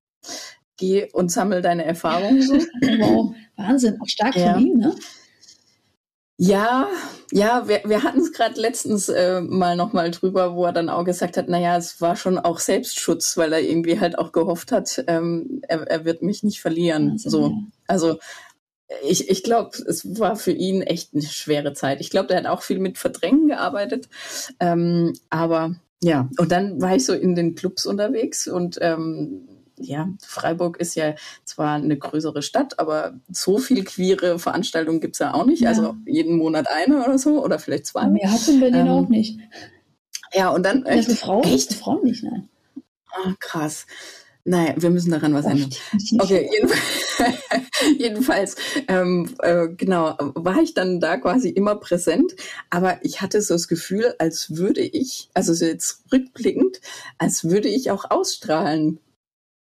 geh 0.77 1.09
und 1.13 1.31
sammel 1.31 1.63
deine 1.63 1.85
Erfahrungen 1.85 2.43
so. 2.43 2.55
Wow, 2.55 3.35
Wahnsinn. 3.57 4.01
Auch 4.01 4.09
stark 4.09 4.37
Ja. 4.37 4.55
von 4.55 4.67
ihm, 4.67 4.79
ne? 4.79 4.95
Ja, 6.41 6.89
ja, 7.33 7.67
wir, 7.67 7.83
wir 7.85 8.05
hatten 8.05 8.21
es 8.21 8.33
gerade 8.33 8.61
letztens 8.61 9.09
äh, 9.09 9.41
mal 9.41 9.75
nochmal 9.75 10.13
drüber, 10.13 10.55
wo 10.55 10.67
er 10.67 10.73
dann 10.73 10.89
auch 10.89 11.05
gesagt 11.05 11.37
hat, 11.37 11.49
naja, 11.49 11.77
es 11.77 12.01
war 12.01 12.15
schon 12.15 12.39
auch 12.39 12.61
Selbstschutz, 12.61 13.37
weil 13.37 13.53
er 13.53 13.61
irgendwie 13.61 13.99
halt 13.99 14.17
auch 14.17 14.31
gehofft 14.31 14.71
hat, 14.71 15.03
ähm, 15.09 15.61
er, 15.67 15.83
er 15.89 16.05
wird 16.05 16.23
mich 16.23 16.45
nicht 16.45 16.61
verlieren. 16.61 17.11
Wahnsinn, 17.11 17.31
so. 17.31 17.49
ja. 17.49 17.57
Also 17.89 18.19
ich, 19.03 19.29
ich 19.29 19.43
glaube, 19.43 19.77
es 19.87 20.19
war 20.19 20.37
für 20.37 20.53
ihn 20.53 20.83
echt 20.83 21.13
eine 21.13 21.23
schwere 21.23 21.73
Zeit. 21.73 22.01
Ich 22.01 22.11
glaube, 22.11 22.29
der 22.29 22.39
hat 22.39 22.47
auch 22.47 22.63
viel 22.63 22.79
mit 22.79 22.99
Verdrängen 22.99 23.49
gearbeitet. 23.49 24.09
Ähm, 24.61 25.15
aber 25.31 25.75
ja, 26.01 26.31
und 26.39 26.53
dann 26.53 26.81
war 26.81 26.95
ich 26.95 27.05
so 27.05 27.15
in 27.15 27.35
den 27.35 27.57
Clubs 27.57 27.85
unterwegs 27.85 28.47
und 28.47 28.79
ähm, 28.81 29.49
ja, 29.81 30.09
Freiburg 30.27 30.79
ist 30.79 30.95
ja 30.95 31.15
zwar 31.45 31.75
eine 31.77 31.97
größere 31.97 32.43
Stadt, 32.43 32.79
aber 32.79 33.15
so 33.31 33.59
viel 33.59 33.85
queere 33.85 34.39
Veranstaltungen 34.39 35.01
gibt's 35.01 35.19
ja 35.19 35.35
auch 35.35 35.47
nicht. 35.47 35.63
Ja. 35.63 35.71
Also 35.71 35.97
jeden 36.07 36.37
Monat 36.37 36.67
eine 36.71 37.05
oder 37.05 37.19
so 37.19 37.45
oder 37.45 37.59
vielleicht 37.59 37.87
zwei. 37.87 38.07
Mehr 38.07 38.31
hat 38.31 38.47
in 38.49 38.61
Berlin 38.61 38.87
Ähm, 38.87 38.89
auch 38.89 39.09
nicht. 39.09 39.39
Ja, 40.35 40.51
und 40.51 40.63
dann 40.65 40.85
Ja, 40.85 40.93
echt, 40.93 41.09
für 41.11 41.17
Frauen, 41.17 41.45
echt? 41.45 41.73
für 41.73 41.79
Frauen 41.79 42.05
nicht, 42.05 42.23
nein. 42.23 42.49
Ah, 43.13 43.33
krass. 43.41 43.87
Naja, 44.45 44.75
wir 44.79 44.89
müssen 44.91 45.11
daran 45.11 45.35
was 45.35 45.45
Oh, 45.45 45.51
ändern. 45.51 45.71
Okay, 46.21 46.49
jedenfalls, 46.51 46.83
jedenfalls 47.99 48.57
ähm, 48.89 49.35
äh, 49.41 49.69
genau, 49.69 50.15
war 50.35 50.63
ich 50.63 50.73
dann 50.73 51.01
da 51.01 51.19
quasi 51.19 51.51
immer 51.51 51.75
präsent, 51.77 52.35
aber 52.71 52.99
ich 53.05 53.21
hatte 53.21 53.43
so 53.43 53.55
das 53.55 53.69
Gefühl, 53.69 54.15
als 54.19 54.57
würde 54.57 54.81
ich, 54.81 55.29
also 55.35 55.53
so 55.53 55.67
jetzt 55.67 56.03
rückblickend, 56.13 56.81
als 57.19 57.45
würde 57.45 57.69
ich 57.69 57.91
auch 57.91 58.11
ausstrahlen. 58.11 59.01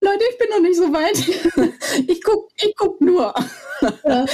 Leute, 0.05 0.23
ich 0.31 0.37
bin 0.37 0.49
noch 0.49 0.61
nicht 0.61 0.77
so 0.77 0.93
weit. 0.93 1.71
Ich 2.07 2.21
guck, 2.23 2.49
ich 2.57 2.75
guck 2.77 3.01
nur. 3.01 3.33
Ja, 4.03 4.25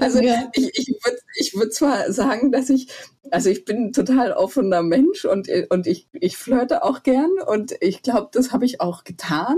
Also 0.00 0.20
ich, 0.20 0.70
ich 0.74 0.88
würde 1.04 1.18
ich 1.34 1.54
würd 1.54 1.74
zwar 1.74 2.12
sagen, 2.12 2.52
dass 2.52 2.70
ich, 2.70 2.88
also 3.30 3.50
ich 3.50 3.64
bin 3.64 3.86
ein 3.86 3.92
total 3.92 4.32
offener 4.32 4.82
Mensch 4.82 5.24
und, 5.24 5.48
und 5.70 5.86
ich, 5.86 6.08
ich 6.12 6.36
flirte 6.36 6.84
auch 6.84 7.02
gern 7.02 7.30
und 7.46 7.74
ich 7.80 8.02
glaube, 8.02 8.28
das 8.32 8.52
habe 8.52 8.64
ich 8.64 8.80
auch 8.80 9.04
getan, 9.04 9.56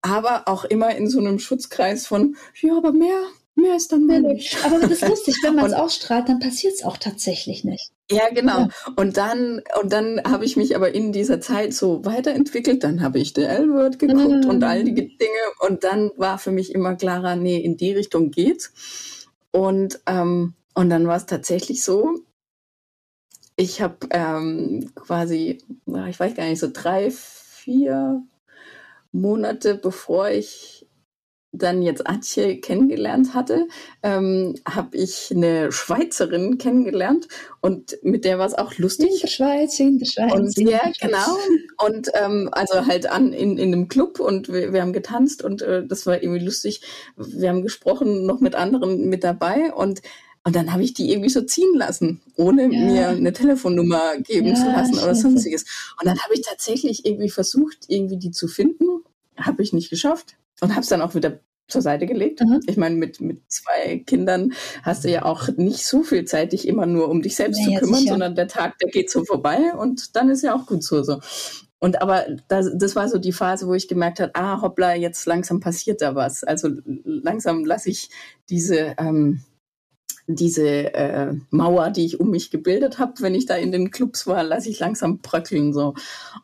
aber 0.00 0.48
auch 0.48 0.64
immer 0.64 0.94
in 0.94 1.08
so 1.08 1.18
einem 1.18 1.38
Schutzkreis 1.38 2.06
von, 2.06 2.36
ja, 2.60 2.76
aber 2.76 2.92
mehr, 2.92 3.22
mehr 3.54 3.76
ist 3.76 3.92
dann 3.92 4.06
nicht. 4.06 4.56
Aber 4.64 4.78
das 4.78 4.90
ist 4.90 5.08
lustig, 5.08 5.36
wenn 5.42 5.54
man 5.56 5.66
es 5.66 5.72
ausstrahlt, 5.74 6.28
dann 6.28 6.38
passiert 6.40 6.74
es 6.74 6.84
auch 6.84 6.96
tatsächlich 6.96 7.64
nicht. 7.64 7.92
Ja, 8.10 8.28
genau. 8.30 8.60
Ja. 8.60 8.68
Und 8.96 9.16
dann, 9.16 9.62
und 9.80 9.92
dann 9.92 10.20
habe 10.24 10.44
ich 10.44 10.56
mich 10.56 10.76
aber 10.76 10.94
in 10.94 11.12
dieser 11.12 11.40
Zeit 11.40 11.72
so 11.74 12.04
weiterentwickelt. 12.04 12.84
Dann 12.84 13.02
habe 13.02 13.18
ich 13.18 13.32
The 13.34 13.42
L-Word 13.42 13.98
geguckt 13.98 14.44
Mhm. 14.44 14.50
und 14.50 14.64
all 14.64 14.84
die 14.84 14.94
Dinge. 14.94 15.18
Und 15.60 15.84
dann 15.84 16.10
war 16.16 16.38
für 16.38 16.50
mich 16.50 16.74
immer 16.74 16.94
klarer, 16.96 17.36
nee, 17.36 17.58
in 17.58 17.76
die 17.76 17.92
Richtung 17.92 18.30
geht's. 18.30 18.72
Und, 19.50 20.00
ähm, 20.06 20.54
und 20.74 20.90
dann 20.90 21.06
war 21.06 21.16
es 21.16 21.26
tatsächlich 21.26 21.84
so, 21.84 22.20
ich 23.56 23.82
habe 23.82 23.96
ähm, 24.10 24.90
quasi, 24.94 25.58
ich 26.08 26.18
weiß 26.20 26.34
gar 26.34 26.46
nicht, 26.46 26.58
so 26.58 26.68
drei, 26.72 27.10
vier 27.10 28.22
Monate 29.12 29.74
bevor 29.74 30.30
ich 30.30 30.81
dann 31.52 31.82
jetzt 31.82 32.06
Antje 32.06 32.58
kennengelernt 32.58 33.34
hatte, 33.34 33.68
ähm, 34.02 34.54
habe 34.66 34.96
ich 34.96 35.30
eine 35.30 35.70
Schweizerin 35.70 36.56
kennengelernt 36.56 37.28
und 37.60 37.98
mit 38.02 38.24
der 38.24 38.38
war 38.38 38.46
es 38.46 38.54
auch 38.54 38.72
In 38.72 38.82
lustig. 38.82 39.20
der 39.20 39.28
Schweiz, 39.28 39.78
in 39.78 39.98
der 39.98 40.06
Schweiz. 40.06 40.32
Und 40.32 40.56
in 40.58 40.68
ja, 40.68 40.80
Schweiz. 40.80 40.98
genau. 40.98 41.86
Und 41.86 42.10
ähm, 42.14 42.48
also 42.52 42.86
halt 42.86 43.06
an 43.06 43.34
in, 43.34 43.58
in 43.58 43.72
einem 43.72 43.88
Club 43.88 44.18
und 44.18 44.48
wir, 44.48 44.72
wir 44.72 44.80
haben 44.80 44.94
getanzt 44.94 45.44
und 45.44 45.60
äh, 45.60 45.86
das 45.86 46.06
war 46.06 46.22
irgendwie 46.22 46.44
lustig. 46.44 46.80
Wir 47.16 47.50
haben 47.50 47.62
gesprochen, 47.62 48.24
noch 48.24 48.40
mit 48.40 48.54
anderen 48.54 49.08
mit 49.08 49.22
dabei 49.22 49.72
und 49.74 50.00
Und 50.44 50.56
dann 50.56 50.72
habe 50.72 50.82
ich 50.82 50.92
die 50.92 51.12
irgendwie 51.12 51.30
so 51.30 51.42
ziehen 51.42 51.74
lassen, 51.76 52.20
ohne 52.36 52.62
ja. 52.62 52.68
mir 52.68 53.08
eine 53.10 53.32
Telefonnummer 53.32 54.16
geben 54.18 54.48
ja, 54.48 54.54
zu 54.54 54.66
lassen 54.66 54.98
oder 54.98 55.14
sonstiges. 55.14 55.64
Und 56.00 56.06
dann 56.06 56.18
habe 56.18 56.34
ich 56.34 56.40
tatsächlich 56.42 57.04
irgendwie 57.04 57.30
versucht, 57.30 57.84
irgendwie 57.86 58.16
die 58.16 58.32
zu 58.32 58.48
finden. 58.48 59.04
Habe 59.36 59.62
ich 59.62 59.72
nicht 59.72 59.88
geschafft 59.90 60.34
und 60.62 60.70
habe 60.70 60.80
es 60.80 60.88
dann 60.88 61.02
auch 61.02 61.14
wieder 61.14 61.40
zur 61.68 61.82
Seite 61.82 62.06
gelegt. 62.06 62.40
Mhm. 62.40 62.60
Ich 62.66 62.76
meine, 62.76 62.96
mit, 62.96 63.20
mit 63.20 63.42
zwei 63.50 63.98
Kindern 64.06 64.52
hast 64.82 65.04
du 65.04 65.10
ja 65.10 65.24
auch 65.24 65.48
nicht 65.56 65.84
so 65.84 66.02
viel 66.02 66.24
Zeit, 66.24 66.52
dich 66.52 66.68
immer 66.68 66.86
nur 66.86 67.08
um 67.08 67.22
dich 67.22 67.36
selbst 67.36 67.60
ja, 67.60 67.78
zu 67.78 67.84
kümmern, 67.84 68.00
sicher. 68.00 68.12
sondern 68.12 68.34
der 68.34 68.48
Tag, 68.48 68.78
der 68.78 68.90
geht 68.90 69.10
so 69.10 69.24
vorbei 69.24 69.74
und 69.76 70.14
dann 70.16 70.30
ist 70.30 70.42
ja 70.42 70.54
auch 70.54 70.66
gut 70.66 70.82
so. 70.84 71.02
so. 71.02 71.20
Und 71.78 72.00
aber 72.00 72.26
das, 72.46 72.70
das 72.76 72.94
war 72.94 73.08
so 73.08 73.18
die 73.18 73.32
Phase, 73.32 73.66
wo 73.66 73.74
ich 73.74 73.88
gemerkt 73.88 74.20
habe, 74.20 74.34
ah, 74.34 74.60
hoppla, 74.60 74.94
jetzt 74.94 75.26
langsam 75.26 75.58
passiert 75.58 76.00
da 76.00 76.14
was. 76.14 76.44
Also 76.44 76.68
langsam 76.84 77.64
lasse 77.64 77.90
ich 77.90 78.08
diese, 78.48 78.94
ähm, 78.98 79.42
diese 80.28 80.94
äh, 80.94 81.34
Mauer, 81.50 81.90
die 81.90 82.04
ich 82.04 82.20
um 82.20 82.30
mich 82.30 82.50
gebildet 82.50 83.00
habe, 83.00 83.14
wenn 83.18 83.34
ich 83.34 83.46
da 83.46 83.56
in 83.56 83.72
den 83.72 83.90
Clubs 83.90 84.28
war, 84.28 84.44
lasse 84.44 84.68
ich 84.68 84.78
langsam 84.78 85.18
bröckeln 85.18 85.72
so. 85.72 85.94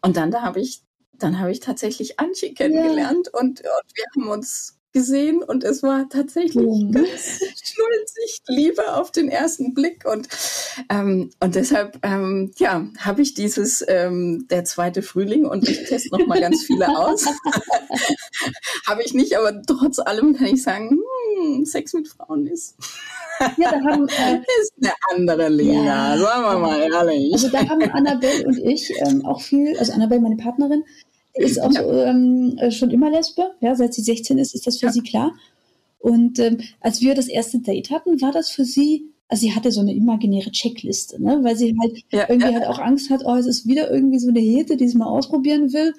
Und 0.03 0.17
dann 0.17 0.33
da 0.33 0.43
habe 0.43 0.61
ich, 0.61 0.83
dann 1.19 1.39
habe 1.39 1.51
ich 1.51 1.61
tatsächlich 1.61 2.19
Antje 2.19 2.55
kennengelernt 2.55 3.31
ja. 3.33 3.41
und, 3.41 3.61
und 3.61 3.63
wir 3.95 4.05
haben 4.15 4.31
uns 4.31 4.79
gesehen 4.93 5.43
und 5.43 5.65
es 5.65 5.83
war 5.83 6.09
tatsächlich 6.09 6.67
oh, 6.67 6.91
ganz 6.91 7.09
schnulzig 7.63 8.41
Liebe 8.49 8.95
auf 8.95 9.13
den 9.13 9.29
ersten 9.29 9.75
Blick 9.75 10.05
und 10.07 10.29
ähm, 10.89 11.31
und 11.41 11.55
deshalb 11.55 11.99
ähm, 12.03 12.53
ja 12.59 12.89
habe 12.99 13.23
ich 13.23 13.35
dieses 13.35 13.85
ähm, 13.87 14.47
der 14.51 14.65
zweite 14.65 15.03
Frühling 15.03 15.45
und 15.45 15.69
ich 15.69 15.85
teste 15.85 16.17
noch 16.17 16.27
mal 16.27 16.41
ganz 16.41 16.65
viele 16.65 16.89
aus 16.89 17.27
habe 18.87 19.03
ich 19.05 19.13
nicht 19.13 19.37
aber 19.37 19.63
trotz 19.63 19.99
allem 19.99 20.35
kann 20.35 20.47
ich 20.47 20.63
sagen 20.63 20.99
hm, 21.37 21.67
Sex 21.67 21.93
mit 21.93 22.09
Frauen 22.09 22.47
ist 22.47 22.77
ja, 23.57 23.71
da 23.71 23.81
haben, 23.85 24.09
äh, 24.09 24.41
ist 24.63 24.73
eine 24.81 24.93
andere 25.15 25.49
Liga, 25.49 25.85
ja, 25.85 26.19
sagen 26.19 26.43
wir 26.45 26.59
mal 26.59 26.81
ehrlich. 26.81 27.33
Also 27.33 27.49
da 27.49 27.69
haben 27.69 27.83
Annabelle 27.91 28.47
und 28.47 28.59
ich 28.59 28.93
ähm, 29.01 29.25
auch 29.25 29.41
viel, 29.41 29.77
also 29.79 29.93
Annabelle, 29.93 30.21
meine 30.21 30.37
Partnerin, 30.37 30.85
ist 31.35 31.61
auch 31.61 31.73
ja. 31.73 32.07
ähm, 32.07 32.57
äh, 32.59 32.71
schon 32.71 32.91
immer 32.91 33.11
Lesbe. 33.11 33.53
Ja, 33.61 33.75
seit 33.75 33.95
sie 33.95 34.03
16 34.03 34.39
ist, 34.39 34.55
ist 34.55 34.67
das 34.67 34.79
für 34.79 34.87
ja. 34.87 34.93
sie 34.93 35.03
klar. 35.03 35.33
Und 35.99 36.39
ähm, 36.39 36.59
als 36.81 37.01
wir 37.01 37.15
das 37.15 37.29
erste 37.29 37.59
Date 37.61 37.91
hatten, 37.91 38.21
war 38.21 38.33
das 38.33 38.51
für 38.51 38.65
sie, 38.65 39.13
also 39.29 39.41
sie 39.41 39.55
hatte 39.55 39.73
so 39.73 39.81
eine 39.81 39.95
imaginäre 39.95 40.51
Checkliste, 40.51 41.23
ne? 41.23 41.41
weil 41.43 41.57
sie 41.57 41.77
halt 41.81 42.03
ja, 42.11 42.29
irgendwie 42.29 42.55
halt 42.55 42.67
auch 42.67 42.79
Angst 42.79 43.11
hat, 43.11 43.23
oh, 43.25 43.35
es 43.35 43.47
ist 43.47 43.67
wieder 43.67 43.91
irgendwie 43.91 44.19
so 44.19 44.29
eine 44.29 44.41
Hete, 44.41 44.77
die 44.77 44.89
sie 44.89 44.97
mal 44.97 45.07
ausprobieren 45.07 45.73
will. 45.73 45.95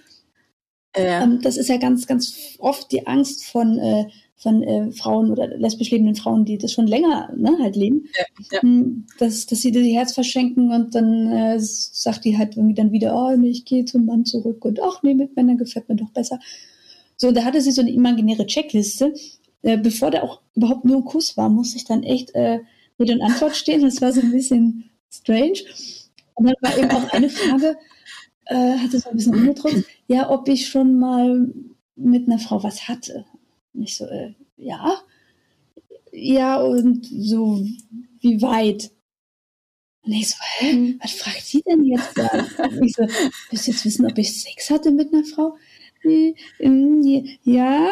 Ähm, 0.94 1.40
das 1.42 1.58
ist 1.58 1.70
ja 1.70 1.78
ganz, 1.78 2.08
ganz 2.08 2.56
oft 2.60 2.92
die 2.92 3.06
Angst 3.06 3.46
von 3.46 3.78
äh, 3.78 4.06
von 4.40 4.64
äh, 4.64 4.92
Frauen 4.94 5.32
oder 5.32 5.48
lesbisch 5.48 5.92
lebenden 5.92 6.16
Frauen, 6.16 6.46
die 6.46 6.58
das 6.58 6.72
schon 6.72 6.88
länger 6.88 7.32
ne, 7.36 7.58
halt 7.60 7.76
leben, 7.76 8.08
ja, 8.18 8.24
ja. 8.54 8.62
Hm, 8.62 9.06
dass, 9.20 9.46
dass 9.46 9.60
sie 9.60 9.72
das 9.72 9.84
Herz 9.84 10.14
verschenken 10.14 10.72
und 10.72 10.96
dann 10.96 11.28
äh, 11.28 11.60
sagt 11.60 12.24
die 12.24 12.38
halt 12.38 12.56
irgendwie 12.56 12.74
dann 12.74 12.94
wieder, 12.94 13.14
oh 13.16 13.36
nee, 13.36 13.50
ich 13.50 13.66
gehe 13.66 13.84
zum 13.84 14.06
Mann 14.06 14.24
zurück 14.24 14.64
und 14.64 14.82
ach 14.82 15.04
nee, 15.04 15.14
mit 15.14 15.36
Männern 15.36 15.58
gefällt 15.58 15.90
mir 15.90 15.98
doch 15.98 16.12
besser. 16.12 16.40
So, 17.18 17.28
und 17.28 17.36
da 17.36 17.44
hatte 17.44 17.60
sie 17.60 17.72
so 17.72 17.82
eine 17.82 17.92
imaginäre 17.92 18.46
Checkliste. 18.46 19.14
Äh, 19.62 19.78
bevor 19.78 20.10
da 20.10 20.24
auch 20.24 20.42
überhaupt 20.56 20.86
nur 20.86 20.98
ein 20.98 21.04
Kuss 21.04 21.36
war, 21.36 21.50
musste 21.50 21.76
ich 21.76 21.84
dann 21.84 22.04
echt 22.04 22.34
äh, 22.34 22.60
Rede 22.98 23.14
und 23.14 23.22
Antwort 23.22 23.58
stehen. 23.58 23.82
Das 23.82 24.02
war 24.02 24.14
so 24.14 24.22
ein 24.22 24.32
bisschen 24.32 24.90
strange. 25.12 25.60
Und 26.36 26.46
dann 26.46 26.56
war 26.62 26.78
eben 26.78 26.90
auch 26.92 27.12
eine 27.12 27.30
Frage, 27.30 27.78
äh, 28.46 28.78
hatte 28.78 29.00
so 29.00 29.10
ein 29.10 29.18
bisschen 29.18 29.36
umgedrückt, 29.36 29.84
ja, 30.08 30.30
ob 30.30 30.48
ich 30.48 30.70
schon 30.70 30.98
mal 30.98 31.54
mit 31.98 32.28
einer 32.28 32.40
Frau 32.40 32.64
was 32.64 32.88
hatte. 32.88 33.26
Und 33.74 33.84
ich 33.84 33.96
so, 33.96 34.06
äh, 34.06 34.34
ja. 34.58 35.02
Ja, 36.12 36.62
und 36.62 37.06
so, 37.06 37.64
wie 38.20 38.42
weit? 38.42 38.92
Und 40.02 40.14
ich 40.14 40.30
so, 40.30 40.36
hä, 40.58 40.74
mhm. 40.74 41.00
was 41.02 41.12
fragt 41.12 41.46
sie 41.46 41.62
denn 41.62 41.84
jetzt 41.84 42.18
da? 42.18 42.30
Und 42.64 42.84
ich 42.84 42.96
so, 42.96 43.04
willst 43.50 43.68
du 43.68 43.72
jetzt 43.72 43.86
wissen, 43.86 44.06
ob 44.06 44.18
ich 44.18 44.42
Sex 44.42 44.70
hatte 44.70 44.92
mit 44.92 45.14
einer 45.14 45.24
Frau? 45.24 45.56
Ja. 47.44 47.92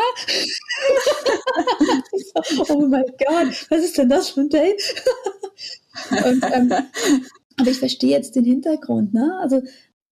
so, 2.11 2.73
oh 2.73 2.87
mein 2.87 3.03
Gott, 3.03 3.67
was 3.69 3.83
ist 3.83 3.97
denn 3.97 4.09
das 4.09 4.29
für 4.29 4.41
ein 4.41 4.49
Date? 4.49 4.81
Und, 6.11 6.43
ähm, 6.53 6.73
aber 7.57 7.69
ich 7.69 7.79
verstehe 7.79 8.11
jetzt 8.11 8.35
den 8.35 8.45
Hintergrund, 8.45 9.13
ne? 9.13 9.37
Also 9.41 9.61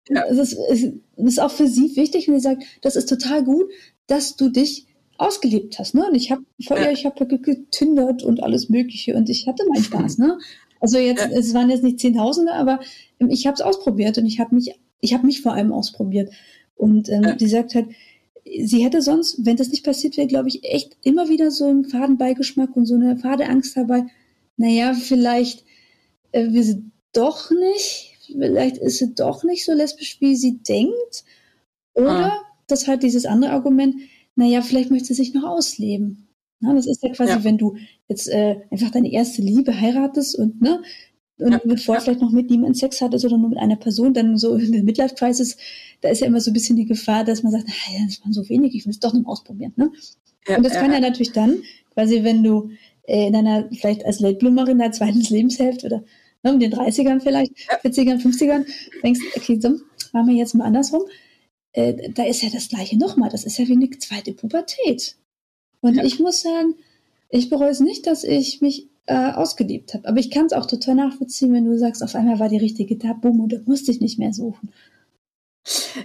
ja. 0.08 0.24
es, 0.26 0.38
ist, 0.38 0.58
es 0.70 0.84
ist 1.16 1.40
auch 1.40 1.50
für 1.50 1.66
sie 1.66 1.94
wichtig, 1.96 2.28
und 2.28 2.34
sie 2.34 2.40
sagt, 2.40 2.62
das 2.82 2.96
ist 2.96 3.08
total 3.08 3.44
gut, 3.44 3.70
dass 4.06 4.36
du 4.36 4.48
dich 4.48 4.86
ausgelebt 5.22 5.78
hast, 5.78 5.94
ne? 5.94 6.06
Und 6.08 6.14
ich 6.14 6.30
habe 6.30 6.42
vorher, 6.66 6.86
ja. 6.86 6.92
ich 6.92 7.06
habe 7.06 7.26
getindert 7.26 8.22
und 8.22 8.42
alles 8.42 8.68
Mögliche 8.68 9.14
und 9.14 9.28
ich 9.28 9.46
hatte 9.46 9.64
meinen 9.68 9.84
Spaß, 9.84 10.18
ne? 10.18 10.38
Also 10.80 10.98
jetzt, 10.98 11.22
ja. 11.22 11.30
es 11.30 11.54
waren 11.54 11.70
jetzt 11.70 11.84
nicht 11.84 12.00
Zehntausende, 12.00 12.52
aber 12.52 12.80
ich 13.18 13.46
habe 13.46 13.54
es 13.54 13.60
ausprobiert 13.60 14.18
und 14.18 14.26
ich 14.26 14.40
habe 14.40 14.54
mich, 14.54 14.74
ich 15.00 15.14
habe 15.14 15.26
mich 15.26 15.40
vor 15.40 15.52
allem 15.52 15.72
ausprobiert. 15.72 16.32
Und 16.74 17.08
ähm, 17.08 17.22
ja. 17.22 17.34
die 17.34 17.46
sagt 17.46 17.74
halt, 17.74 17.86
sie 18.44 18.84
hätte 18.84 19.02
sonst, 19.02 19.46
wenn 19.46 19.56
das 19.56 19.68
nicht 19.68 19.84
passiert 19.84 20.16
wäre, 20.16 20.26
glaube 20.26 20.48
ich, 20.48 20.64
echt 20.64 20.96
immer 21.02 21.28
wieder 21.28 21.50
so 21.50 21.66
einen 21.66 21.84
Fadenbeigeschmack 21.84 22.76
und 22.76 22.86
so 22.86 22.94
eine 22.94 23.16
fade 23.16 23.46
Angst 23.46 23.76
dabei. 23.76 24.06
Naja, 24.56 24.94
vielleicht 24.94 25.64
äh, 26.32 26.50
wir 26.50 26.64
sie 26.64 26.82
doch 27.12 27.50
nicht, 27.50 28.18
vielleicht 28.26 28.78
ist 28.78 28.98
sie 28.98 29.14
doch 29.14 29.44
nicht 29.44 29.64
so 29.64 29.72
lesbisch, 29.72 30.20
wie 30.20 30.34
sie 30.34 30.58
denkt. 30.58 31.24
Oder 31.94 32.32
ah. 32.32 32.40
das 32.66 32.88
halt 32.88 33.02
dieses 33.02 33.26
andere 33.26 33.52
Argument, 33.52 33.94
naja, 34.34 34.62
vielleicht 34.62 34.90
möchte 34.90 35.08
sie 35.08 35.14
sich 35.14 35.34
noch 35.34 35.44
ausleben. 35.44 36.28
Na, 36.60 36.74
das 36.74 36.86
ist 36.86 37.02
ja 37.02 37.10
quasi, 37.10 37.32
ja. 37.32 37.44
wenn 37.44 37.58
du 37.58 37.76
jetzt 38.08 38.28
äh, 38.28 38.56
einfach 38.70 38.90
deine 38.90 39.12
erste 39.12 39.42
Liebe 39.42 39.78
heiratest 39.78 40.38
und 40.38 40.62
ne, 40.62 40.80
und 41.38 41.52
ja. 41.52 41.60
bevor 41.64 41.96
ja. 41.96 42.00
vielleicht 42.00 42.20
noch 42.20 42.30
mit 42.30 42.50
niemandem 42.50 42.74
Sex 42.74 43.00
hattest 43.00 43.24
oder 43.24 43.36
nur 43.36 43.50
mit 43.50 43.58
einer 43.58 43.76
Person, 43.76 44.14
dann 44.14 44.38
so 44.38 44.54
in 44.56 44.72
der 44.72 44.82
Midlife 44.82 45.14
Crisis, 45.14 45.56
da 46.00 46.08
ist 46.08 46.20
ja 46.20 46.26
immer 46.26 46.40
so 46.40 46.50
ein 46.50 46.54
bisschen 46.54 46.76
die 46.76 46.86
Gefahr, 46.86 47.24
dass 47.24 47.42
man 47.42 47.52
sagt, 47.52 47.66
naja, 47.66 48.04
das 48.06 48.20
waren 48.22 48.32
so 48.32 48.48
wenig, 48.48 48.74
ich 48.74 48.84
will 48.84 48.92
es 48.92 49.00
doch 49.00 49.12
noch 49.12 49.26
ausprobieren. 49.26 49.72
Ne? 49.76 49.90
Ja, 50.46 50.56
und 50.56 50.64
das 50.64 50.74
kann 50.74 50.92
ja 50.92 51.00
natürlich 51.00 51.32
dann, 51.32 51.62
quasi, 51.94 52.22
wenn 52.22 52.42
du 52.42 52.70
äh, 53.04 53.26
in 53.26 53.34
einer, 53.34 53.68
vielleicht 53.72 54.04
als 54.04 54.20
Late 54.20 54.36
Bloomerin 54.36 54.78
der 54.78 54.92
zweiten 54.92 55.20
Lebenshälfte 55.20 55.86
oder 55.86 56.04
ne, 56.42 56.52
um 56.52 56.60
den 56.60 56.72
30ern 56.72 57.20
vielleicht, 57.20 57.52
40ern, 57.82 58.22
50ern, 58.22 58.66
denkst, 59.02 59.20
okay, 59.36 59.58
so, 59.60 59.70
machen 60.12 60.28
wir 60.28 60.34
jetzt 60.34 60.54
mal 60.54 60.66
andersrum 60.66 61.02
äh, 61.72 62.10
da 62.10 62.24
ist 62.24 62.42
ja 62.42 62.50
das 62.50 62.68
Gleiche 62.68 62.98
nochmal. 62.98 63.30
Das 63.30 63.44
ist 63.44 63.58
ja 63.58 63.66
wie 63.68 63.72
eine 63.72 63.90
zweite 63.90 64.32
Pubertät. 64.32 65.16
Und 65.80 65.96
ja. 65.96 66.04
ich 66.04 66.18
muss 66.20 66.42
sagen, 66.42 66.74
ich 67.28 67.50
bereue 67.50 67.70
es 67.70 67.80
nicht, 67.80 68.06
dass 68.06 68.24
ich 68.24 68.60
mich 68.60 68.88
äh, 69.06 69.32
ausgeliebt 69.32 69.94
habe. 69.94 70.08
Aber 70.08 70.18
ich 70.18 70.30
kann 70.30 70.46
es 70.46 70.52
auch 70.52 70.66
total 70.66 70.94
nachvollziehen, 70.94 71.52
wenn 71.52 71.64
du 71.64 71.78
sagst, 71.78 72.02
auf 72.02 72.14
einmal 72.14 72.38
war 72.38 72.48
die 72.48 72.58
richtige 72.58 72.96
da, 72.96 73.14
bumm, 73.14 73.40
und 73.40 73.52
da 73.52 73.58
musste 73.66 73.90
ich 73.90 74.00
nicht 74.00 74.18
mehr 74.18 74.32
suchen. 74.32 74.70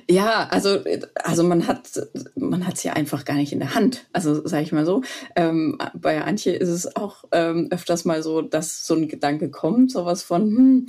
Ja, 0.10 0.48
also, 0.50 0.80
also 1.16 1.44
man 1.44 1.68
hat 1.68 2.00
man 2.36 2.66
hat 2.66 2.76
es 2.76 2.84
ja 2.84 2.94
einfach 2.94 3.26
gar 3.26 3.36
nicht 3.36 3.54
in 3.54 3.60
der 3.60 3.76
Hand. 3.76 4.06
Also 4.14 4.46
sage 4.48 4.64
ich 4.64 4.72
mal 4.72 4.86
so. 4.86 5.02
Ähm, 5.36 5.78
bei 5.94 6.24
Antje 6.24 6.54
ist 6.54 6.70
es 6.70 6.96
auch 6.96 7.26
ähm, 7.32 7.68
öfters 7.72 8.06
mal 8.06 8.24
so, 8.24 8.42
dass 8.42 8.86
so 8.86 8.96
ein 8.96 9.08
Gedanke 9.08 9.50
kommt, 9.50 9.92
sowas 9.92 10.24
von, 10.24 10.42
hm, 10.44 10.88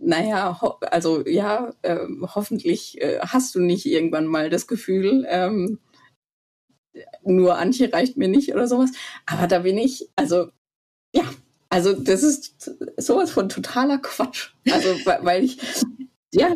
naja, 0.00 0.58
also 0.90 1.26
ja, 1.26 1.72
äh, 1.82 1.98
hoffentlich 2.34 3.00
äh, 3.00 3.18
hast 3.20 3.54
du 3.54 3.60
nicht 3.60 3.86
irgendwann 3.86 4.26
mal 4.26 4.50
das 4.50 4.66
Gefühl, 4.66 5.26
ähm, 5.28 5.78
nur 7.24 7.56
Antje 7.58 7.92
reicht 7.92 8.16
mir 8.16 8.28
nicht 8.28 8.52
oder 8.54 8.66
sowas. 8.68 8.90
Aber 9.26 9.46
da 9.46 9.60
bin 9.60 9.78
ich, 9.78 10.10
also 10.16 10.48
ja, 11.14 11.24
also 11.70 11.94
das 11.94 12.22
ist 12.22 12.70
sowas 12.98 13.30
von 13.30 13.48
totaler 13.48 13.98
Quatsch. 13.98 14.50
Also 14.70 14.88
weil 15.04 15.44
ich 15.44 15.58
ja. 16.34 16.54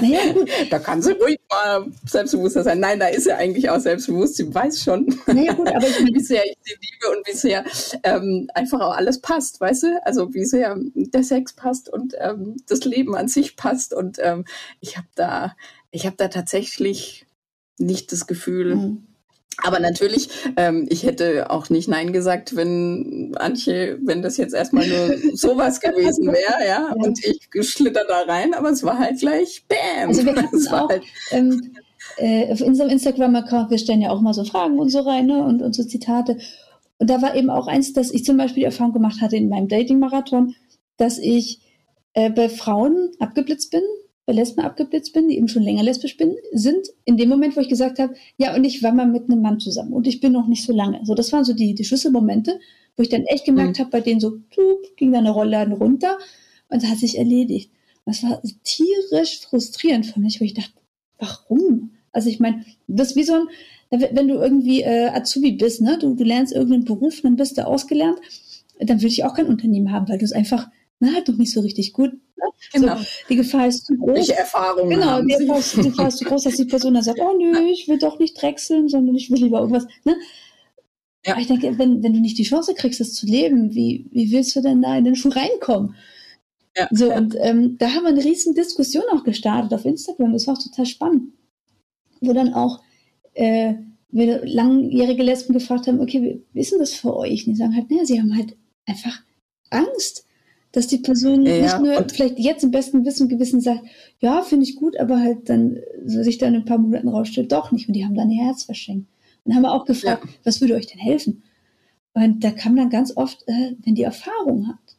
Naja, 0.00 0.32
gut. 0.32 0.50
Da 0.70 0.78
kann 0.78 1.02
sie 1.02 1.12
ruhig 1.12 1.38
mal 1.50 1.86
selbstbewusster 2.06 2.62
sein. 2.62 2.80
Nein, 2.80 2.98
da 2.98 3.08
ist 3.08 3.24
sie 3.24 3.32
eigentlich 3.32 3.68
auch 3.68 3.78
selbstbewusst. 3.78 4.36
Sie 4.36 4.52
weiß 4.52 4.82
schon, 4.82 5.14
naja, 5.26 5.52
gut, 5.52 5.68
aber 5.68 5.86
ich 5.86 5.98
wie 6.06 6.20
sehr 6.20 6.44
ich 6.44 6.56
sie 6.62 6.72
liebe 6.72 7.16
und 7.16 7.26
wie 7.26 7.36
sehr 7.36 7.64
ähm, 8.02 8.48
einfach 8.54 8.80
auch 8.80 8.96
alles 8.96 9.20
passt, 9.20 9.60
weißt 9.60 9.82
du? 9.84 10.06
Also 10.06 10.32
wie 10.34 10.44
sehr 10.44 10.76
der 10.94 11.22
Sex 11.22 11.52
passt 11.52 11.88
und 11.88 12.14
ähm, 12.18 12.56
das 12.66 12.84
Leben 12.84 13.14
an 13.14 13.28
sich 13.28 13.56
passt. 13.56 13.92
Und 13.92 14.18
ähm, 14.20 14.44
ich 14.80 14.96
habe 14.96 15.08
da, 15.14 15.54
ich 15.90 16.06
habe 16.06 16.16
da 16.16 16.28
tatsächlich 16.28 17.26
nicht 17.78 18.10
das 18.10 18.26
Gefühl, 18.26 18.76
mhm. 18.76 19.05
Aber 19.62 19.80
natürlich, 19.80 20.28
ähm, 20.56 20.86
ich 20.90 21.04
hätte 21.04 21.50
auch 21.50 21.70
nicht 21.70 21.88
Nein 21.88 22.12
gesagt, 22.12 22.56
wenn 22.56 23.32
Antje, 23.36 23.98
wenn 24.02 24.20
das 24.20 24.36
jetzt 24.36 24.54
erstmal 24.54 24.86
nur 24.86 25.16
sowas 25.34 25.80
gewesen 25.80 26.26
wäre, 26.26 26.68
ja, 26.68 26.92
und 26.92 27.24
ich 27.24 27.48
schlitter 27.66 28.04
da 28.06 28.22
rein, 28.22 28.52
aber 28.52 28.70
es 28.70 28.82
war 28.82 28.98
halt 28.98 29.18
gleich 29.18 29.64
Bam. 29.66 30.10
Also 30.10 30.24
wir 30.26 30.36
hatten 30.42 30.68
auch 30.68 30.90
halt 30.90 31.02
ähm, 31.30 31.72
äh, 32.18 32.52
auf 32.52 32.60
unserem 32.60 32.90
Instagram-Account, 32.90 33.70
wir 33.70 33.78
stellen 33.78 34.02
ja 34.02 34.10
auch 34.10 34.20
mal 34.20 34.34
so 34.34 34.44
Fragen 34.44 34.78
und 34.78 34.90
so 34.90 35.00
rein 35.00 35.26
ne, 35.26 35.42
und, 35.42 35.62
und 35.62 35.74
so 35.74 35.84
Zitate. 35.84 36.38
Und 36.98 37.10
da 37.10 37.22
war 37.22 37.34
eben 37.34 37.50
auch 37.50 37.66
eins, 37.66 37.92
dass 37.92 38.10
ich 38.10 38.24
zum 38.24 38.36
Beispiel 38.36 38.62
die 38.62 38.66
Erfahrung 38.66 38.92
gemacht 38.92 39.20
hatte 39.20 39.36
in 39.36 39.48
meinem 39.48 39.68
Dating-Marathon, 39.68 40.54
dass 40.96 41.18
ich 41.18 41.60
äh, 42.12 42.30
bei 42.30 42.48
Frauen 42.48 43.10
abgeblitzt 43.20 43.70
bin, 43.70 43.82
bei 44.26 44.32
Lesben 44.32 44.60
abgeblitzt 44.60 45.12
bin, 45.12 45.28
die 45.28 45.36
eben 45.36 45.48
schon 45.48 45.62
länger 45.62 45.84
lesbisch 45.84 46.16
bin, 46.16 46.34
sind 46.52 46.88
in 47.04 47.16
dem 47.16 47.28
Moment, 47.28 47.56
wo 47.56 47.60
ich 47.60 47.68
gesagt 47.68 48.00
habe, 48.00 48.14
ja, 48.36 48.54
und 48.54 48.64
ich 48.64 48.82
war 48.82 48.92
mal 48.92 49.06
mit 49.06 49.30
einem 49.30 49.40
Mann 49.40 49.60
zusammen 49.60 49.92
und 49.92 50.06
ich 50.08 50.20
bin 50.20 50.32
noch 50.32 50.48
nicht 50.48 50.64
so 50.64 50.72
lange. 50.72 51.00
So, 51.04 51.14
das 51.14 51.32
waren 51.32 51.44
so 51.44 51.52
die, 51.52 51.74
die 51.74 51.84
Schlüsselmomente, 51.84 52.58
wo 52.96 53.02
ich 53.02 53.08
dann 53.08 53.22
echt 53.22 53.44
gemerkt 53.44 53.78
mhm. 53.78 53.82
habe, 53.82 53.90
bei 53.90 54.00
denen 54.00 54.20
so, 54.20 54.38
tup, 54.50 54.96
ging 54.96 55.12
dann 55.12 55.26
eine 55.26 55.30
Rollladen 55.30 55.74
runter 55.74 56.18
und 56.68 56.88
hat 56.88 56.98
sich 56.98 57.16
erledigt. 57.16 57.70
Das 58.04 58.22
war 58.24 58.42
tierisch 58.64 59.40
frustrierend 59.40 60.06
für 60.06 60.20
mich, 60.20 60.40
wo 60.40 60.44
ich 60.44 60.54
dachte, 60.54 60.72
warum? 61.18 61.92
Also 62.12 62.28
ich 62.28 62.40
meine, 62.40 62.64
das 62.88 63.10
ist 63.10 63.16
wie 63.16 63.24
so 63.24 63.34
ein, 63.34 63.48
wenn 63.90 64.28
du 64.28 64.34
irgendwie 64.34 64.82
äh, 64.82 65.08
Azubi 65.08 65.52
bist, 65.52 65.82
ne, 65.82 65.98
du, 65.98 66.14
du 66.14 66.24
lernst 66.24 66.52
irgendeinen 66.52 66.84
Beruf, 66.84 67.20
dann 67.20 67.36
bist 67.36 67.58
du 67.58 67.66
ausgelernt, 67.66 68.18
dann 68.80 68.98
würde 68.98 69.08
ich 69.08 69.24
auch 69.24 69.34
kein 69.34 69.46
Unternehmen 69.46 69.92
haben, 69.92 70.08
weil 70.08 70.18
du 70.18 70.24
es 70.24 70.32
einfach, 70.32 70.68
na, 70.98 71.12
halt 71.12 71.28
doch 71.28 71.36
nicht 71.36 71.52
so 71.52 71.60
richtig 71.60 71.92
gut. 71.92 72.12
Ne? 72.12 72.44
Genau. 72.72 72.96
So, 72.96 73.04
die 73.28 73.36
Gefahr 73.36 73.68
ist 73.68 73.86
zu 73.86 73.96
groß. 73.96 74.14
Welche 74.14 74.36
Erfahrungen 74.36 74.90
Genau, 74.90 75.20
die 75.22 75.34
Gefahr, 75.34 75.58
ist, 75.58 75.76
die 75.76 75.82
Gefahr 75.82 76.08
ist 76.08 76.18
zu 76.18 76.24
groß, 76.24 76.44
dass 76.44 76.56
die 76.56 76.64
Person 76.64 76.94
dann 76.94 77.02
sagt, 77.02 77.20
oh 77.20 77.36
nö, 77.36 77.68
ich 77.70 77.88
will 77.88 77.98
doch 77.98 78.18
nicht 78.18 78.40
drechseln, 78.40 78.88
sondern 78.88 79.14
ich 79.14 79.30
will 79.30 79.42
lieber 79.42 79.60
irgendwas, 79.60 79.86
ne? 80.04 80.16
Ja. 81.24 81.32
Aber 81.32 81.40
ich 81.40 81.48
denke, 81.48 81.76
wenn, 81.78 82.02
wenn 82.02 82.12
du 82.12 82.20
nicht 82.20 82.38
die 82.38 82.44
Chance 82.44 82.74
kriegst, 82.74 83.00
das 83.00 83.12
zu 83.12 83.26
leben, 83.26 83.74
wie, 83.74 84.06
wie 84.12 84.30
willst 84.30 84.54
du 84.54 84.60
denn 84.60 84.80
da 84.82 84.96
in 84.96 85.04
den 85.04 85.16
Schuh 85.16 85.30
reinkommen? 85.30 85.96
Ja, 86.76 86.88
so, 86.92 87.08
ja. 87.08 87.18
und 87.18 87.34
ähm, 87.40 87.76
da 87.78 87.88
haben 87.90 88.04
wir 88.04 88.10
eine 88.10 88.24
riesen 88.24 88.54
Diskussion 88.54 89.02
auch 89.12 89.24
gestartet 89.24 89.74
auf 89.74 89.84
Instagram. 89.84 90.32
Das 90.32 90.46
war 90.46 90.54
auch 90.54 90.62
total 90.62 90.86
spannend. 90.86 91.32
Wo 92.20 92.32
dann 92.32 92.54
auch 92.54 92.80
äh, 93.34 93.74
wir 94.10 94.46
langjährige 94.46 95.22
Lesben 95.22 95.52
gefragt 95.52 95.86
haben, 95.86 96.00
okay, 96.00 96.42
wie 96.52 96.60
ist 96.60 96.72
denn 96.72 96.78
das 96.78 96.94
für 96.94 97.16
euch? 97.16 97.46
Und 97.46 97.54
die 97.54 97.58
sagen 97.58 97.74
halt, 97.74 97.90
naja, 97.90 98.04
sie 98.04 98.20
haben 98.20 98.36
halt 98.36 98.56
einfach 98.86 99.22
Angst, 99.70 100.25
dass 100.72 100.86
die 100.86 100.98
Person 100.98 101.46
ja, 101.46 101.62
nicht 101.62 101.80
nur 101.80 102.06
vielleicht 102.12 102.38
jetzt 102.38 102.64
im 102.64 102.70
besten 102.70 103.04
Wissen 103.04 103.24
und 103.24 103.28
Gewissen 103.30 103.60
sagt, 103.60 103.82
ja, 104.20 104.42
finde 104.42 104.64
ich 104.64 104.76
gut, 104.76 104.98
aber 104.98 105.20
halt 105.20 105.48
dann 105.48 105.78
so 106.04 106.22
sich 106.22 106.38
dann 106.38 106.54
in 106.54 106.60
ein 106.60 106.64
paar 106.66 106.78
Monaten 106.78 107.08
rausstellt, 107.08 107.52
doch 107.52 107.72
nicht. 107.72 107.88
Und 107.88 107.94
die 107.94 108.04
haben 108.04 108.14
dann 108.14 108.30
ihr 108.30 108.44
Herz 108.44 108.64
verschenkt. 108.64 109.08
Und 109.44 109.54
haben 109.54 109.62
wir 109.62 109.72
auch 109.72 109.84
gefragt, 109.84 110.24
ja. 110.24 110.30
was 110.44 110.60
würde 110.60 110.74
euch 110.74 110.86
denn 110.86 110.98
helfen? 110.98 111.44
Und 112.12 112.42
da 112.42 112.50
kam 112.50 112.76
dann 112.76 112.90
ganz 112.90 113.16
oft, 113.16 113.42
äh, 113.46 113.74
wenn 113.84 113.94
die 113.94 114.02
Erfahrung 114.02 114.68
hat. 114.68 114.96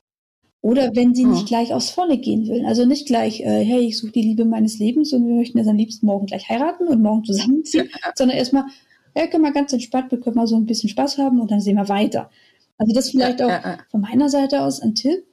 Oder 0.62 0.96
wenn 0.96 1.14
sie 1.14 1.26
nicht 1.26 1.48
gleich 1.48 1.74
aufs 1.74 1.92
Vorne 1.92 2.18
gehen 2.18 2.48
will. 2.48 2.66
Also 2.66 2.86
nicht 2.86 3.06
gleich, 3.06 3.42
äh, 3.42 3.64
hey, 3.64 3.82
ich 3.82 3.98
suche 3.98 4.14
die 4.14 4.22
Liebe 4.22 4.46
meines 4.46 4.80
Lebens 4.80 5.14
und 5.14 5.28
wir 5.28 5.36
möchten 5.36 5.58
jetzt 5.58 5.68
am 5.68 5.78
liebsten 5.78 6.06
morgen 6.06 6.26
gleich 6.26 6.50
heiraten 6.50 6.88
und 6.88 7.02
morgen 7.02 7.24
zusammenziehen, 7.24 7.90
sondern 8.16 8.38
erstmal, 8.38 8.66
ja, 9.16 9.28
können 9.28 9.44
wir 9.44 9.52
ganz 9.52 9.72
entspannt, 9.74 10.12
wir 10.12 10.20
können 10.20 10.36
mal 10.36 10.48
so 10.48 10.56
ein 10.56 10.66
bisschen 10.66 10.90
Spaß 10.90 11.20
haben 11.20 11.40
und 11.40 11.52
dann 11.52 11.62
sehen 11.62 11.76
wir 11.76 11.88
weiter. 11.88 12.30
Also 12.78 12.94
das 12.94 13.12
vielleicht 13.12 13.42
auch 13.42 13.52
von 13.90 14.02
meiner 14.02 14.30
Seite 14.30 14.62
aus 14.62 14.82
ein 14.82 14.96
Tipp 14.96 15.27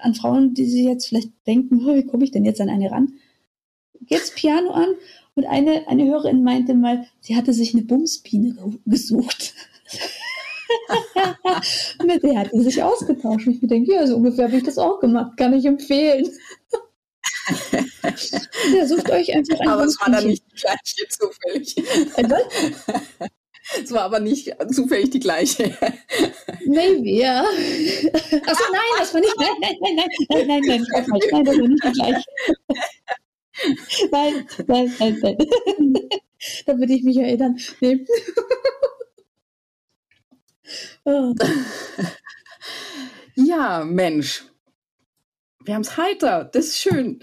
an 0.00 0.14
Frauen, 0.14 0.54
die 0.54 0.66
sich 0.66 0.84
jetzt 0.84 1.08
vielleicht 1.08 1.30
denken, 1.46 1.86
oh, 1.86 1.94
wie 1.94 2.06
komme 2.06 2.24
ich 2.24 2.30
denn 2.30 2.44
jetzt 2.44 2.60
an 2.60 2.68
eine 2.68 2.90
ran? 2.90 3.14
Geht's 4.02 4.34
Piano 4.34 4.70
an 4.70 4.94
und 5.34 5.44
eine, 5.44 5.86
eine 5.88 6.06
Hörerin 6.06 6.42
meinte 6.42 6.74
mal, 6.74 7.06
sie 7.20 7.36
hatte 7.36 7.52
sich 7.52 7.74
eine 7.74 7.82
Bumsbiene 7.82 8.56
gesucht. 8.86 9.54
Mit 12.04 12.22
der 12.22 12.38
hat 12.38 12.52
die 12.52 12.60
sich 12.60 12.82
ausgetauscht. 12.82 13.46
Ich 13.46 13.60
denke, 13.62 13.92
ja, 13.92 14.06
so 14.06 14.16
ungefähr 14.16 14.46
habe 14.46 14.56
ich 14.56 14.62
das 14.62 14.78
auch 14.78 15.00
gemacht. 15.00 15.36
Kann 15.36 15.54
ich 15.54 15.64
empfehlen. 15.64 16.28
ja, 18.74 18.86
sucht 18.86 19.10
euch 19.10 19.34
einfach 19.34 19.60
ein 19.60 19.68
Aber 19.68 19.84
es 19.84 20.00
war 20.00 20.10
dann 20.10 20.26
nicht 20.26 20.44
die 20.50 20.56
gleiche 20.56 21.08
zufällig. 21.08 21.76
Es 23.82 23.92
war 23.92 24.02
aber 24.02 24.20
nicht 24.20 24.54
zufällig 24.72 25.10
die 25.10 25.20
gleiche. 25.20 25.76
Maybe, 26.66 27.10
ja. 27.10 27.42
Achso, 27.42 28.64
nein, 28.72 28.92
das 28.98 29.14
war 29.14 29.20
nicht. 29.20 29.34
Nein, 29.38 29.48
nein, 29.60 29.76
nein, 29.80 29.94
nein, 29.96 30.10
nein, 30.28 30.46
nein, 30.46 30.64
nein, 30.66 30.82
nein, 31.06 31.24
nein, 31.30 31.44
das 31.44 31.58
war 31.58 31.68
nicht 31.68 31.84
die 31.84 31.92
gleiche. 31.92 32.24
Nein, 34.10 34.46
nein, 34.66 34.94
nein, 34.98 35.18
nein. 35.20 35.36
Da 36.66 36.78
würde 36.78 36.94
ich 36.94 37.02
mich 37.02 37.18
erinnern. 37.18 37.58
Nee. 37.80 38.06
ja, 43.34 43.84
Mensch. 43.84 44.44
Wir 45.62 45.74
haben 45.74 45.82
es 45.82 45.96
heiter, 45.96 46.44
das 46.44 46.68
ist 46.68 46.78
schön. 46.78 47.20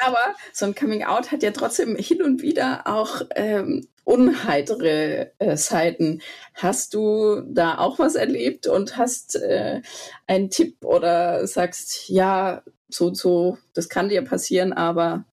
Aber 0.00 0.34
so 0.52 0.66
ein 0.66 0.74
Coming 0.74 1.04
Out 1.04 1.30
hat 1.30 1.42
ja 1.42 1.50
trotzdem 1.50 1.96
hin 1.96 2.22
und 2.22 2.42
wieder 2.42 2.86
auch 2.86 3.22
ähm, 3.34 3.86
unheitere 4.04 5.32
äh, 5.38 5.56
Seiten. 5.56 6.20
Hast 6.54 6.94
du 6.94 7.42
da 7.46 7.78
auch 7.78 7.98
was 7.98 8.14
erlebt 8.14 8.66
und 8.66 8.96
hast 8.96 9.36
äh, 9.36 9.82
einen 10.26 10.50
Tipp 10.50 10.84
oder 10.84 11.46
sagst, 11.46 12.08
ja, 12.08 12.62
so 12.88 13.06
und 13.06 13.16
so, 13.16 13.58
das 13.72 13.88
kann 13.88 14.08
dir 14.08 14.22
passieren, 14.22 14.72
aber 14.72 15.24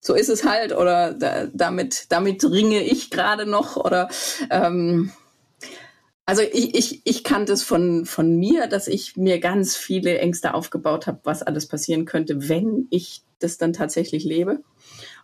so 0.00 0.14
ist 0.14 0.28
es 0.28 0.44
halt 0.44 0.72
oder 0.72 1.14
da, 1.14 1.46
damit, 1.52 2.06
damit 2.10 2.44
ringe 2.44 2.82
ich 2.82 3.10
gerade 3.10 3.46
noch 3.46 3.76
oder 3.76 4.08
ähm, 4.50 5.12
also 6.26 6.42
ich, 6.42 6.74
ich, 6.74 7.02
ich 7.04 7.24
kannte 7.24 7.52
es 7.52 7.62
von, 7.62 8.04
von 8.06 8.36
mir, 8.36 8.66
dass 8.66 8.88
ich 8.88 9.16
mir 9.16 9.38
ganz 9.38 9.76
viele 9.76 10.18
Ängste 10.18 10.54
aufgebaut 10.54 11.06
habe, 11.06 11.20
was 11.24 11.42
alles 11.42 11.66
passieren 11.66 12.04
könnte, 12.04 12.48
wenn 12.48 12.86
ich 12.90 13.22
das 13.42 13.58
dann 13.58 13.72
tatsächlich 13.72 14.24
lebe. 14.24 14.62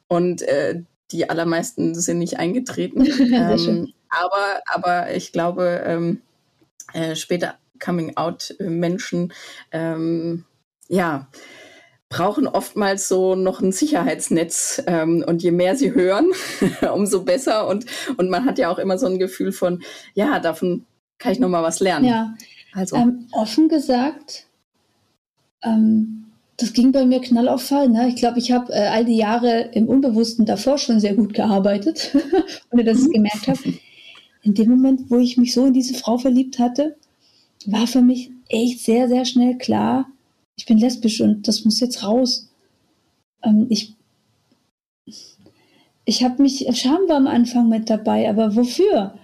Und 0.09 0.43
äh, 0.43 0.83
die 1.11 1.29
allermeisten 1.31 1.95
sind 1.95 2.19
nicht 2.19 2.39
eingetreten. 2.39 3.07
ähm, 3.33 3.93
aber, 4.09 4.61
aber 4.67 5.15
ich 5.15 5.33
glaube, 5.33 5.83
ähm, 5.85 6.23
äh, 6.93 7.15
später 7.15 7.57
Coming-out-Menschen, 7.79 9.33
ähm, 9.73 10.45
ja, 10.89 11.29
brauchen 12.09 12.49
oftmals 12.49 13.09
so 13.09 13.35
noch 13.35 13.61
ein 13.61 13.73
Sicherheitsnetz. 13.73 14.83
Ähm, 14.87 15.25
und 15.27 15.43
je 15.43 15.51
mehr 15.51 15.77
sie 15.77 15.93
hören, 15.93 16.31
umso 16.93 17.23
besser. 17.23 17.69
Und, 17.69 17.87
und 18.17 18.31
man 18.31 18.45
hat 18.45 18.59
ja 18.59 18.71
auch 18.71 18.79
immer 18.79 18.99
so 18.99 19.07
ein 19.07 19.19
Gefühl 19.19 19.53
von, 19.53 19.83
ja, 20.15 20.41
davon 20.41 20.87
kann 21.19 21.33
ich 21.33 21.39
noch 21.39 21.49
mal 21.49 21.63
was 21.63 21.81
lernen. 21.81 22.07
Ja, 22.07 22.35
also. 22.73 22.97
Ähm, 22.97 23.29
offen 23.33 23.69
gesagt, 23.69 24.47
ähm, 25.63 26.28
das 26.59 26.73
ging 26.73 26.93
bei 26.93 27.07
mir 27.07 27.21
knallauffall. 27.21 27.89
Ne? 27.89 28.09
Ich 28.09 28.17
glaube, 28.17 28.39
ich 28.39 28.53
habe 28.53 28.73
äh, 28.73 28.89
all 28.89 29.05
die 29.05 29.17
Jahre 29.17 29.71
im 29.73 29.89
Unbewussten 29.89 30.45
davor 30.45 30.77
schon 30.77 31.01
sehr 31.01 31.15
gut 31.15 31.33
gearbeitet, 31.33 32.15
ohne 32.73 32.85
dass 32.85 32.99
ich 32.99 33.05
es 33.05 33.11
gemerkt 33.11 33.49
habe. 33.49 33.75
In 34.43 34.55
dem 34.55 34.71
Moment, 34.71 35.11
wo 35.11 35.19
ich 35.19 35.37
mich 35.37 35.55
so 35.55 35.67
in 35.67 35.73
diese 35.73 35.95
Frau 35.95 36.19
verliebt 36.19 36.59
hatte, 36.59 36.97
war 37.67 37.87
für 37.87 38.03
mich 38.03 38.31
echt 38.49 38.81
sehr, 38.81 39.09
sehr 39.09 39.25
schnell 39.25 39.57
klar, 39.57 40.07
ich 40.57 40.67
bin 40.67 40.79
lesbisch 40.79 41.21
und 41.21 41.47
das 41.47 41.65
muss 41.65 41.81
jetzt 41.81 42.03
raus. 42.03 42.51
Ähm, 43.45 43.67
ich 43.69 43.95
ich 46.05 46.25
habe 46.25 46.43
mich, 46.43 46.67
Scham 46.73 47.07
war 47.07 47.17
am 47.17 47.27
Anfang 47.27 47.69
mit 47.69 47.91
dabei, 47.91 48.31
aber 48.31 48.57
wofür? 48.57 49.19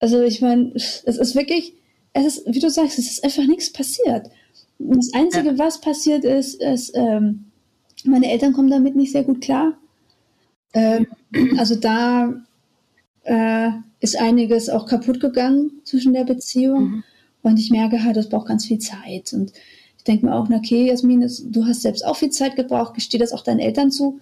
Also 0.00 0.20
ich 0.22 0.42
meine, 0.42 0.72
es 0.74 1.04
ist 1.04 1.36
wirklich, 1.36 1.74
es 2.12 2.26
ist, 2.26 2.46
wie 2.52 2.58
du 2.58 2.68
sagst, 2.68 2.98
es 2.98 3.10
ist 3.12 3.24
einfach 3.24 3.46
nichts 3.46 3.72
passiert. 3.72 4.28
Das 4.78 5.12
Einzige, 5.14 5.50
ja. 5.50 5.58
was 5.58 5.80
passiert 5.80 6.24
ist, 6.24 6.60
ist, 6.62 6.92
ähm, 6.94 7.46
meine 8.04 8.30
Eltern 8.30 8.52
kommen 8.52 8.70
damit 8.70 8.94
nicht 8.94 9.12
sehr 9.12 9.24
gut 9.24 9.40
klar. 9.40 9.78
Ähm, 10.74 11.06
also 11.58 11.74
da 11.76 12.34
äh, 13.24 13.70
ist 14.00 14.20
einiges 14.20 14.68
auch 14.68 14.86
kaputt 14.86 15.20
gegangen 15.20 15.72
zwischen 15.84 16.12
der 16.12 16.24
Beziehung. 16.24 16.82
Mhm. 16.82 17.04
Und 17.42 17.58
ich 17.58 17.70
merke 17.70 18.02
halt, 18.04 18.16
das 18.16 18.28
braucht 18.28 18.48
ganz 18.48 18.66
viel 18.66 18.78
Zeit. 18.78 19.32
Und 19.32 19.52
denke 20.06 20.26
mir 20.26 20.34
auch, 20.34 20.48
na 20.48 20.56
okay, 20.56 20.86
Jasmin, 20.86 21.20
das, 21.20 21.42
du 21.44 21.66
hast 21.66 21.82
selbst 21.82 22.04
auch 22.04 22.16
viel 22.16 22.30
Zeit 22.30 22.56
gebraucht, 22.56 22.94
gesteh 22.94 23.18
das 23.18 23.32
auch 23.32 23.42
deinen 23.42 23.60
Eltern 23.60 23.90
zu. 23.90 24.20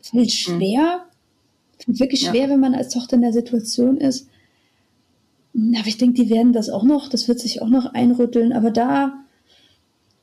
Fällt 0.00 0.26
mhm. 0.26 0.30
schwer, 0.30 1.06
fällt 1.78 2.00
wirklich 2.00 2.20
schwer, 2.20 2.44
ja. 2.44 2.50
wenn 2.50 2.60
man 2.60 2.74
als 2.74 2.92
Tochter 2.92 3.16
in 3.16 3.22
der 3.22 3.32
Situation 3.32 3.96
ist. 3.98 4.28
Aber 5.54 5.86
ich 5.86 5.98
denke, 5.98 6.22
die 6.22 6.30
werden 6.30 6.52
das 6.52 6.70
auch 6.70 6.82
noch, 6.82 7.08
das 7.08 7.28
wird 7.28 7.40
sich 7.40 7.60
auch 7.60 7.68
noch 7.68 7.92
einrütteln. 7.92 8.52
Aber 8.52 8.70
da, 8.70 9.21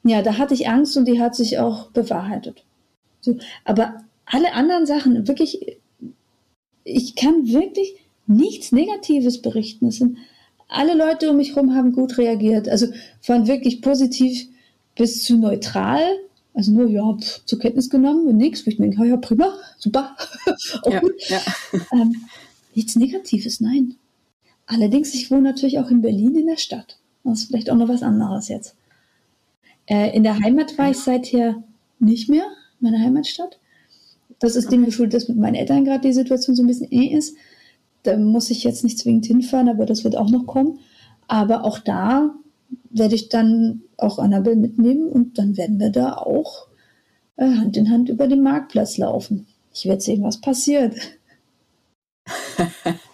ja, 0.10 0.22
da 0.22 0.38
hatte 0.38 0.53
ich 0.53 0.68
Angst 0.68 0.97
und 0.97 1.05
die 1.05 1.22
hat 1.22 1.36
sich 1.36 1.60
auch 1.60 1.91
bewahrheitet. 1.91 2.64
So, 3.22 3.38
aber 3.64 4.03
alle 4.26 4.53
anderen 4.53 4.86
Sachen, 4.86 5.28
wirklich, 5.28 5.78
ich 6.84 7.16
kann 7.16 7.47
wirklich 7.47 7.95
nichts 8.28 8.72
Negatives 8.72 9.41
berichten. 9.41 9.88
Es 9.88 9.97
sind, 9.97 10.18
alle 10.68 10.95
Leute 10.95 11.30
um 11.30 11.38
mich 11.38 11.55
herum 11.55 11.76
haben 11.76 11.91
gut 11.91 12.18
reagiert. 12.18 12.70
Also 12.70 12.88
von 13.22 13.47
wirklich 13.47 13.82
positiv 13.82 14.47
bis 14.95 15.24
zu 15.24 15.38
neutral. 15.38 16.01
Also 16.53 16.72
nur, 16.72 16.89
ja, 16.89 17.14
pf, 17.14 17.45
zur 17.45 17.60
Kenntnis 17.60 17.89
genommen 17.89 18.28
und 18.28 18.38
nichts. 18.38 18.66
Wo 18.66 18.70
ich 18.70 18.78
denke, 18.78 19.05
ja, 19.05 19.18
prima, 19.18 19.53
super. 19.78 20.16
auch 20.84 20.91
ja, 20.91 20.99
gut. 20.99 21.14
Ja. 21.28 21.41
Ähm, 21.91 22.16
nichts 22.76 22.95
Negatives, 22.95 23.60
nein. 23.62 23.95
Allerdings, 24.66 25.14
ich 25.14 25.32
wohne 25.32 25.41
natürlich 25.41 25.80
auch 25.80 25.89
in 25.89 26.01
Berlin 26.01 26.36
in 26.36 26.47
der 26.47 26.57
Stadt. 26.57 26.97
Das 27.24 27.41
ist 27.41 27.47
vielleicht 27.47 27.70
auch 27.70 27.76
noch 27.76 27.89
was 27.89 28.03
anderes 28.03 28.47
jetzt. 28.47 28.76
Äh, 29.90 30.16
in 30.16 30.24
der 30.24 30.40
Heimat 30.40 30.78
war 30.78 30.92
ich 30.92 31.00
seither 31.00 31.64
nicht 32.00 32.30
mehr, 32.30 32.46
meine 32.80 33.00
Heimatstadt. 33.00 33.60
Das 34.40 34.56
ist 34.56 34.72
dem 34.72 34.86
geschuldet, 34.86 35.16
dass 35.16 35.28
mit 35.28 35.38
meinen 35.38 35.56
Eltern 35.56 35.84
gerade 35.84 36.08
die 36.08 36.14
Situation 36.14 36.56
so 36.56 36.64
ein 36.64 36.68
bisschen 36.68 36.92
eh 36.92 37.08
ist. 37.08 37.36
Da 38.04 38.16
muss 38.16 38.52
ich 38.52 38.64
jetzt 38.64 38.84
nicht 38.84 39.00
zwingend 39.00 39.26
hinfahren, 39.26 39.68
aber 39.68 39.86
das 39.86 40.06
wird 40.06 40.16
auch 40.16 40.30
noch 40.30 40.46
kommen. 40.46 40.80
Aber 41.28 41.66
auch 41.66 41.80
da 41.80 42.34
werde 42.92 43.16
ich 43.16 43.30
dann 43.30 43.82
auch 43.98 44.20
Annabelle 44.20 44.56
mitnehmen 44.56 45.10
und 45.10 45.38
dann 45.38 45.58
werden 45.58 45.80
wir 45.80 45.90
da 45.90 46.14
auch 46.14 46.68
äh, 47.36 47.46
Hand 47.46 47.76
in 47.76 47.90
Hand 47.90 48.10
über 48.10 48.28
den 48.28 48.44
Marktplatz 48.44 48.98
laufen. 48.98 49.48
Ich 49.74 49.86
werde 49.86 50.02
sehen, 50.02 50.24
was 50.24 50.40
passiert. 50.40 50.96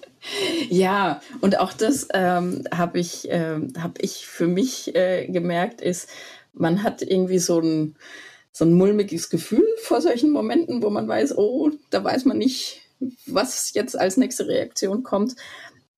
Ja, 0.70 1.22
und 1.42 1.60
auch 1.60 1.74
das 1.74 2.08
ähm, 2.14 2.64
habe 2.74 3.00
ich, 3.00 3.30
äh, 3.30 3.60
hab 3.80 4.02
ich 4.02 4.26
für 4.26 4.48
mich 4.48 4.96
äh, 4.96 5.28
gemerkt, 5.28 5.82
ist, 5.82 6.10
man 6.56 6.84
hat 6.84 7.02
irgendwie 7.02 7.40
so 7.40 7.60
ein, 7.60 7.96
so 8.52 8.66
ein 8.66 8.74
mulmiges 8.74 9.30
Gefühl 9.30 9.68
vor 9.84 10.02
solchen 10.02 10.32
Momenten, 10.32 10.82
wo 10.82 10.90
man 10.90 11.08
weiß, 11.08 11.38
oh, 11.38 11.72
da 11.90 12.04
weiß 12.04 12.26
man 12.26 12.38
nicht, 12.38 12.82
was 13.26 13.74
jetzt 13.74 13.98
als 13.98 14.18
nächste 14.18 14.48
Reaktion 14.48 15.04
kommt. 15.04 15.36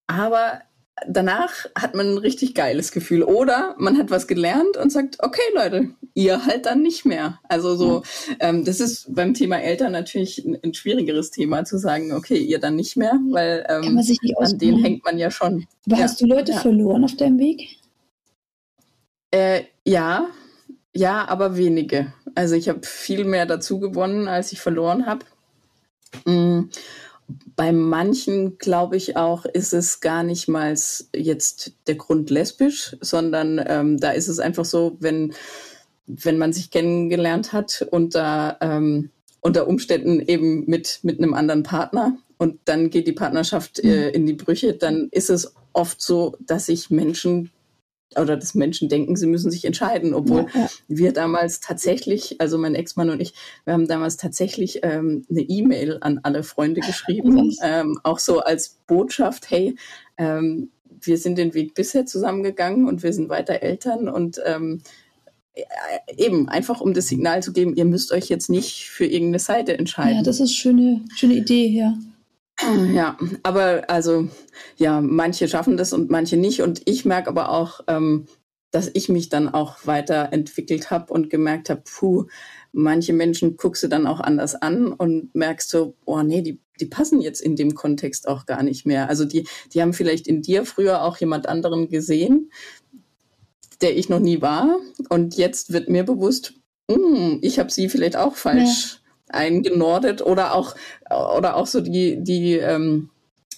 Aber 0.07 0.61
danach 1.07 1.51
hat 1.75 1.95
man 1.95 2.13
ein 2.13 2.17
richtig 2.17 2.55
geiles 2.55 2.91
Gefühl. 2.91 3.23
Oder 3.23 3.75
man 3.77 3.97
hat 3.97 4.09
was 4.09 4.27
gelernt 4.27 4.77
und 4.77 4.91
sagt, 4.91 5.17
okay 5.19 5.41
Leute, 5.53 5.89
ihr 6.13 6.45
halt 6.45 6.65
dann 6.65 6.81
nicht 6.81 7.05
mehr. 7.05 7.39
Also 7.43 7.75
so, 7.75 8.03
ähm, 8.39 8.65
das 8.65 8.79
ist 8.79 9.13
beim 9.13 9.33
Thema 9.33 9.57
Eltern 9.61 9.91
natürlich 9.91 10.43
ein, 10.43 10.57
ein, 10.63 10.73
schwierigeres 10.73 11.31
Thema 11.31 11.65
zu 11.65 11.77
sagen, 11.77 12.13
okay, 12.13 12.37
ihr 12.37 12.59
dann 12.59 12.75
nicht 12.75 12.97
mehr, 12.97 13.19
weil 13.29 13.65
ähm, 13.69 13.97
an 14.37 14.57
denen 14.57 14.83
hängt 14.83 15.05
man 15.05 15.17
ja 15.17 15.29
schon. 15.29 15.67
Aber 15.85 15.97
ja. 15.97 16.03
hast 16.03 16.19
du 16.21 16.25
Leute 16.25 16.53
ja. 16.53 16.59
verloren 16.59 17.03
auf 17.03 17.15
deinem 17.15 17.39
Weg? 17.39 17.77
Äh, 19.31 19.63
ja, 19.85 20.29
ja, 20.97 21.27
aber 21.27 21.57
wenige. 21.57 22.13
Also 22.35 22.55
ich 22.55 22.69
habe 22.69 22.81
viel 22.83 23.25
mehr 23.25 23.45
dazu 23.45 23.79
gewonnen, 23.79 24.27
als 24.27 24.51
ich 24.51 24.61
verloren 24.61 25.05
habe. 25.05 25.25
Mm 26.25 26.69
bei 27.55 27.71
manchen, 27.71 28.57
glaube 28.57 28.95
ich 28.95 29.17
auch, 29.17 29.45
ist 29.45 29.73
es 29.73 29.99
gar 29.99 30.23
nicht 30.23 30.47
mal 30.47 30.73
jetzt 31.13 31.73
der 31.87 31.95
Grund 31.95 32.29
lesbisch, 32.29 32.95
sondern 33.01 33.61
ähm, 33.65 33.99
da 33.99 34.11
ist 34.11 34.27
es 34.27 34.39
einfach 34.39 34.65
so, 34.65 34.95
wenn, 34.99 35.33
wenn 36.05 36.37
man 36.37 36.53
sich 36.53 36.71
kennengelernt 36.71 37.51
hat 37.51 37.85
unter, 37.91 38.57
ähm, 38.61 39.09
unter 39.41 39.67
Umständen 39.67 40.21
eben 40.21 40.65
mit, 40.67 40.99
mit 41.03 41.19
einem 41.19 41.33
anderen 41.33 41.63
Partner 41.63 42.17
und 42.37 42.59
dann 42.65 42.89
geht 42.89 43.07
die 43.07 43.13
Partnerschaft 43.13 43.79
äh, 43.83 44.07
mhm. 44.07 44.13
in 44.13 44.25
die 44.25 44.33
Brüche, 44.33 44.73
dann 44.73 45.09
ist 45.11 45.29
es 45.29 45.53
oft 45.73 46.01
so, 46.01 46.37
dass 46.39 46.67
sich 46.67 46.89
Menschen 46.89 47.51
oder 48.15 48.37
dass 48.37 48.55
Menschen 48.55 48.89
denken, 48.89 49.15
sie 49.15 49.27
müssen 49.27 49.51
sich 49.51 49.65
entscheiden, 49.65 50.13
obwohl 50.13 50.47
ja, 50.53 50.61
ja. 50.61 50.69
wir 50.87 51.13
damals 51.13 51.59
tatsächlich, 51.59 52.39
also 52.39 52.57
mein 52.57 52.75
Ex-Mann 52.75 53.09
und 53.09 53.21
ich, 53.21 53.33
wir 53.65 53.73
haben 53.73 53.87
damals 53.87 54.17
tatsächlich 54.17 54.79
ähm, 54.83 55.25
eine 55.29 55.41
E-Mail 55.41 55.97
an 56.01 56.19
alle 56.23 56.43
Freunde 56.43 56.81
geschrieben, 56.81 57.53
ähm, 57.63 57.99
auch 58.03 58.19
so 58.19 58.39
als 58.39 58.79
Botschaft, 58.87 59.51
hey, 59.51 59.75
ähm, 60.17 60.71
wir 61.01 61.17
sind 61.17 61.37
den 61.37 61.53
Weg 61.53 61.73
bisher 61.73 62.05
zusammengegangen 62.05 62.87
und 62.87 63.03
wir 63.03 63.13
sind 63.13 63.29
weiter 63.29 63.61
Eltern 63.61 64.07
und 64.07 64.39
ähm, 64.45 64.81
äh, 65.53 65.63
eben 66.15 66.49
einfach 66.49 66.81
um 66.81 66.93
das 66.93 67.07
Signal 67.07 67.43
zu 67.43 67.51
geben, 67.53 67.75
ihr 67.75 67.85
müsst 67.85 68.11
euch 68.11 68.29
jetzt 68.29 68.49
nicht 68.49 68.89
für 68.89 69.05
irgendeine 69.05 69.39
Seite 69.39 69.77
entscheiden. 69.77 70.17
Ja, 70.17 70.23
das 70.23 70.39
ist 70.39 70.55
schöne 70.55 71.03
schöne 71.15 71.35
Idee, 71.35 71.67
ja. 71.67 71.97
Ja, 72.93 73.17
aber 73.43 73.83
also 73.87 74.29
ja, 74.77 74.99
manche 75.01 75.47
schaffen 75.47 75.77
das 75.77 75.93
und 75.93 76.09
manche 76.09 76.37
nicht. 76.37 76.61
Und 76.61 76.81
ich 76.85 77.05
merke 77.05 77.29
aber 77.29 77.49
auch, 77.49 77.81
ähm, 77.87 78.25
dass 78.71 78.89
ich 78.93 79.09
mich 79.09 79.29
dann 79.29 79.47
auch 79.47 79.77
weiterentwickelt 79.85 80.91
habe 80.91 81.13
und 81.13 81.29
gemerkt 81.29 81.69
habe, 81.69 81.83
puh, 81.85 82.25
manche 82.73 83.13
Menschen 83.13 83.57
guckst 83.57 83.83
du 83.83 83.87
dann 83.87 84.07
auch 84.07 84.19
anders 84.19 84.55
an 84.55 84.91
und 84.91 85.33
merkst 85.35 85.69
so, 85.69 85.95
oh 86.05 86.21
nee, 86.21 86.41
die, 86.41 86.59
die 86.79 86.85
passen 86.85 87.21
jetzt 87.21 87.41
in 87.41 87.55
dem 87.55 87.75
Kontext 87.75 88.27
auch 88.27 88.45
gar 88.45 88.63
nicht 88.63 88.85
mehr. 88.85 89.07
Also 89.07 89.23
die, 89.23 89.47
die 89.73 89.81
haben 89.81 89.93
vielleicht 89.93 90.27
in 90.27 90.41
dir 90.41 90.65
früher 90.65 91.03
auch 91.03 91.17
jemand 91.17 91.47
anderen 91.47 91.89
gesehen, 91.89 92.51
der 93.81 93.95
ich 93.95 94.09
noch 94.09 94.19
nie 94.19 94.41
war. 94.41 94.77
Und 95.09 95.37
jetzt 95.37 95.71
wird 95.71 95.89
mir 95.89 96.03
bewusst, 96.03 96.55
mh, 96.89 96.95
hm, 96.95 97.39
ich 97.41 97.59
habe 97.59 97.71
sie 97.71 97.87
vielleicht 97.87 98.15
auch 98.17 98.35
falsch. 98.35 98.99
Ja 99.01 99.06
eingenordet 99.29 100.21
oder 100.21 100.53
auch 100.53 100.75
oder 101.09 101.55
auch 101.55 101.67
so 101.67 101.81
die 101.81 102.23
die 102.23 102.53
ähm, 102.53 103.09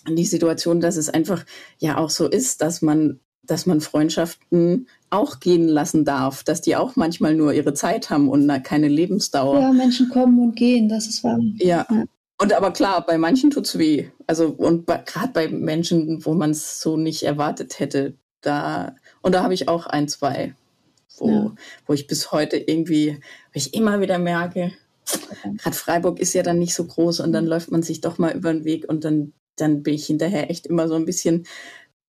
die 0.07 0.25
Situation, 0.25 0.79
dass 0.79 0.97
es 0.97 1.09
einfach 1.09 1.45
ja 1.77 1.97
auch 1.97 2.09
so 2.09 2.27
ist, 2.27 2.61
dass 2.61 2.81
man 2.81 3.19
dass 3.49 3.65
man 3.65 3.81
Freundschaften 3.81 4.87
auch 5.09 5.39
gehen 5.39 5.67
lassen 5.67 6.05
darf, 6.05 6.43
dass 6.43 6.61
die 6.61 6.75
auch 6.75 6.95
manchmal 6.95 7.33
nur 7.33 7.53
ihre 7.53 7.73
Zeit 7.73 8.09
haben 8.09 8.29
und 8.29 8.47
keine 8.63 8.87
Lebensdauer. 8.87 9.59
Ja, 9.59 9.71
Menschen 9.71 10.09
kommen 10.09 10.39
und 10.39 10.55
gehen, 10.55 10.87
das 10.87 11.07
ist 11.07 11.23
wahr. 11.23 11.39
Ja. 11.57 11.85
ja. 11.89 12.03
Und 12.41 12.53
aber 12.53 12.71
klar, 12.71 13.05
bei 13.05 13.17
manchen 13.17 13.49
tut's 13.49 13.77
weh. 13.77 14.09
Also 14.27 14.49
und 14.49 14.87
gerade 14.87 15.33
bei 15.33 15.47
Menschen, 15.49 16.23
wo 16.25 16.33
man 16.33 16.51
es 16.51 16.79
so 16.79 16.95
nicht 16.95 17.23
erwartet 17.23 17.79
hätte, 17.79 18.13
da 18.41 18.95
und 19.21 19.33
da 19.33 19.43
habe 19.43 19.53
ich 19.53 19.67
auch 19.67 19.87
ein, 19.87 20.07
zwei, 20.07 20.53
wo, 21.17 21.29
ja. 21.29 21.55
wo 21.85 21.93
ich 21.93 22.07
bis 22.07 22.31
heute 22.31 22.57
irgendwie, 22.57 23.17
wo 23.51 23.57
ich 23.57 23.73
immer 23.73 23.99
wieder 23.99 24.19
merke, 24.19 24.71
Gerade 25.57 25.75
Freiburg 25.75 26.19
ist 26.19 26.33
ja 26.33 26.43
dann 26.43 26.59
nicht 26.59 26.73
so 26.73 26.85
groß 26.85 27.19
und 27.21 27.31
dann 27.31 27.45
mhm. 27.45 27.49
läuft 27.49 27.71
man 27.71 27.83
sich 27.83 28.01
doch 28.01 28.17
mal 28.17 28.35
über 28.35 28.51
den 28.51 28.65
Weg 28.65 28.87
und 28.87 29.03
dann, 29.03 29.33
dann 29.55 29.83
bin 29.83 29.93
ich 29.93 30.05
hinterher 30.05 30.49
echt 30.49 30.67
immer 30.67 30.87
so 30.87 30.95
ein 30.95 31.05
bisschen 31.05 31.45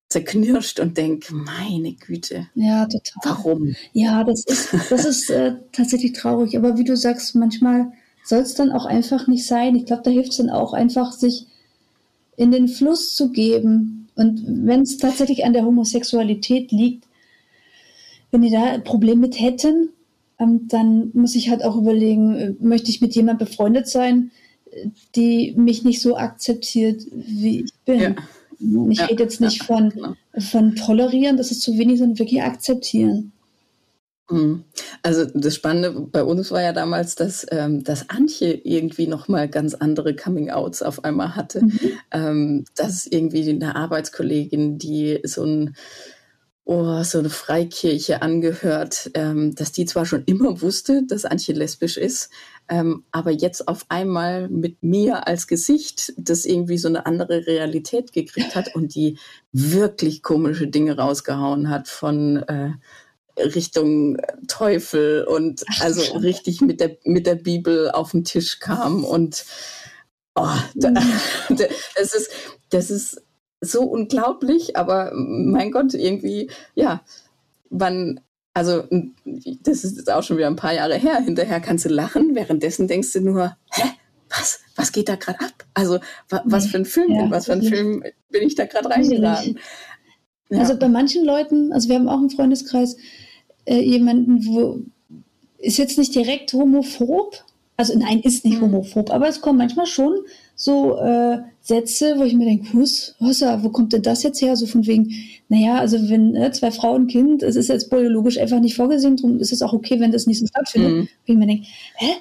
zerknirscht 0.09 0.81
und 0.81 0.97
denke, 0.99 1.35
meine 1.35 1.93
Güte. 1.93 2.49
Ja, 2.55 2.87
total. 2.87 3.23
Warum? 3.23 3.77
Ja, 3.93 4.25
das 4.25 4.45
ist, 4.45 4.75
das 4.91 5.05
ist 5.05 5.31
äh, 5.31 5.55
tatsächlich 5.73 6.13
traurig. 6.13 6.57
Aber 6.57 6.77
wie 6.77 6.85
du 6.85 6.97
sagst, 6.97 7.35
manchmal 7.37 7.93
soll 8.25 8.41
es 8.41 8.55
dann 8.55 8.73
auch 8.73 8.87
einfach 8.87 9.29
nicht 9.29 9.47
sein. 9.47 9.77
Ich 9.77 9.87
glaube, 9.87 10.03
da 10.05 10.11
hilft 10.11 10.33
es 10.33 10.37
dann 10.39 10.51
auch 10.51 10.73
einfach, 10.73 11.13
sich 11.13 11.47
in 12.37 12.51
den 12.51 12.69
Fluss 12.69 13.15
zu 13.15 13.31
geben. 13.31 14.09
Und 14.17 14.43
wenn 14.67 14.83
es 14.83 14.99
tatsächlich 14.99 15.45
an 15.45 15.53
der 15.53 15.65
Homosexualität 15.65 16.73
liegt, 16.73 17.05
wenn 18.33 18.43
die 18.43 18.51
da 18.51 18.65
ein 18.65 18.85
Problem 18.85 19.21
mit 19.21 19.41
hätten, 19.41 19.91
dann 20.41 21.11
muss 21.15 21.35
ich 21.35 21.51
halt 21.51 21.63
auch 21.63 21.77
überlegen, 21.77 22.35
äh, 22.35 22.55
möchte 22.61 22.91
ich 22.91 23.01
mit 23.01 23.15
jemand 23.15 23.39
befreundet 23.39 23.89
sein, 23.89 24.31
die 25.17 25.55
mich 25.57 25.85
nicht 25.85 26.01
so 26.01 26.17
akzeptiert, 26.17 27.03
wie 27.13 27.65
ich 27.65 27.75
bin. 27.85 28.01
Ja. 28.01 28.15
Ich 28.91 28.99
ja, 28.99 29.07
rede 29.07 29.23
jetzt 29.23 29.41
nicht 29.41 29.61
ja, 29.61 29.65
von, 29.65 29.91
genau. 29.91 30.15
von 30.39 30.77
tolerieren, 30.77 31.39
das 31.39 31.51
ist 31.51 31.63
zu 31.63 31.79
wenig, 31.79 31.99
sondern 31.99 32.19
wirklich 32.19 32.43
akzeptieren. 32.43 33.33
Mhm. 34.31 34.65
Also 35.03 35.25
das 35.25 35.55
Spannende 35.55 35.93
bei 35.93 36.23
uns 36.23 36.51
war 36.51 36.63
ja 36.63 36.73
damals, 36.73 37.15
dass, 37.15 37.47
ähm, 37.51 37.85
dass 37.85 38.11
Antje 38.11 38.53
irgendwie 38.53 39.07
nochmal 39.07 39.49
ganz 39.49 39.75
andere 39.75 40.15
Coming-outs 40.15 40.83
auf 40.83 41.05
einmal 41.05 41.37
hatte. 41.37 41.65
Mhm. 41.65 41.81
Ähm, 42.13 42.65
dass 42.77 43.07
irgendwie 43.07 43.49
eine 43.49 43.77
Arbeitskollegin, 43.77 44.79
die 44.79 45.21
so 45.25 45.45
ein 45.45 45.75
oh, 46.65 47.03
so 47.03 47.19
eine 47.19 47.31
Freikirche 47.31 48.23
angehört, 48.23 49.11
ähm, 49.15 49.55
dass 49.55 49.73
die 49.73 49.87
zwar 49.87 50.07
schon 50.07 50.25
immer 50.25 50.61
wusste, 50.63 51.03
dass 51.07 51.25
Antje 51.25 51.55
lesbisch 51.55 51.97
ist, 51.97 52.31
ähm, 52.69 53.05
aber 53.11 53.31
jetzt 53.31 53.67
auf 53.67 53.87
einmal 53.89 54.49
mit 54.49 54.83
mir 54.83 55.27
als 55.27 55.47
Gesicht 55.47 56.13
das 56.17 56.45
irgendwie 56.45 56.79
so 56.79 56.89
eine 56.89 57.07
andere 57.07 57.47
Realität 57.47 58.13
gekriegt 58.13 58.55
hat 58.55 58.75
und 58.75 58.95
die 58.95 59.19
wirklich 59.53 60.23
komische 60.23 60.69
Dinge 60.69 60.97
rausgehauen 60.97 61.69
hat 61.71 61.89
von 61.89 62.37
äh, 62.37 62.73
Richtung 63.39 64.19
Teufel 64.47 65.25
und 65.25 65.65
also 65.81 66.19
richtig 66.19 66.61
mit 66.61 66.81
der, 66.81 66.99
mit 67.05 67.27
der 67.27 67.37
Bibel 67.37 67.91
auf 67.91 68.13
den 68.13 68.25
Tisch 68.25 68.61
kam 68.61 69.05
und 69.05 69.45
oh, 70.35 70.49
da, 70.75 70.91
mhm. 70.91 70.97
das 71.97 72.15
ist, 72.15 72.31
das 72.69 72.91
ist 72.91 73.23
so 73.61 73.83
unglaublich, 73.83 74.77
aber 74.77 75.13
mein 75.15 75.71
Gott, 75.71 75.95
irgendwie, 75.95 76.51
ja, 76.75 77.03
wann, 77.69 78.21
also 78.55 78.85
das 79.63 79.85
ist 79.85 79.97
jetzt 79.97 80.11
auch 80.11 80.23
schon 80.23 80.37
wieder 80.37 80.47
ein 80.47 80.57
paar 80.57 80.75
Jahre 80.75 80.97
her, 80.97 81.21
hinterher 81.21 81.61
kannst 81.61 81.85
du 81.85 81.89
lachen, 81.89 82.35
währenddessen 82.35 82.89
denkst 82.89 83.13
du 83.13 83.21
nur, 83.21 83.57
hä, 83.71 83.83
was, 84.31 84.61
was 84.77 84.93
geht 84.93 85.09
da 85.09 85.17
gerade 85.17 85.41
ab? 85.41 85.67
Also 85.75 85.99
wa, 86.29 86.43
was 86.45 86.67
für 86.67 86.79
ein 86.79 86.85
Film, 86.85 87.13
ja, 87.13 87.31
was 87.31 87.47
für 87.47 87.53
ein 87.53 87.63
Film 87.63 88.05
bin 88.31 88.43
ich 88.43 88.55
da 88.55 88.65
gerade 88.65 88.89
reingeraten? 88.89 89.59
Ja. 90.49 90.61
Also 90.61 90.77
bei 90.77 90.89
manchen 90.89 91.25
Leuten, 91.25 91.73
also 91.73 91.89
wir 91.89 91.97
haben 91.97 92.09
auch 92.09 92.21
im 92.21 92.31
Freundeskreis 92.31 92.97
äh, 93.67 93.81
jemanden, 93.81 94.47
wo 94.47 94.81
ist 95.59 95.79
jetzt 95.79 95.99
nicht 95.99 96.15
direkt 96.15 96.53
homophob, 96.53 97.45
also 97.77 97.99
nein, 97.99 98.21
ist 98.21 98.45
nicht 98.45 98.59
mhm. 98.59 98.73
homophob, 98.73 99.11
aber 99.11 99.29
es 99.29 99.41
kommt 99.41 99.59
manchmal 99.59 99.87
schon 99.87 100.15
so 100.55 100.99
äh, 100.99 101.39
Sätze, 101.71 102.15
wo 102.19 102.25
ich 102.25 102.35
mir 102.35 102.47
denke, 102.47 102.67
was, 102.73 103.15
was, 103.21 103.43
wo 103.63 103.69
kommt 103.71 103.93
denn 103.93 104.03
das 104.03 104.25
jetzt 104.25 104.43
her? 104.43 104.57
So 104.57 104.67
von 104.67 104.87
wegen, 104.89 105.15
naja, 105.49 105.77
also 105.77 105.97
wenn 106.11 106.35
äh, 106.35 106.51
zwei 106.51 106.73
Frauen, 106.73 107.07
Kind, 107.07 107.45
es 107.45 107.55
ist 107.55 107.69
jetzt 107.69 107.91
biologisch 107.91 108.39
einfach 108.39 108.59
nicht 108.59 108.75
vorgesehen, 108.75 109.17
darum 109.17 109.39
ist 109.39 109.53
es 109.53 109.63
auch 109.63 109.73
okay, 109.73 110.01
wenn 110.01 110.11
das 110.11 110.27
nicht 110.27 110.41
so 110.41 110.47
stattfindet. 110.47 110.93
Mhm. 110.93 111.09
Wo 111.27 111.33
ich 111.33 111.39
mir 111.39 111.47
denke, 111.47 111.67
hä? 111.95 112.13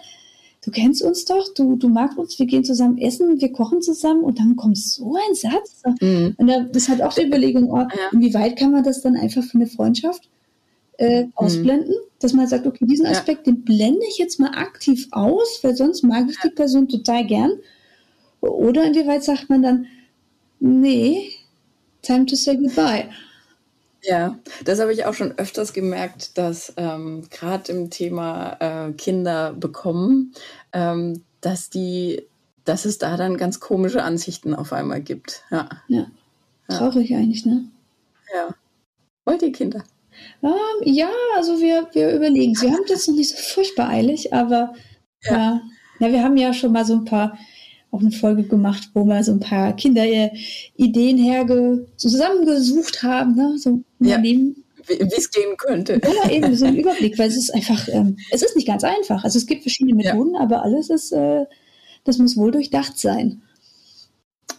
Du 0.63 0.71
kennst 0.71 1.01
uns 1.01 1.25
doch, 1.25 1.51
du, 1.55 1.77
du 1.77 1.87
magst 1.87 2.17
uns, 2.17 2.37
wir 2.37 2.45
gehen 2.45 2.63
zusammen 2.63 2.97
essen, 2.99 3.39
wir 3.39 3.51
kochen 3.51 3.81
zusammen 3.81 4.23
und 4.23 4.39
dann 4.39 4.55
kommt 4.55 4.77
so 4.77 5.15
ein 5.15 5.33
Satz. 5.33 5.81
Mhm. 5.99 6.35
Und 6.37 6.47
da 6.47 6.67
ist 6.71 6.89
halt 6.89 7.01
auch 7.01 7.13
die 7.13 7.25
Überlegung, 7.25 7.71
oh, 7.71 7.77
ja. 7.77 7.89
inwieweit 8.11 8.57
kann 8.57 8.71
man 8.71 8.83
das 8.83 9.01
dann 9.01 9.15
einfach 9.15 9.43
für 9.43 9.55
eine 9.55 9.67
Freundschaft 9.67 10.29
äh, 10.97 11.23
mhm. 11.23 11.31
ausblenden, 11.33 11.95
dass 12.19 12.33
man 12.33 12.45
sagt, 12.45 12.67
okay, 12.67 12.85
diesen 12.85 13.07
Aspekt, 13.07 13.47
ja. 13.47 13.53
den 13.53 13.63
blende 13.63 14.05
ich 14.09 14.19
jetzt 14.19 14.39
mal 14.39 14.51
aktiv 14.51 15.07
aus, 15.11 15.59
weil 15.63 15.75
sonst 15.75 16.03
mag 16.03 16.27
ich 16.29 16.37
die 16.43 16.49
Person 16.49 16.87
total 16.87 17.25
gern 17.25 17.51
oder 18.41 18.85
inwieweit 18.85 19.23
sagt 19.23 19.49
man 19.49 19.61
dann, 19.61 19.87
nee, 20.59 21.31
time 22.01 22.25
to 22.25 22.35
say 22.35 22.55
goodbye? 22.55 23.09
Ja, 24.01 24.39
das 24.63 24.79
habe 24.79 24.93
ich 24.93 25.05
auch 25.05 25.13
schon 25.13 25.37
öfters 25.37 25.73
gemerkt, 25.73 26.37
dass 26.37 26.73
ähm, 26.77 27.23
gerade 27.29 27.71
im 27.71 27.89
Thema 27.89 28.57
äh, 28.59 28.93
Kinder 28.93 29.53
bekommen, 29.53 30.33
ähm, 30.71 31.23
dass 31.41 31.69
die, 31.69 32.23
dass 32.63 32.85
es 32.85 32.97
da 32.97 33.17
dann 33.17 33.37
ganz 33.37 33.59
komische 33.59 34.03
Ansichten 34.03 34.55
auf 34.55 34.71
einmal 34.71 35.01
gibt. 35.01 35.43
Ja. 35.51 35.67
ja. 35.89 36.07
Traurig 36.69 37.13
eigentlich, 37.13 37.45
ne? 37.45 37.65
Ja. 38.33 38.55
Wollt 39.25 39.41
ihr 39.41 39.51
Kinder? 39.51 39.83
Um, 40.41 40.49
ähm, 40.49 40.93
ja, 40.93 41.09
also 41.35 41.59
wir, 41.59 41.87
wir 41.93 42.13
überlegen 42.13 42.59
Wir 42.61 42.71
haben 42.71 42.85
das 42.87 43.07
noch 43.07 43.15
nicht 43.15 43.29
so 43.29 43.37
furchtbar 43.37 43.89
eilig, 43.89 44.33
aber 44.33 44.73
ja. 45.23 45.31
ja. 45.31 45.61
ja, 45.99 46.11
wir 46.11 46.23
haben 46.23 46.37
ja 46.37 46.53
schon 46.53 46.71
mal 46.71 46.85
so 46.85 46.93
ein 46.93 47.05
paar, 47.05 47.37
auch 47.91 48.01
eine 48.01 48.11
Folge 48.11 48.43
gemacht, 48.43 48.89
wo 48.93 49.05
wir 49.05 49.23
so 49.23 49.31
ein 49.31 49.39
paar 49.39 49.75
Kinderideen 49.75 51.17
herge 51.17 51.87
zusammengesucht 51.97 53.03
haben, 53.03 53.35
ne? 53.35 53.57
So 53.57 53.81
ja. 53.99 54.17
Leben. 54.17 54.63
Wie 54.87 54.93
es 54.95 55.29
gehen 55.31 55.55
könnte. 55.57 56.01
Ja, 56.03 56.29
eben 56.31 56.55
so 56.55 56.65
ein 56.65 56.75
Überblick, 56.75 57.17
weil 57.19 57.29
es 57.29 57.37
ist 57.37 57.53
einfach, 57.53 57.87
ähm, 57.89 58.17
es 58.31 58.41
ist 58.41 58.55
nicht 58.55 58.67
ganz 58.67 58.83
einfach. 58.83 59.23
Also 59.23 59.37
es 59.37 59.45
gibt 59.45 59.61
verschiedene 59.61 59.95
Methoden, 59.95 60.33
ja. 60.33 60.41
aber 60.41 60.63
alles 60.63 60.89
ist, 60.89 61.11
äh, 61.11 61.45
das 62.03 62.17
muss 62.17 62.37
wohl 62.37 62.51
durchdacht 62.51 62.97
sein. 62.97 63.41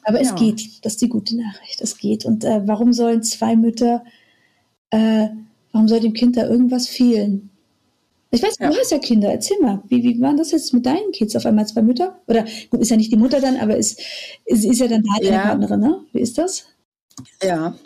Aber 0.04 0.22
ja. 0.22 0.28
es 0.28 0.34
geht, 0.34 0.84
das 0.84 0.94
ist 0.94 1.02
die 1.02 1.08
gute 1.08 1.36
Nachricht. 1.36 1.80
Es 1.80 1.98
geht. 1.98 2.24
Und 2.24 2.44
äh, 2.44 2.66
warum 2.66 2.92
sollen 2.92 3.22
zwei 3.22 3.56
Mütter, 3.56 4.04
äh, 4.90 5.28
warum 5.72 5.88
soll 5.88 6.00
dem 6.00 6.14
Kind 6.14 6.36
da 6.36 6.48
irgendwas 6.48 6.88
fehlen? 6.88 7.49
Ich 8.32 8.42
weiß, 8.42 8.58
ja. 8.60 8.70
du 8.70 8.76
hast 8.76 8.92
ja 8.92 8.98
Kinder, 8.98 9.30
erzähl 9.30 9.58
mal, 9.60 9.82
wie, 9.88 10.02
wie 10.02 10.20
waren 10.20 10.36
das 10.36 10.52
jetzt 10.52 10.72
mit 10.72 10.86
deinen 10.86 11.10
Kids? 11.12 11.34
Auf 11.34 11.46
einmal 11.46 11.66
zwei 11.66 11.82
Mütter? 11.82 12.20
Oder 12.26 12.44
gut, 12.70 12.80
ist 12.80 12.90
ja 12.90 12.96
nicht 12.96 13.12
die 13.12 13.16
Mutter 13.16 13.40
dann, 13.40 13.56
aber 13.56 13.76
ist, 13.76 14.00
ist, 14.44 14.64
ist 14.64 14.78
ja 14.78 14.86
dann 14.86 15.02
da 15.02 15.20
deine 15.20 15.34
ja. 15.34 15.42
Partnerin, 15.42 15.80
ne? 15.80 16.04
Wie 16.12 16.20
ist 16.20 16.38
das? 16.38 16.66
Ja, 17.42 17.76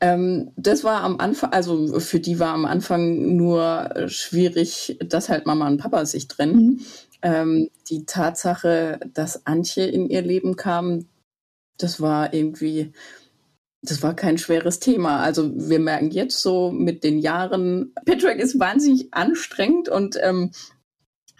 ähm, 0.00 0.50
das 0.56 0.84
war 0.84 1.02
am 1.02 1.18
Anfang, 1.18 1.52
also 1.52 2.00
für 2.00 2.20
die 2.20 2.38
war 2.38 2.52
am 2.52 2.64
Anfang 2.64 3.36
nur 3.36 3.90
schwierig, 4.08 4.98
dass 5.00 5.28
halt 5.28 5.46
Mama 5.46 5.66
und 5.68 5.78
Papa 5.78 6.04
sich 6.04 6.28
trennen. 6.28 6.56
Mhm. 6.56 6.80
Ähm, 7.22 7.70
die 7.88 8.04
Tatsache, 8.04 8.98
dass 9.14 9.46
Antje 9.46 9.86
in 9.86 10.10
ihr 10.10 10.22
Leben 10.22 10.56
kam, 10.56 11.06
das 11.78 12.00
war 12.00 12.34
irgendwie, 12.34 12.92
das 13.82 14.02
war 14.02 14.14
kein 14.14 14.38
schweres 14.38 14.78
Thema. 14.78 15.20
Also 15.20 15.52
wir 15.54 15.80
merken 15.80 16.10
jetzt 16.10 16.40
so 16.40 16.70
mit 16.70 17.02
den 17.02 17.18
Jahren, 17.18 17.92
Pitchwork 18.04 18.38
ist 18.38 18.58
wahnsinnig 18.58 19.12
anstrengend 19.12 19.88
und 19.88 20.16
ähm, 20.22 20.52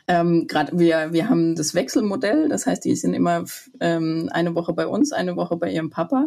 ähm, 0.09 0.49
gerade 0.49 0.77
wir, 0.77 1.13
wir 1.13 1.29
haben 1.29 1.55
das 1.55 1.75
Wechselmodell, 1.75 2.49
das 2.49 2.67
heißt, 2.67 2.85
die 2.85 2.97
sind 2.97 3.15
immer 3.15 3.45
ähm, 3.79 4.29
eine 4.33 4.55
Woche 4.57 4.73
bei 4.73 4.89
uns, 4.89 5.13
eine 5.13 5.37
Woche 5.37 5.57
bei 5.57 5.71
ihrem 5.71 5.91
Papa. 5.91 6.27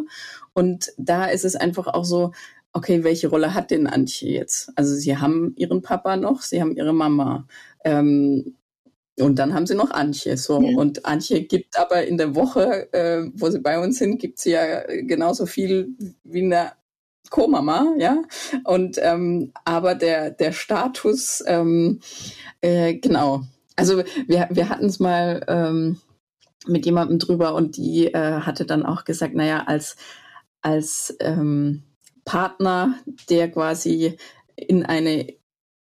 Und 0.54 0.92
da 0.96 1.26
ist 1.26 1.44
es 1.44 1.54
einfach 1.54 1.86
auch 1.88 2.06
so, 2.06 2.32
okay, 2.72 3.04
welche 3.04 3.28
Rolle 3.28 3.52
hat 3.52 3.70
denn 3.70 3.86
Antje 3.86 4.30
jetzt? 4.30 4.72
Also 4.76 4.94
sie 4.94 5.18
haben 5.18 5.52
ihren 5.56 5.82
Papa 5.82 6.16
noch, 6.16 6.40
sie 6.40 6.62
haben 6.62 6.74
ihre 6.74 6.94
Mama. 6.94 7.46
Ähm, 7.84 8.56
und 9.18 9.38
dann 9.38 9.54
haben 9.54 9.66
sie 9.66 9.74
noch 9.74 9.90
Antje. 9.90 10.36
So. 10.36 10.60
Ja. 10.60 10.76
Und 10.76 11.06
Antje 11.06 11.42
gibt 11.42 11.78
aber 11.78 12.06
in 12.06 12.18
der 12.18 12.34
Woche, 12.34 12.92
äh, 12.92 13.30
wo 13.34 13.50
sie 13.50 13.60
bei 13.60 13.78
uns 13.78 13.98
sind, 13.98 14.18
gibt 14.18 14.38
sie 14.38 14.50
ja 14.50 14.82
genauso 15.02 15.46
viel 15.46 15.88
wie 16.24 16.42
eine 16.42 16.72
Co-Mama, 17.30 17.94
ja. 17.98 18.22
Und 18.64 18.98
ähm, 19.00 19.52
aber 19.64 19.94
der, 19.94 20.30
der 20.30 20.52
Status, 20.52 21.42
ähm, 21.46 22.00
äh, 22.60 22.94
genau. 22.94 23.42
Also 23.74 24.02
wir, 24.26 24.48
wir 24.50 24.68
hatten 24.68 24.86
es 24.86 25.00
mal 25.00 25.44
ähm, 25.48 26.00
mit 26.66 26.86
jemandem 26.86 27.18
drüber 27.18 27.54
und 27.54 27.76
die 27.76 28.06
äh, 28.06 28.40
hatte 28.40 28.64
dann 28.64 28.84
auch 28.84 29.04
gesagt, 29.04 29.34
naja, 29.34 29.64
als, 29.66 29.96
als 30.62 31.16
ähm, 31.20 31.82
Partner, 32.24 32.98
der 33.28 33.50
quasi 33.50 34.16
in 34.56 34.84
eine 34.84 35.34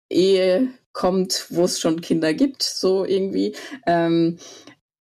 Ehe 0.10 0.70
kommt, 0.94 1.48
wo 1.50 1.64
es 1.64 1.80
schon 1.80 2.02
Kinder 2.02 2.34
gibt, 2.34 2.64
so 2.64 3.06
irgendwie, 3.06 3.56
ähm, 3.86 4.38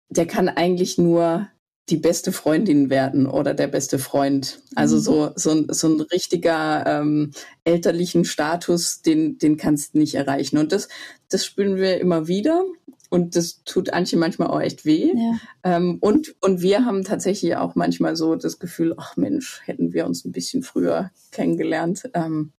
der 0.09 0.25
kann 0.25 0.49
eigentlich 0.49 0.97
nur 0.97 1.49
die 1.89 1.97
beste 1.97 2.31
Freundin 2.31 2.89
werden 2.89 3.27
oder 3.27 3.53
der 3.53 3.67
beste 3.67 3.99
Freund. 3.99 4.61
Also 4.75 4.95
mhm. 4.95 5.01
so, 5.01 5.31
so, 5.35 5.51
ein, 5.51 5.67
so 5.69 5.87
ein 5.87 6.01
richtiger 6.01 6.83
ähm, 6.87 7.31
elterlichen 7.63 8.25
Status, 8.25 9.01
den, 9.01 9.37
den 9.37 9.57
kannst 9.57 9.93
du 9.93 9.99
nicht 9.99 10.15
erreichen. 10.15 10.57
Und 10.57 10.71
das, 10.71 10.87
das 11.29 11.45
spüren 11.45 11.75
wir 11.75 11.99
immer 11.99 12.27
wieder. 12.27 12.65
Und 13.11 13.35
das 13.35 13.63
tut 13.65 13.93
Antje 13.93 14.17
manchmal 14.17 14.47
auch 14.47 14.61
echt 14.61 14.83
weh. 14.83 15.13
Ja. 15.15 15.39
Ähm, 15.63 15.97
und, 16.01 16.35
und 16.41 16.61
wir 16.61 16.85
haben 16.85 17.03
tatsächlich 17.03 17.55
auch 17.55 17.75
manchmal 17.75 18.15
so 18.15 18.35
das 18.35 18.57
Gefühl, 18.57 18.95
ach 18.97 19.15
Mensch, 19.15 19.61
hätten 19.65 19.93
wir 19.93 20.07
uns 20.07 20.25
ein 20.25 20.31
bisschen 20.31 20.63
früher 20.63 21.11
kennengelernt, 21.31 22.09
ähm, 22.15 22.51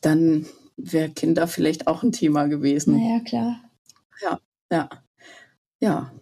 dann 0.00 0.46
wäre 0.78 1.10
Kinder 1.10 1.46
vielleicht 1.46 1.86
auch 1.86 2.02
ein 2.02 2.12
Thema 2.12 2.46
gewesen. 2.46 2.96
Naja, 2.96 3.20
klar. 3.20 3.60
Ja, 4.22 4.40
ja, 4.72 4.88
ja. 5.80 6.12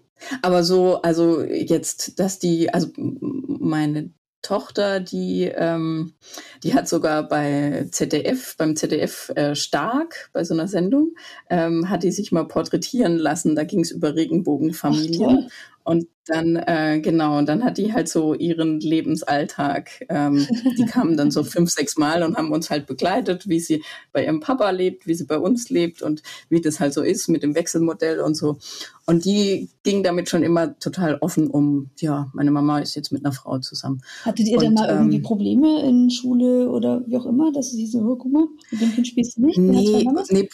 Aber 0.42 0.64
so, 0.64 1.02
also 1.02 1.42
jetzt, 1.42 2.18
dass 2.18 2.38
die, 2.38 2.72
also 2.72 2.88
meine 2.96 4.10
Tochter, 4.42 5.00
die, 5.00 5.44
ähm, 5.44 6.14
die 6.62 6.74
hat 6.74 6.88
sogar 6.88 7.28
bei 7.28 7.88
ZDF, 7.90 8.56
beim 8.56 8.76
ZDF 8.76 9.30
äh, 9.34 9.54
Stark, 9.54 10.30
bei 10.32 10.44
so 10.44 10.54
einer 10.54 10.68
Sendung, 10.68 11.14
ähm, 11.50 11.90
hat 11.90 12.02
die 12.02 12.12
sich 12.12 12.32
mal 12.32 12.46
porträtieren 12.46 13.16
lassen. 13.16 13.56
Da 13.56 13.64
ging 13.64 13.80
es 13.80 13.90
über 13.90 14.14
Regenbogenfamilien. 14.14 15.48
Ach, 15.48 15.75
und 15.86 16.08
dann, 16.26 16.56
äh, 16.56 17.00
genau, 17.00 17.38
und 17.38 17.48
dann 17.48 17.62
hat 17.62 17.78
die 17.78 17.92
halt 17.92 18.08
so 18.08 18.34
ihren 18.34 18.80
Lebensalltag. 18.80 20.04
Ähm, 20.08 20.44
die 20.76 20.84
kamen 20.86 21.16
dann 21.16 21.30
so 21.30 21.44
fünf, 21.44 21.70
sechs 21.70 21.96
Mal 21.96 22.24
und 22.24 22.36
haben 22.36 22.50
uns 22.50 22.70
halt 22.70 22.88
begleitet, 22.88 23.48
wie 23.48 23.60
sie 23.60 23.84
bei 24.12 24.24
ihrem 24.24 24.40
Papa 24.40 24.70
lebt, 24.70 25.06
wie 25.06 25.14
sie 25.14 25.26
bei 25.26 25.38
uns 25.38 25.70
lebt 25.70 26.02
und 26.02 26.24
wie 26.48 26.60
das 26.60 26.80
halt 26.80 26.92
so 26.92 27.02
ist 27.02 27.28
mit 27.28 27.44
dem 27.44 27.54
Wechselmodell 27.54 28.18
und 28.18 28.34
so. 28.34 28.58
Und 29.06 29.24
die 29.24 29.68
ging 29.84 30.02
damit 30.02 30.28
schon 30.28 30.42
immer 30.42 30.76
total 30.80 31.18
offen 31.20 31.48
um, 31.48 31.90
ja, 32.00 32.32
meine 32.34 32.50
Mama 32.50 32.80
ist 32.80 32.96
jetzt 32.96 33.12
mit 33.12 33.24
einer 33.24 33.32
Frau 33.32 33.60
zusammen. 33.60 34.02
Hattet 34.24 34.48
ihr 34.48 34.58
und, 34.58 34.64
dann 34.64 34.74
mal 34.74 34.90
ähm, 34.90 34.96
irgendwie 34.96 35.20
Probleme 35.20 35.82
in 35.84 36.10
Schule 36.10 36.68
oder 36.68 37.04
wie 37.06 37.16
auch 37.16 37.26
immer, 37.26 37.52
dass 37.52 37.70
sie 37.70 37.86
so, 37.86 38.00
oh, 38.00 38.16
guck 38.16 38.32
mal, 38.32 38.48
mit 38.72 38.80
dem 38.80 38.92
Kind 38.92 39.06
spielst 39.06 39.36
du 39.36 39.46
nicht? 39.46 39.58
Nee, 39.58 40.04
nee, 40.30 40.48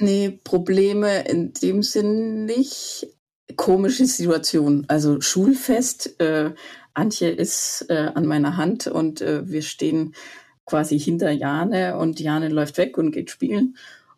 nee, 0.00 0.40
Probleme 0.42 1.28
in 1.28 1.52
dem 1.52 1.84
Sinn 1.84 2.44
nicht 2.46 3.06
komische 3.56 4.06
Situation. 4.06 4.84
Also 4.88 5.20
Schulfest, 5.20 6.20
äh, 6.20 6.52
Antje 6.94 7.30
ist 7.30 7.86
äh, 7.88 8.10
an 8.14 8.26
meiner 8.26 8.56
Hand 8.56 8.86
und 8.86 9.20
äh, 9.20 9.48
wir 9.48 9.62
stehen 9.62 10.14
quasi 10.66 10.98
hinter 10.98 11.30
Jane 11.30 11.96
und 11.96 12.20
Jane 12.20 12.48
läuft 12.48 12.76
weg 12.76 12.98
und 12.98 13.12
geht 13.12 13.30
spielen. 13.30 13.76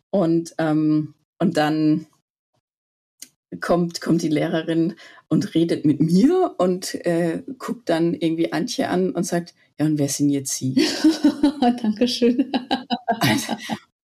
Und, 0.09 0.53
ähm, 0.57 1.13
und 1.39 1.57
dann 1.57 2.07
kommt, 3.61 4.01
kommt 4.01 4.21
die 4.21 4.29
Lehrerin 4.29 4.95
und 5.27 5.53
redet 5.55 5.85
mit 5.85 5.99
mir 5.99 6.55
und 6.57 6.95
äh, 7.05 7.43
guckt 7.57 7.89
dann 7.89 8.13
irgendwie 8.13 8.51
Antje 8.51 8.89
an 8.89 9.11
und 9.11 9.23
sagt, 9.23 9.53
ja, 9.79 9.85
und 9.85 9.97
wer 9.97 10.09
sind 10.09 10.29
jetzt 10.29 10.55
Sie? 10.55 10.75
Dankeschön. 11.81 12.37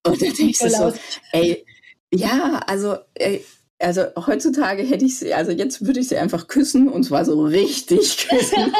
und 0.07 0.21
dann 0.21 0.34
denkst 0.34 0.59
du 0.59 0.69
so, 0.69 0.93
ey, 1.34 1.65
ja, 2.13 2.61
also 2.65 2.97
ey, 3.15 3.43
also 3.80 4.05
heutzutage 4.15 4.82
hätte 4.82 5.05
ich 5.05 5.19
sie, 5.19 5.34
also 5.34 5.51
jetzt 5.51 5.86
würde 5.86 5.99
ich 5.99 6.07
sie 6.07 6.17
einfach 6.17 6.47
küssen 6.47 6.89
und 6.89 7.03
zwar 7.03 7.25
so 7.25 7.43
richtig 7.43 8.28
küssen, 8.30 8.73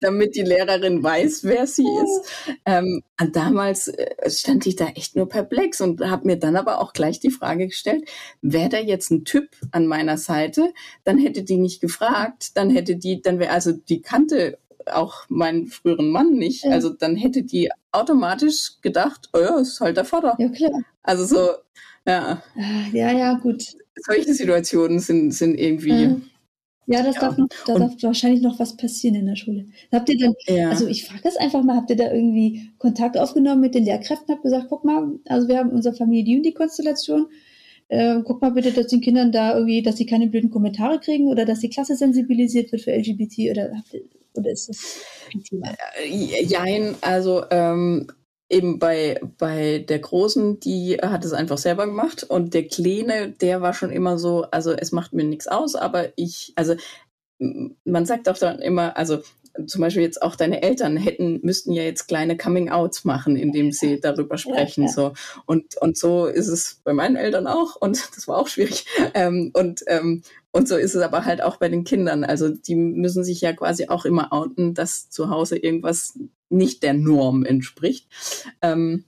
damit 0.00 0.34
die 0.34 0.42
Lehrerin 0.42 1.02
weiß, 1.02 1.44
wer 1.44 1.66
sie 1.66 1.86
ist. 2.02 2.56
Ähm, 2.64 3.02
damals 3.32 3.88
äh, 3.88 4.30
stand 4.30 4.66
ich 4.66 4.76
da 4.76 4.88
echt 4.88 5.14
nur 5.14 5.28
perplex 5.28 5.80
und 5.80 6.00
habe 6.00 6.26
mir 6.26 6.36
dann 6.36 6.56
aber 6.56 6.80
auch 6.80 6.94
gleich 6.94 7.20
die 7.20 7.30
Frage 7.30 7.66
gestellt, 7.66 8.08
wäre 8.40 8.70
da 8.70 8.78
jetzt 8.78 9.10
ein 9.10 9.24
Typ 9.24 9.48
an 9.72 9.86
meiner 9.86 10.16
Seite, 10.16 10.72
dann 11.04 11.18
hätte 11.18 11.42
die 11.42 11.58
nicht 11.58 11.80
gefragt, 11.80 12.56
dann 12.56 12.70
hätte 12.70 12.96
die, 12.96 13.20
dann 13.20 13.38
wäre 13.38 13.52
also 13.52 13.72
die 13.72 14.00
kannte 14.00 14.58
auch 14.86 15.24
meinen 15.28 15.66
früheren 15.66 16.10
Mann 16.10 16.32
nicht, 16.32 16.64
also 16.64 16.88
dann 16.88 17.14
hätte 17.14 17.42
die 17.42 17.70
automatisch 17.92 18.80
gedacht, 18.80 19.28
oh 19.34 19.38
ja, 19.38 19.58
ist 19.58 19.80
halt 19.80 19.98
der 19.98 20.06
Vater. 20.06 20.36
Ja 20.38 20.48
klar. 20.48 20.80
Also 21.02 21.24
so 21.24 21.50
ja. 22.10 22.42
Ah, 22.56 22.88
ja, 22.92 23.12
ja, 23.12 23.34
gut. 23.34 23.64
Solche 23.96 24.34
Situationen 24.34 24.98
sind, 25.00 25.32
sind 25.32 25.58
irgendwie. 25.58 26.06
Mhm. 26.06 26.22
Ja, 26.86 27.04
das 27.04 27.16
ja. 27.16 27.20
darf 27.20 27.38
noch, 27.38 27.46
da 27.66 27.78
darf 27.78 27.92
wahrscheinlich 28.02 28.42
noch 28.42 28.58
was 28.58 28.76
passieren 28.76 29.14
in 29.14 29.26
der 29.26 29.36
Schule. 29.36 29.66
Habt 29.92 30.08
ihr 30.08 30.18
dann, 30.18 30.34
ja. 30.48 30.70
also 30.70 30.88
ich 30.88 31.04
frage 31.04 31.20
das 31.22 31.36
einfach 31.36 31.62
mal, 31.62 31.76
habt 31.76 31.90
ihr 31.90 31.96
da 31.96 32.12
irgendwie 32.12 32.68
Kontakt 32.78 33.16
aufgenommen 33.16 33.60
mit 33.60 33.76
den 33.76 33.84
Lehrkräften, 33.84 34.34
habt 34.34 34.42
gesagt, 34.42 34.66
guck 34.68 34.84
mal, 34.84 35.08
also 35.28 35.46
wir 35.46 35.58
haben 35.58 35.70
unsere 35.70 35.94
Familie 35.94 36.24
die 36.24 36.36
und 36.36 36.42
die 36.42 36.54
Konstellation, 36.54 37.28
äh, 37.88 38.16
guck 38.24 38.42
mal 38.42 38.50
bitte, 38.50 38.72
dass 38.72 38.88
den 38.88 39.00
Kindern 39.00 39.30
da 39.30 39.54
irgendwie, 39.54 39.82
dass 39.82 39.98
sie 39.98 40.06
keine 40.06 40.26
blöden 40.26 40.50
Kommentare 40.50 40.98
kriegen 40.98 41.28
oder 41.28 41.44
dass 41.44 41.60
die 41.60 41.70
Klasse 41.70 41.94
sensibilisiert 41.94 42.72
wird 42.72 42.82
für 42.82 42.92
LGBT 42.92 43.50
oder, 43.52 43.70
oder 44.34 44.50
ist 44.50 44.68
das 44.68 45.00
ein 45.32 45.44
Thema? 45.44 45.72
Äh, 46.02 46.44
jein, 46.44 46.96
also 47.02 47.44
ähm, 47.52 48.08
eben 48.50 48.78
bei, 48.78 49.20
bei 49.38 49.78
der 49.88 50.00
Großen, 50.00 50.60
die 50.60 50.98
hat 51.00 51.24
es 51.24 51.32
einfach 51.32 51.58
selber 51.58 51.86
gemacht 51.86 52.24
und 52.24 52.52
der 52.52 52.66
Kleine, 52.66 53.30
der 53.30 53.62
war 53.62 53.72
schon 53.72 53.90
immer 53.90 54.18
so, 54.18 54.42
also 54.50 54.72
es 54.72 54.92
macht 54.92 55.12
mir 55.12 55.24
nichts 55.24 55.46
aus, 55.46 55.76
aber 55.76 56.08
ich, 56.16 56.52
also 56.56 56.74
man 57.84 58.04
sagt 58.04 58.28
auch 58.28 58.36
dann 58.36 58.58
immer, 58.58 58.96
also 58.96 59.22
zum 59.66 59.80
Beispiel 59.80 60.02
jetzt 60.02 60.22
auch 60.22 60.36
deine 60.36 60.62
Eltern 60.62 60.96
hätten, 60.96 61.40
müssten 61.42 61.72
ja 61.72 61.82
jetzt 61.82 62.06
kleine 62.06 62.36
Coming-outs 62.36 63.04
machen, 63.04 63.36
indem 63.36 63.72
sie 63.72 64.00
darüber 64.00 64.38
sprechen. 64.38 64.88
So. 64.88 65.12
Und, 65.46 65.76
und 65.78 65.96
so 65.96 66.26
ist 66.26 66.48
es 66.48 66.80
bei 66.84 66.92
meinen 66.92 67.16
Eltern 67.16 67.46
auch 67.46 67.76
und 67.76 68.00
das 68.16 68.28
war 68.28 68.38
auch 68.38 68.48
schwierig. 68.48 68.86
Ähm, 69.14 69.50
und, 69.54 69.82
ähm, 69.86 70.22
und 70.52 70.68
so 70.68 70.76
ist 70.76 70.94
es 70.94 71.02
aber 71.02 71.24
halt 71.24 71.42
auch 71.42 71.56
bei 71.56 71.68
den 71.68 71.84
Kindern. 71.84 72.24
Also 72.24 72.48
die 72.48 72.74
müssen 72.74 73.24
sich 73.24 73.40
ja 73.40 73.52
quasi 73.52 73.88
auch 73.88 74.04
immer 74.04 74.32
outen, 74.32 74.74
dass 74.74 75.08
zu 75.08 75.30
Hause 75.30 75.56
irgendwas 75.56 76.18
nicht 76.48 76.82
der 76.82 76.94
Norm 76.94 77.44
entspricht. 77.44 78.08
Ähm, 78.60 79.04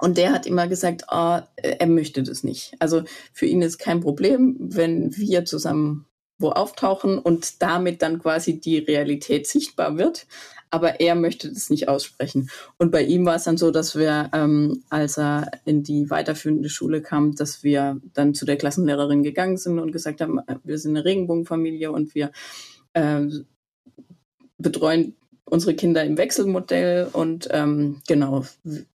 und 0.00 0.16
der 0.18 0.32
hat 0.32 0.46
immer 0.46 0.68
gesagt, 0.68 1.04
oh, 1.10 1.40
er 1.56 1.86
möchte 1.86 2.22
das 2.22 2.44
nicht. 2.44 2.74
Also 2.78 3.02
für 3.32 3.46
ihn 3.46 3.62
ist 3.62 3.78
kein 3.78 4.00
Problem, 4.00 4.56
wenn 4.60 5.16
wir 5.16 5.44
zusammen 5.44 6.04
wo 6.38 6.50
auftauchen 6.50 7.18
und 7.18 7.62
damit 7.62 8.00
dann 8.00 8.20
quasi 8.20 8.60
die 8.60 8.78
Realität 8.78 9.48
sichtbar 9.48 9.98
wird. 9.98 10.26
Aber 10.70 11.00
er 11.00 11.14
möchte 11.14 11.48
das 11.52 11.70
nicht 11.70 11.88
aussprechen. 11.88 12.50
Und 12.76 12.90
bei 12.90 13.02
ihm 13.02 13.24
war 13.24 13.36
es 13.36 13.44
dann 13.44 13.56
so, 13.56 13.70
dass 13.70 13.96
wir, 13.96 14.30
ähm, 14.32 14.82
als 14.90 15.18
er 15.18 15.50
in 15.64 15.82
die 15.82 16.10
weiterführende 16.10 16.68
Schule 16.68 17.00
kam, 17.00 17.34
dass 17.34 17.62
wir 17.62 18.00
dann 18.14 18.34
zu 18.34 18.44
der 18.44 18.56
Klassenlehrerin 18.56 19.22
gegangen 19.22 19.56
sind 19.56 19.78
und 19.78 19.92
gesagt 19.92 20.20
haben, 20.20 20.40
wir 20.64 20.78
sind 20.78 20.96
eine 20.96 21.04
Regenbogenfamilie 21.04 21.90
und 21.90 22.14
wir 22.14 22.32
äh, 22.92 23.26
betreuen 24.58 25.14
unsere 25.44 25.74
Kinder 25.74 26.04
im 26.04 26.18
Wechselmodell 26.18 27.08
und 27.12 27.48
ähm, 27.50 28.02
genau, 28.06 28.44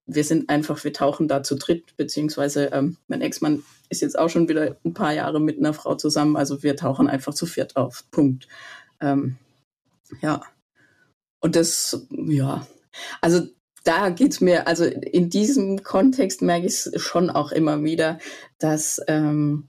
wir 0.06 0.24
sind 0.24 0.48
einfach, 0.48 0.82
wir 0.84 0.92
tauchen 0.92 1.28
da 1.28 1.42
zu 1.42 1.56
dritt, 1.56 1.96
beziehungsweise 1.96 2.70
ähm, 2.72 2.96
mein 3.08 3.20
Ex-Mann 3.20 3.62
ist 3.90 4.00
jetzt 4.00 4.18
auch 4.18 4.28
schon 4.28 4.48
wieder 4.48 4.76
ein 4.84 4.94
paar 4.94 5.12
Jahre 5.12 5.40
mit 5.40 5.58
einer 5.58 5.74
Frau 5.74 5.94
zusammen, 5.94 6.36
also 6.36 6.62
wir 6.62 6.76
tauchen 6.76 7.08
einfach 7.08 7.34
zu 7.34 7.46
viert 7.46 7.76
auf. 7.76 8.04
Punkt. 8.10 8.48
Ähm, 9.00 9.36
ja. 10.22 10.42
Und 11.40 11.56
das, 11.56 12.06
ja, 12.10 12.66
also 13.20 13.42
da 13.84 14.10
geht's 14.10 14.40
mir, 14.40 14.66
also 14.66 14.84
in 14.84 15.30
diesem 15.30 15.82
Kontext 15.82 16.42
merke 16.42 16.66
ich 16.66 16.72
es 16.74 17.02
schon 17.02 17.30
auch 17.30 17.52
immer 17.52 17.82
wieder, 17.84 18.18
dass 18.58 19.00
ähm, 19.06 19.68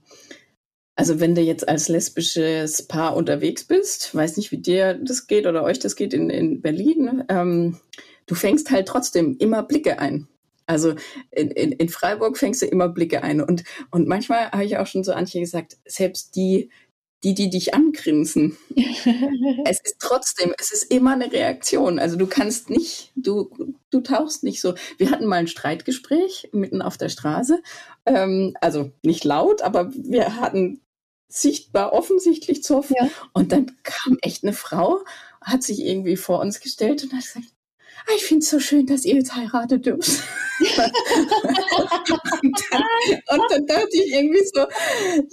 also 1.00 1.18
wenn 1.18 1.34
du 1.34 1.40
jetzt 1.40 1.66
als 1.66 1.88
lesbisches 1.88 2.86
Paar 2.86 3.16
unterwegs 3.16 3.64
bist, 3.64 4.14
weiß 4.14 4.36
nicht, 4.36 4.52
wie 4.52 4.58
dir 4.58 5.00
das 5.02 5.26
geht 5.26 5.46
oder 5.46 5.62
euch 5.62 5.78
das 5.78 5.96
geht 5.96 6.12
in, 6.12 6.28
in 6.28 6.60
Berlin, 6.60 7.24
ähm, 7.30 7.80
du 8.26 8.34
fängst 8.34 8.70
halt 8.70 8.86
trotzdem 8.86 9.36
immer 9.38 9.62
Blicke 9.62 9.98
ein. 9.98 10.28
Also 10.66 10.94
in, 11.30 11.50
in, 11.52 11.72
in 11.72 11.88
Freiburg 11.88 12.36
fängst 12.36 12.60
du 12.60 12.66
immer 12.66 12.90
Blicke 12.90 13.22
ein. 13.22 13.40
Und, 13.40 13.64
und 13.90 14.08
manchmal 14.08 14.50
habe 14.50 14.64
ich 14.66 14.76
auch 14.76 14.86
schon 14.86 15.02
so 15.02 15.12
Antje 15.12 15.40
gesagt, 15.40 15.78
selbst 15.86 16.36
die, 16.36 16.70
die, 17.22 17.34
die 17.34 17.50
dich 17.50 17.74
angrinsen, 17.74 18.56
es 19.64 19.80
ist 19.80 19.96
trotzdem, 19.98 20.54
es 20.58 20.72
ist 20.72 20.84
immer 20.84 21.12
eine 21.12 21.30
Reaktion. 21.30 21.98
Also 21.98 22.16
du 22.16 22.26
kannst 22.26 22.70
nicht, 22.70 23.12
du, 23.14 23.50
du 23.90 24.00
tauchst 24.00 24.42
nicht 24.42 24.60
so. 24.60 24.74
Wir 24.96 25.10
hatten 25.10 25.26
mal 25.26 25.36
ein 25.36 25.48
Streitgespräch 25.48 26.48
mitten 26.52 26.80
auf 26.80 26.96
der 26.96 27.10
Straße. 27.10 27.62
Ähm, 28.06 28.56
also 28.60 28.90
nicht 29.02 29.24
laut, 29.24 29.62
aber 29.62 29.92
wir 29.94 30.36
hatten 30.36 30.80
sichtbar, 31.28 31.92
offensichtlich 31.92 32.62
Zoff. 32.62 32.90
Ja. 32.90 33.08
Und 33.32 33.52
dann 33.52 33.76
kam 33.82 34.18
echt 34.22 34.42
eine 34.42 34.52
Frau, 34.52 35.00
hat 35.40 35.62
sich 35.62 35.80
irgendwie 35.80 36.16
vor 36.16 36.40
uns 36.40 36.60
gestellt 36.60 37.04
und 37.04 37.12
hat 37.12 37.22
gesagt, 37.22 37.46
ah, 38.06 38.12
ich 38.16 38.24
finde 38.24 38.42
es 38.42 38.50
so 38.50 38.60
schön, 38.60 38.86
dass 38.86 39.04
ihr 39.04 39.14
jetzt 39.14 39.34
heiratet 39.34 39.86
dürft. 39.86 40.08
und, 40.60 40.70
dann, 42.70 42.82
und, 43.28 43.50
dann, 43.50 43.66
dachte 43.66 43.88
ich 43.92 44.12
irgendwie 44.12 44.44
so, 44.52 44.60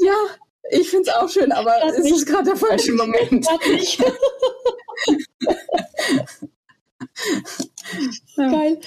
ja, 0.06 0.16
ich 0.72 0.89
finde 0.89 1.09
es 1.09 1.15
auch 1.15 1.30
schön, 1.30 1.51
aber 1.51 1.74
es 1.97 2.11
ist 2.11 2.26
gerade 2.26 2.45
der 2.45 2.55
falsche 2.57 2.93
Moment. 2.93 3.47
Geil. 8.36 8.80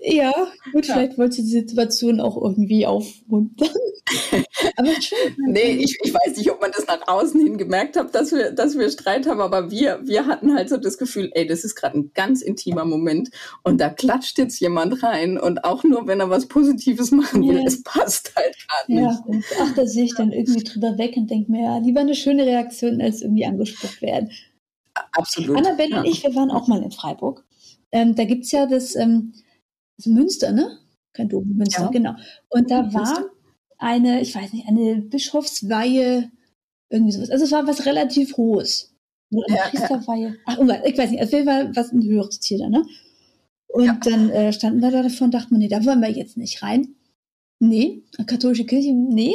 Ja, 0.00 0.32
gut, 0.72 0.86
ja. 0.86 0.94
vielleicht 0.94 1.18
wollte 1.18 1.36
die 1.36 1.48
Situation 1.48 2.20
auch 2.20 2.36
irgendwie 2.40 2.86
aufmuntern. 2.86 3.68
aber 4.76 5.00
schön. 5.00 5.34
Nee, 5.48 5.78
ich, 5.80 5.98
ich 6.02 6.14
weiß 6.14 6.36
nicht, 6.36 6.50
ob 6.50 6.60
man 6.60 6.70
das 6.72 6.86
nach 6.86 7.06
außen 7.08 7.40
hin 7.40 7.58
gemerkt 7.58 7.96
hat, 7.96 8.14
dass 8.14 8.32
wir, 8.32 8.52
dass 8.52 8.78
wir 8.78 8.88
Streit 8.90 9.26
haben, 9.26 9.40
aber 9.40 9.70
wir, 9.70 10.00
wir 10.04 10.26
hatten 10.26 10.54
halt 10.54 10.68
so 10.68 10.76
das 10.76 10.98
Gefühl, 10.98 11.30
ey, 11.34 11.46
das 11.46 11.64
ist 11.64 11.74
gerade 11.74 11.98
ein 11.98 12.12
ganz 12.14 12.42
intimer 12.42 12.84
Moment 12.84 13.30
und 13.62 13.80
da 13.80 13.88
klatscht 13.88 14.38
jetzt 14.38 14.60
jemand 14.60 15.02
rein 15.02 15.38
und 15.38 15.64
auch 15.64 15.82
nur, 15.84 16.06
wenn 16.06 16.20
er 16.20 16.30
was 16.30 16.46
Positives 16.46 17.10
machen 17.10 17.46
will, 17.46 17.56
ja. 17.56 17.64
es 17.66 17.82
passt 17.82 18.32
halt 18.36 18.56
gerade 18.68 18.92
nicht. 18.92 19.02
Ja, 19.02 19.24
und 19.26 19.44
ach, 19.60 19.74
da 19.74 19.86
sehe 19.86 20.04
ich 20.04 20.14
dann 20.14 20.32
irgendwie 20.32 20.64
drüber 20.64 20.98
weg 20.98 21.16
und 21.16 21.30
denke 21.30 21.50
mir, 21.50 21.62
ja, 21.62 21.78
lieber 21.78 22.00
eine 22.00 22.14
schöne 22.14 22.46
Reaktion, 22.46 23.00
als 23.00 23.22
irgendwie 23.22 23.46
angespuckt 23.46 24.02
werden. 24.02 24.30
Absolut. 25.12 25.56
Annabelle 25.56 25.90
ja. 25.90 25.98
und 26.00 26.06
ich, 26.06 26.22
wir 26.22 26.34
waren 26.34 26.50
auch 26.50 26.68
mal 26.68 26.82
in 26.82 26.90
Freiburg. 26.90 27.44
Ähm, 27.92 28.14
da 28.14 28.24
gibt 28.24 28.44
es 28.44 28.52
ja 28.52 28.66
das, 28.66 28.94
ähm, 28.96 29.32
das 29.96 30.06
Münster, 30.06 30.52
ne? 30.52 30.78
Kein 31.12 31.28
Dom, 31.28 31.48
Münster, 31.56 31.84
ja. 31.84 31.90
genau. 31.90 32.14
Und 32.48 32.70
da 32.70 32.92
war 32.92 33.24
eine, 33.78 34.20
ich 34.20 34.34
weiß 34.34 34.52
nicht, 34.52 34.68
eine 34.68 34.96
Bischofsweihe, 34.96 36.30
irgendwie 36.90 37.12
sowas. 37.12 37.30
Also 37.30 37.44
es 37.44 37.52
war 37.52 37.66
was 37.66 37.86
relativ 37.86 38.36
Hohes. 38.36 38.94
Oder 39.32 39.46
eine 39.48 39.56
ja, 39.56 39.68
Priesterweihe. 39.68 40.36
Ach, 40.44 40.58
ich 40.84 40.98
weiß 40.98 41.10
nicht, 41.10 41.22
auf 41.22 41.32
jeden 41.32 41.46
Fall 41.46 41.74
was 41.74 41.92
ein 41.92 42.02
höheres 42.02 42.40
Tier 42.40 42.58
da, 42.58 42.68
ne? 42.68 42.84
Und 43.68 43.84
ja. 43.84 43.98
dann 44.02 44.30
äh, 44.30 44.52
standen 44.52 44.80
wir 44.80 44.90
da 44.90 45.02
davon 45.02 45.26
und 45.26 45.34
dachten 45.34 45.50
wir, 45.50 45.58
nee, 45.58 45.68
da 45.68 45.84
wollen 45.84 46.00
wir 46.00 46.10
jetzt 46.10 46.36
nicht 46.36 46.62
rein. 46.62 46.94
Nee, 47.58 48.04
katholische 48.26 48.64
Kirche, 48.64 48.92
nee. 48.92 49.34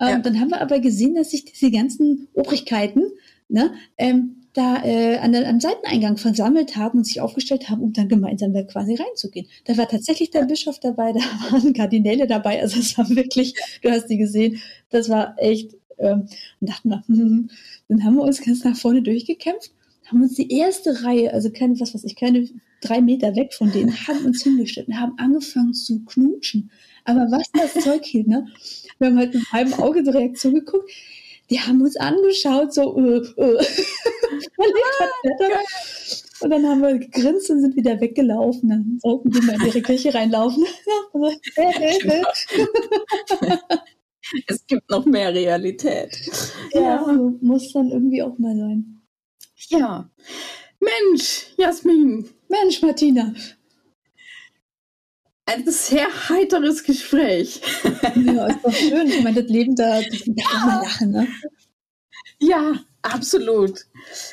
Ähm, 0.00 0.08
ja. 0.08 0.18
Dann 0.18 0.40
haben 0.40 0.50
wir 0.50 0.60
aber 0.60 0.80
gesehen, 0.80 1.14
dass 1.14 1.30
sich 1.30 1.44
diese 1.44 1.70
ganzen 1.70 2.28
Obrigkeiten 2.34 3.02
ne, 3.48 3.72
ähm, 3.96 4.43
da 4.54 4.84
äh, 4.84 5.18
an 5.18 5.34
am 5.34 5.60
Seiteneingang 5.60 6.16
versammelt 6.16 6.76
haben 6.76 6.98
und 6.98 7.04
sich 7.04 7.20
aufgestellt 7.20 7.68
haben, 7.68 7.82
um 7.82 7.92
dann 7.92 8.08
gemeinsam 8.08 8.52
da 8.54 8.62
quasi 8.62 8.94
reinzugehen. 8.94 9.46
Da 9.64 9.76
war 9.76 9.88
tatsächlich 9.88 10.30
der 10.30 10.44
Bischof 10.44 10.78
dabei, 10.78 11.12
da 11.12 11.20
waren 11.50 11.72
Kardinäle 11.74 12.26
dabei, 12.26 12.60
also 12.62 12.78
es 12.78 12.96
war 12.96 13.08
wirklich, 13.10 13.54
du 13.82 13.90
hast 13.90 14.06
die 14.06 14.16
gesehen, 14.16 14.60
das 14.90 15.08
war 15.08 15.34
echt, 15.38 15.72
ähm, 15.98 16.28
und 16.60 16.70
dachten 16.70 16.88
wir, 16.88 17.02
hm, 17.06 17.50
dann 17.88 18.04
haben 18.04 18.14
wir 18.16 18.22
uns 18.22 18.40
ganz 18.40 18.62
nach 18.64 18.76
vorne 18.76 19.02
durchgekämpft, 19.02 19.72
haben 20.06 20.22
uns 20.22 20.34
die 20.34 20.50
erste 20.52 21.02
Reihe, 21.02 21.32
also 21.32 21.50
keine, 21.50 21.78
was 21.80 21.92
weiß 21.92 22.04
ich, 22.04 22.14
keine 22.14 22.48
drei 22.80 23.00
Meter 23.00 23.34
weg 23.34 23.54
von 23.54 23.72
denen, 23.72 23.92
haben 24.06 24.24
uns 24.24 24.44
hingestellt 24.44 24.86
und 24.86 25.00
haben 25.00 25.14
angefangen 25.18 25.74
zu 25.74 26.04
knutschen. 26.04 26.70
Aber 27.04 27.26
was 27.30 27.50
das 27.52 27.84
Zeug 27.84 28.04
hielt, 28.04 28.28
ne? 28.28 28.46
Wir 28.98 29.08
haben 29.08 29.18
halt 29.18 29.34
mit 29.34 29.44
einem 29.52 29.74
Auge 29.74 30.02
die 30.02 30.10
Reaktion 30.10 30.54
geguckt 30.54 30.90
die 31.50 31.60
haben 31.60 31.82
uns 31.82 31.96
angeschaut, 31.96 32.72
so, 32.72 32.96
äh, 32.98 33.18
äh. 33.36 33.36
und 36.40 36.50
dann 36.50 36.66
haben 36.66 36.80
wir 36.82 36.98
gegrinst 36.98 37.50
und 37.50 37.60
sind 37.60 37.76
wieder 37.76 38.00
weggelaufen. 38.00 38.70
Dann 38.70 38.98
sollten 39.02 39.30
die 39.30 39.42
mal 39.42 39.56
in 39.56 39.66
ihre 39.66 39.82
Kirche 39.82 40.14
reinlaufen. 40.14 40.64
es 44.46 44.66
gibt 44.66 44.88
noch 44.90 45.04
mehr 45.04 45.34
Realität. 45.34 46.16
Ja, 46.72 46.80
ja, 46.80 47.06
muss 47.40 47.72
dann 47.72 47.90
irgendwie 47.90 48.22
auch 48.22 48.38
mal 48.38 48.56
sein. 48.56 49.02
Ja. 49.68 50.08
Mensch, 50.80 51.52
Jasmin. 51.56 52.28
Mensch, 52.48 52.82
Martina 52.82 53.32
ein 55.46 55.64
sehr 55.70 56.06
heiteres 56.28 56.84
Gespräch. 56.84 57.60
Ja, 58.14 58.46
ist 58.46 58.64
doch 58.64 58.72
schön. 58.72 59.08
Ich 59.08 59.22
meine, 59.22 59.42
das 59.42 59.50
Leben 59.50 59.76
da, 59.76 60.00
das 60.00 60.24
ja. 60.26 60.66
mal 60.66 60.82
lachen, 60.82 61.10
ne? 61.10 61.28
Ja, 62.38 62.74
absolut. 63.02 63.86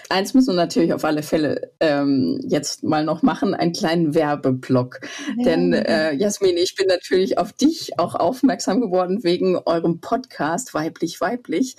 Eins 0.09 0.33
müssen 0.33 0.49
wir 0.49 0.55
natürlich 0.55 0.93
auf 0.93 1.05
alle 1.05 1.23
Fälle 1.23 1.71
ähm, 1.79 2.39
jetzt 2.43 2.83
mal 2.83 3.03
noch 3.03 3.21
machen, 3.21 3.53
einen 3.53 3.73
kleinen 3.73 4.15
Werbeblock. 4.15 5.01
Ja. 5.37 5.43
Denn 5.43 5.73
äh, 5.73 6.13
Jasmin, 6.13 6.57
ich 6.57 6.75
bin 6.75 6.87
natürlich 6.87 7.37
auf 7.37 7.53
dich 7.53 7.99
auch 7.99 8.15
aufmerksam 8.15 8.81
geworden 8.81 9.23
wegen 9.23 9.57
eurem 9.57 10.01
Podcast 10.01 10.73
Weiblich 10.73 11.21
Weiblich. 11.21 11.77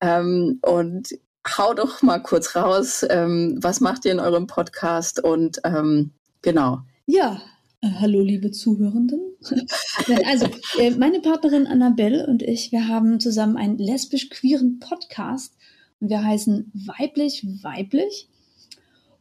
Ähm, 0.00 0.58
und 0.62 1.18
hau 1.46 1.74
doch 1.74 2.02
mal 2.02 2.20
kurz 2.20 2.56
raus, 2.56 3.04
ähm, 3.08 3.58
was 3.60 3.80
macht 3.80 4.04
ihr 4.04 4.12
in 4.12 4.20
eurem 4.20 4.46
Podcast 4.46 5.22
und 5.22 5.60
ähm, 5.64 6.12
genau. 6.40 6.80
Ja, 7.06 7.42
hallo, 7.84 8.20
liebe 8.20 8.50
Zuhörenden. 8.50 9.20
also, 10.24 10.46
äh, 10.78 10.90
meine 10.92 11.20
Partnerin 11.20 11.66
Annabelle 11.66 12.26
und 12.26 12.42
ich, 12.42 12.72
wir 12.72 12.88
haben 12.88 13.20
zusammen 13.20 13.56
einen 13.56 13.78
lesbisch-queeren 13.78 14.78
Podcast 14.78 15.54
und 16.00 16.08
wir 16.08 16.24
heißen 16.24 16.72
Weiblich 16.74 17.46
Weiblich. 17.62 18.28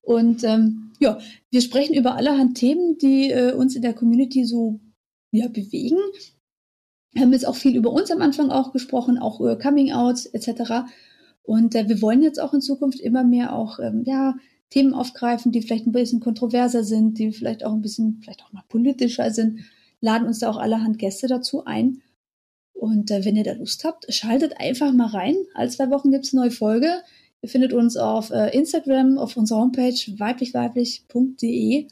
Und 0.02 0.44
ähm, 0.44 0.92
ja, 1.00 1.20
wir 1.50 1.62
sprechen 1.62 1.94
über 1.94 2.16
allerhand 2.16 2.58
Themen, 2.58 2.98
die 2.98 3.32
äh, 3.32 3.54
uns 3.54 3.76
in 3.76 3.82
der 3.82 3.94
Community 3.94 4.46
so 4.46 4.80
ja, 5.32 5.48
bewegen. 5.48 5.98
Wir 7.12 7.22
haben 7.22 7.34
jetzt 7.34 7.48
auch 7.48 7.56
viel 7.56 7.76
über 7.76 7.92
uns 7.92 8.12
am 8.12 8.22
Anfang 8.22 8.50
auch 8.50 8.72
gesprochen, 8.72 9.18
auch 9.18 9.40
über 9.40 9.58
Coming 9.58 9.92
Outs 9.94 10.26
etc. 10.26 10.86
Und 11.44 11.76
äh, 11.76 11.88
wir 11.88 12.02
wollen 12.02 12.22
jetzt 12.22 12.40
auch 12.40 12.54
in 12.54 12.62
Zukunft 12.62 13.00
immer 13.00 13.24
mehr 13.24 13.54
auch 13.54 13.80
ähm, 13.80 14.04
ja, 14.06 14.36
Themen 14.74 14.96
aufgreifen, 14.96 15.52
die 15.52 15.62
vielleicht 15.62 15.86
ein 15.86 15.92
bisschen 15.92 16.20
kontroverser 16.20 16.84
sind, 16.84 17.20
die 17.20 17.32
vielleicht 17.32 17.64
auch 17.64 17.74
ein 17.74 17.84
bisschen, 17.84 18.18
vielleicht 18.24 18.44
auch 18.44 18.52
mal 18.54 18.64
politischer 18.70 19.30
sind, 19.30 19.60
laden 20.02 20.26
uns 20.26 20.40
da 20.40 20.50
auch 20.50 20.58
allerhand 20.58 20.98
Gäste 20.98 21.28
dazu 21.28 21.66
ein. 21.66 22.02
Und 22.74 23.12
äh, 23.12 23.24
wenn 23.24 23.36
ihr 23.36 23.44
da 23.44 23.54
Lust 23.54 23.84
habt, 23.84 24.12
schaltet 24.12 24.60
einfach 24.60 24.92
mal 24.92 25.10
rein. 25.10 25.36
Alle 25.54 25.70
zwei 25.70 25.92
Wochen 25.92 26.10
gibt 26.10 26.26
es 26.26 26.34
eine 26.34 26.42
neue 26.42 26.52
Folge. 26.52 27.04
Ihr 27.44 27.50
findet 27.50 27.72
uns 27.72 27.98
auf 27.98 28.32
äh, 28.32 28.50
Instagram, 28.58 29.20
auf 29.20 29.38
unserer 29.38 29.60
Homepage 29.60 29.94
weiblichweiblich.de. 30.18 31.88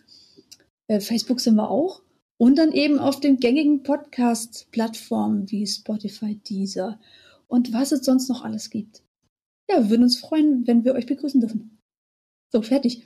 Äh, 0.87 0.99
Facebook 1.01 1.39
sind 1.39 1.55
wir 1.55 1.69
auch. 1.69 2.01
Und 2.39 2.57
dann 2.57 2.71
eben 2.71 2.97
auf 2.97 3.19
den 3.19 3.37
gängigen 3.37 3.83
Podcast-Plattformen 3.83 5.51
wie 5.51 5.67
Spotify, 5.67 6.33
Deezer 6.33 6.99
und 7.47 7.73
was 7.73 7.91
es 7.91 8.03
sonst 8.03 8.27
noch 8.27 8.43
alles 8.43 8.71
gibt. 8.71 9.03
ja, 9.69 9.83
wir 9.83 9.91
würden 9.91 10.03
uns 10.03 10.17
freuen, 10.17 10.65
wenn 10.65 10.83
wir 10.83 10.95
euch 10.95 11.05
begrüßen 11.05 11.41
dürfen. 11.41 11.77
So, 12.51 12.61
fertig. 12.61 13.03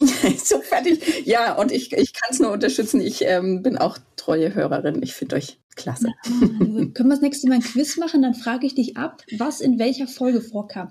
so 0.00 0.60
fertig. 0.60 1.26
Ja, 1.26 1.54
und 1.54 1.70
ich, 1.70 1.92
ich 1.92 2.12
kann 2.12 2.30
es 2.30 2.40
nur 2.40 2.50
unterstützen. 2.50 3.00
Ich 3.00 3.22
ähm, 3.22 3.62
bin 3.62 3.78
auch 3.78 3.98
treue 4.16 4.54
Hörerin. 4.54 5.02
Ich 5.02 5.14
finde 5.14 5.36
euch 5.36 5.58
klasse. 5.76 6.08
Ja, 6.24 6.48
können 6.48 7.08
wir 7.08 7.10
das 7.10 7.20
nächste 7.20 7.48
Mal 7.48 7.56
ein 7.56 7.62
Quiz 7.62 7.96
machen? 7.96 8.22
Dann 8.22 8.34
frage 8.34 8.66
ich 8.66 8.74
dich 8.74 8.96
ab, 8.96 9.22
was 9.38 9.60
in 9.60 9.78
welcher 9.78 10.08
Folge 10.08 10.40
vorkam. 10.40 10.90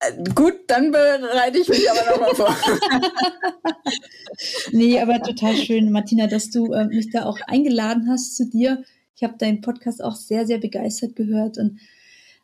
Äh, 0.00 0.24
gut, 0.34 0.54
dann 0.66 0.90
bereite 0.90 1.58
ich 1.58 1.68
mich 1.68 1.88
aber 1.90 2.10
nochmal 2.10 2.34
vor. 2.34 2.56
nee, 4.72 5.00
aber 5.00 5.22
total 5.22 5.54
schön, 5.54 5.92
Martina, 5.92 6.26
dass 6.26 6.50
du 6.50 6.72
äh, 6.72 6.86
mich 6.86 7.10
da 7.10 7.24
auch 7.24 7.38
eingeladen 7.46 8.08
hast 8.10 8.36
zu 8.36 8.48
dir. 8.48 8.84
Ich 9.14 9.22
habe 9.22 9.38
deinen 9.38 9.62
Podcast 9.62 10.02
auch 10.02 10.16
sehr, 10.16 10.46
sehr 10.46 10.58
begeistert 10.58 11.16
gehört 11.16 11.56
und 11.56 11.78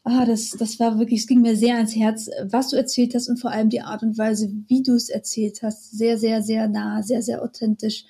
ah, 0.04 0.24
das, 0.24 0.50
das 0.50 0.80
war 0.80 0.98
wirklich, 0.98 1.20
es 1.20 1.26
ging 1.26 1.40
mir 1.40 1.56
sehr 1.56 1.76
ans 1.76 1.94
Herz, 1.94 2.28
was 2.44 2.68
du 2.68 2.76
erzählt 2.76 3.14
hast 3.14 3.28
und 3.28 3.38
vor 3.38 3.50
allem 3.50 3.70
die 3.70 3.82
Art 3.82 4.02
und 4.02 4.18
Weise, 4.18 4.52
wie 4.68 4.82
du 4.82 4.94
es 4.94 5.08
erzählt 5.08 5.62
hast. 5.62 5.92
Sehr, 5.92 6.18
sehr, 6.18 6.42
sehr 6.42 6.68
nah, 6.68 7.02
sehr, 7.02 7.22
sehr 7.22 7.42
authentisch. 7.42 8.04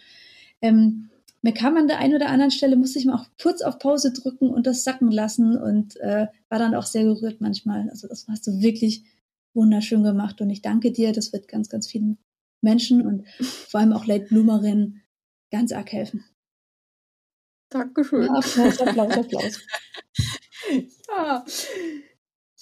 Ähm, 0.60 1.10
mir 1.42 1.52
kam 1.52 1.76
an 1.76 1.88
der 1.88 1.98
einen 1.98 2.14
oder 2.14 2.28
anderen 2.28 2.52
Stelle, 2.52 2.76
musste 2.76 2.98
ich 2.98 3.04
mal 3.04 3.16
auch 3.16 3.26
kurz 3.40 3.62
auf 3.62 3.78
Pause 3.78 4.12
drücken 4.12 4.48
und 4.48 4.66
das 4.66 4.84
sacken 4.84 5.10
lassen 5.10 5.56
und 5.56 5.96
äh, 5.96 6.28
war 6.48 6.58
dann 6.58 6.74
auch 6.74 6.86
sehr 6.86 7.04
gerührt 7.04 7.40
manchmal. 7.40 7.90
Also 7.90 8.06
das 8.06 8.26
hast 8.28 8.46
du 8.46 8.60
wirklich 8.60 9.04
wunderschön 9.52 10.04
gemacht 10.04 10.40
und 10.40 10.50
ich 10.50 10.62
danke 10.62 10.92
dir. 10.92 11.12
Das 11.12 11.32
wird 11.32 11.48
ganz, 11.48 11.68
ganz 11.68 11.88
vielen 11.88 12.18
Menschen 12.60 13.04
und 13.04 13.28
vor 13.40 13.80
allem 13.80 13.92
auch 13.92 14.06
Late 14.06 14.26
Bloomerinnen 14.26 15.02
ganz 15.50 15.72
arg 15.72 15.92
helfen. 15.92 16.24
Dankeschön. 17.70 18.26
Ja, 18.26 18.34
Applaus, 18.34 18.80
Applaus, 18.80 19.12
Applaus. 19.16 19.60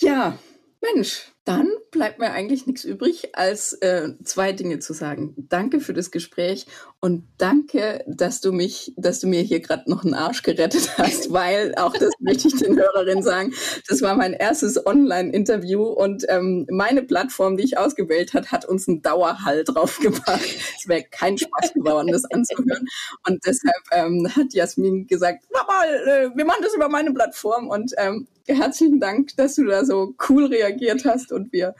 ja. 0.00 0.38
Mensch, 0.80 1.30
dann 1.44 1.68
bleibt 1.90 2.18
mir 2.18 2.30
eigentlich 2.32 2.66
nichts 2.66 2.84
übrig, 2.84 3.30
als 3.34 3.72
äh, 3.72 4.10
zwei 4.22 4.52
Dinge 4.52 4.78
zu 4.78 4.92
sagen. 4.92 5.34
Danke 5.48 5.80
für 5.80 5.94
das 5.94 6.10
Gespräch 6.10 6.66
und 7.00 7.26
danke, 7.38 8.04
dass 8.06 8.42
du 8.42 8.52
mich, 8.52 8.92
dass 8.96 9.20
du 9.20 9.26
mir 9.26 9.40
hier 9.40 9.60
gerade 9.60 9.90
noch 9.90 10.04
einen 10.04 10.14
Arsch 10.14 10.42
gerettet 10.42 10.98
hast, 10.98 11.32
weil 11.32 11.74
auch 11.76 11.94
das 11.96 12.12
möchte 12.20 12.48
ich 12.48 12.56
den 12.56 12.76
Hörerinnen 12.76 13.22
sagen. 13.22 13.54
Das 13.88 14.02
war 14.02 14.14
mein 14.16 14.34
erstes 14.34 14.84
Online-Interview 14.86 15.82
und 15.82 16.24
ähm, 16.28 16.66
meine 16.70 17.02
Plattform, 17.02 17.56
die 17.56 17.64
ich 17.64 17.78
ausgewählt 17.78 18.34
hat, 18.34 18.52
hat 18.52 18.66
uns 18.66 18.86
einen 18.86 19.00
Dauerhall 19.00 19.64
draufgebracht. 19.64 20.56
Es 20.78 20.88
wäre 20.88 21.04
kein 21.10 21.38
Spaß 21.38 21.72
geworden, 21.72 22.12
das 22.12 22.24
anzuhören. 22.26 22.86
Und 23.26 23.44
deshalb 23.46 23.82
ähm, 23.92 24.28
hat 24.36 24.52
Jasmin 24.52 25.06
gesagt, 25.06 25.44
mach 25.52 25.66
mal, 25.66 25.88
äh, 25.88 26.36
wir 26.36 26.44
machen 26.44 26.62
das 26.62 26.74
über 26.74 26.90
meine 26.90 27.12
Plattform 27.12 27.68
und 27.68 27.92
ähm, 27.96 28.28
herzlichen 28.46 29.00
Dank, 29.00 29.36
dass 29.36 29.54
du 29.54 29.64
da 29.64 29.84
so 29.84 30.14
cool 30.28 30.46
reagiert 30.46 31.04
hast 31.04 31.29
und 31.32 31.52
wir 31.52 31.74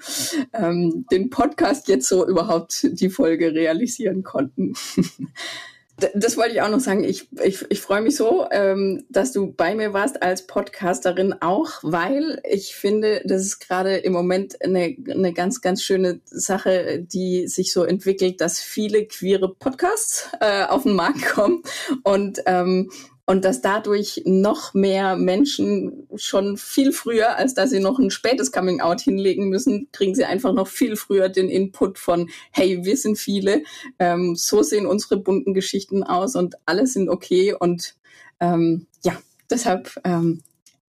ähm, 0.53 1.07
den 1.11 1.31
Podcast 1.31 1.89
jetzt 1.89 2.09
so 2.09 2.27
überhaupt 2.27 2.87
die 3.01 3.11
Folge 3.11 3.55
realisieren 3.55 4.23
konnten. 4.23 4.75
das 6.15 6.37
wollte 6.37 6.55
ich 6.55 6.63
auch 6.63 6.69
noch 6.69 6.81
sagen. 6.81 7.05
Ich, 7.05 7.29
ich, 7.43 7.65
ich 7.69 7.81
freue 7.81 8.01
mich 8.01 8.17
so, 8.17 8.47
ähm, 8.51 9.05
dass 9.09 9.33
du 9.33 9.53
bei 9.53 9.75
mir 9.75 9.93
warst 9.93 10.23
als 10.23 10.47
Podcasterin 10.47 11.35
auch, 11.41 11.71
weil 11.83 12.41
ich 12.49 12.75
finde, 12.75 13.23
das 13.25 13.43
ist 13.43 13.61
gerade 13.61 13.97
im 13.97 14.13
Moment 14.13 14.63
eine, 14.63 14.97
eine 15.11 15.33
ganz, 15.33 15.61
ganz 15.61 15.83
schöne 15.83 16.21
Sache, 16.25 17.01
die 17.01 17.49
sich 17.49 17.73
so 17.73 17.85
entwickelt, 17.85 18.41
dass 18.41 18.61
viele 18.61 19.07
queere 19.07 19.55
Podcasts 19.55 20.31
äh, 20.41 20.65
auf 20.65 20.85
den 20.85 20.95
Markt 20.95 21.27
kommen. 21.27 21.63
Und 22.03 22.43
ähm, 22.47 22.91
und 23.31 23.45
dass 23.45 23.61
dadurch 23.61 24.23
noch 24.25 24.75
mehr 24.75 25.15
Menschen 25.15 26.09
schon 26.17 26.57
viel 26.57 26.91
früher, 26.91 27.37
als 27.37 27.55
dass 27.55 27.71
sie 27.71 27.79
noch 27.79 28.01
ein 28.01 28.11
spätes 28.11 28.51
Coming 28.51 28.81
Out 28.81 29.01
hinlegen 29.03 29.49
müssen, 29.49 29.87
kriegen 29.93 30.17
sie 30.17 30.25
einfach 30.25 30.53
noch 30.53 30.67
viel 30.67 30.97
früher 30.97 31.29
den 31.29 31.49
Input 31.49 31.97
von, 32.01 32.29
hey, 32.51 32.85
wir 32.85 32.97
sind 32.97 33.19
viele, 33.19 33.63
ähm, 34.01 34.35
so 34.35 34.65
sehen 34.65 34.85
unsere 34.85 35.17
bunten 35.17 35.55
Geschichten 35.55 36.03
aus 36.03 36.35
und 36.35 36.57
alle 36.67 36.89
sind 36.89 37.09
okay. 37.09 37.55
Und 37.55 37.95
ähm, 38.41 38.89
ja, 39.05 39.17
deshalb 39.49 39.93
ähm, 40.03 40.43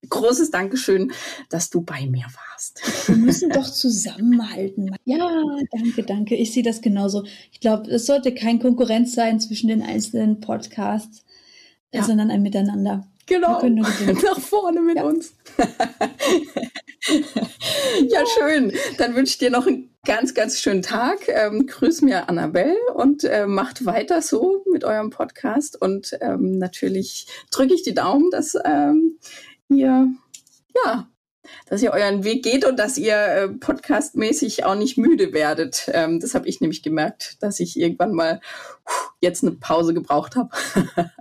großes 0.09 0.49
Dankeschön, 0.49 1.11
dass 1.49 1.69
du 1.69 1.81
bei 1.81 2.07
mir 2.07 2.25
warst. 2.25 2.81
Wir 3.07 3.17
müssen 3.17 3.51
doch 3.51 3.69
zusammenhalten. 3.69 4.95
Ja, 5.05 5.29
danke, 5.71 6.01
danke. 6.01 6.35
Ich 6.35 6.53
sehe 6.53 6.63
das 6.63 6.81
genauso. 6.81 7.23
Ich 7.51 7.59
glaube, 7.59 7.91
es 7.91 8.07
sollte 8.07 8.33
kein 8.33 8.57
Konkurrenz 8.59 9.13
sein 9.13 9.39
zwischen 9.39 9.67
den 9.67 9.83
einzelnen 9.83 10.39
Podcasts 10.39 11.23
ja. 11.93 12.03
sondern 12.03 12.31
ein 12.31 12.41
Miteinander. 12.41 13.05
Genau, 13.27 13.61
nach 14.23 14.39
vorne 14.39 14.81
mit 14.81 14.97
ja. 14.97 15.03
uns. 15.03 15.33
ja, 18.07 18.23
schön. 18.37 18.73
Dann 18.97 19.15
wünsche 19.15 19.31
ich 19.31 19.37
dir 19.37 19.49
noch 19.49 19.67
einen 19.67 19.95
ganz, 20.05 20.33
ganz 20.33 20.59
schönen 20.59 20.81
Tag. 20.81 21.27
Ähm, 21.27 21.65
grüß 21.65 22.01
mir 22.01 22.27
Annabelle 22.29 22.75
und 22.95 23.23
äh, 23.23 23.45
macht 23.47 23.85
weiter 23.85 24.21
so 24.21 24.63
mit 24.71 24.83
eurem 24.83 25.11
Podcast. 25.11 25.81
Und 25.81 26.17
ähm, 26.19 26.57
natürlich 26.57 27.27
drücke 27.51 27.73
ich 27.73 27.83
die 27.83 27.93
Daumen, 27.93 28.31
dass 28.31 28.57
ähm, 28.65 29.17
ihr, 29.69 30.07
ja, 30.83 31.07
dass 31.67 31.81
ihr 31.81 31.91
euren 31.91 32.23
Weg 32.23 32.43
geht 32.43 32.65
und 32.65 32.77
dass 32.77 32.97
ihr 32.97 33.15
äh, 33.15 33.47
podcastmäßig 33.47 34.65
auch 34.65 34.75
nicht 34.75 34.97
müde 34.97 35.31
werdet. 35.33 35.89
Ähm, 35.93 36.19
das 36.19 36.35
habe 36.35 36.47
ich 36.47 36.59
nämlich 36.61 36.83
gemerkt, 36.83 37.41
dass 37.41 37.59
ich 37.59 37.79
irgendwann 37.79 38.13
mal 38.13 38.41
pff, 38.87 39.11
jetzt 39.21 39.43
eine 39.43 39.53
Pause 39.53 39.93
gebraucht 39.93 40.35
habe. 40.35 40.49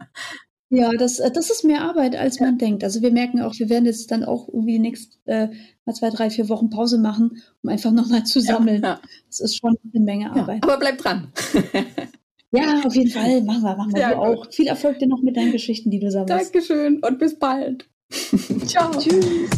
Ja, 0.73 0.93
das, 0.93 1.19
äh, 1.19 1.31
das 1.33 1.51
ist 1.51 1.65
mehr 1.65 1.83
Arbeit, 1.83 2.15
als 2.15 2.39
man 2.39 2.57
denkt. 2.57 2.85
Also 2.85 3.03
wir 3.03 3.11
merken 3.11 3.41
auch, 3.41 3.59
wir 3.59 3.69
werden 3.69 3.87
jetzt 3.87 4.11
dann 4.13 4.23
auch 4.23 4.49
irgendwie 4.49 4.75
die 4.75 4.79
nächsten 4.79 5.29
äh, 5.29 5.49
mal 5.85 5.95
zwei, 5.95 6.11
drei, 6.11 6.31
vier 6.31 6.49
Wochen 6.49 6.71
Pause 6.71 6.99
machen, 6.99 7.43
um 7.63 7.71
einfach 7.71 7.91
nochmal 7.91 8.25
zu 8.25 8.41
sammeln. 8.41 8.83
Ja, 8.83 8.89
ja. 8.89 9.01
Das 9.27 9.41
ist 9.41 9.57
schon 9.59 9.77
eine 9.93 10.05
Menge 10.05 10.31
Arbeit. 10.31 10.65
Ja, 10.65 10.71
aber 10.71 10.79
bleib 10.79 10.99
dran. 10.99 11.33
ja, 12.53 12.83
auf 12.85 12.95
jeden 12.95 13.11
Fall. 13.11 13.43
Machen 13.43 13.63
wir, 13.63 13.77
machen 13.77 13.95
wir. 13.95 14.01
Ja, 14.01 14.11
du 14.11 14.19
auch. 14.19 14.53
Viel 14.53 14.69
Erfolg 14.69 15.01
dir 15.01 15.09
noch 15.09 15.23
mit 15.23 15.37
deinen 15.37 15.51
Geschichten, 15.51 15.91
die 15.91 15.99
du 15.99 16.11
sammelst. 16.11 16.55
Dankeschön 16.55 17.01
und 17.03 17.19
bis 17.19 17.37
bald. 17.37 17.89
Ciao. 18.67 18.93
Tschüss. 18.93 19.51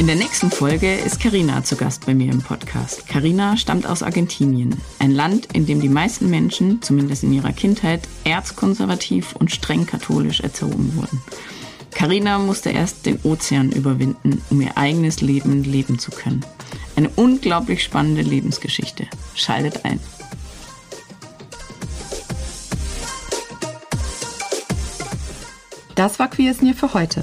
In 0.00 0.06
der 0.06 0.16
nächsten 0.16 0.50
Folge 0.50 0.94
ist 0.94 1.20
Karina 1.20 1.62
zu 1.62 1.76
Gast 1.76 2.06
bei 2.06 2.14
mir 2.14 2.32
im 2.32 2.40
Podcast. 2.40 3.06
Karina 3.06 3.58
stammt 3.58 3.86
aus 3.86 4.02
Argentinien, 4.02 4.80
ein 4.98 5.10
Land, 5.10 5.52
in 5.52 5.66
dem 5.66 5.78
die 5.82 5.90
meisten 5.90 6.30
Menschen, 6.30 6.80
zumindest 6.80 7.22
in 7.22 7.34
ihrer 7.34 7.52
Kindheit, 7.52 8.08
erzkonservativ 8.24 9.36
und 9.36 9.50
streng 9.50 9.84
katholisch 9.84 10.40
erzogen 10.40 10.96
wurden. 10.96 11.20
Karina 11.90 12.38
musste 12.38 12.70
erst 12.70 13.04
den 13.04 13.20
Ozean 13.24 13.72
überwinden, 13.72 14.40
um 14.48 14.62
ihr 14.62 14.78
eigenes 14.78 15.20
Leben 15.20 15.64
leben 15.64 15.98
zu 15.98 16.10
können. 16.10 16.46
Eine 16.96 17.10
unglaublich 17.10 17.84
spannende 17.84 18.22
Lebensgeschichte. 18.22 19.06
Schaltet 19.34 19.84
ein. 19.84 20.00
Das 25.94 26.18
war 26.18 26.30
Queers 26.30 26.62
Near 26.62 26.74
für 26.74 26.94
heute. 26.94 27.22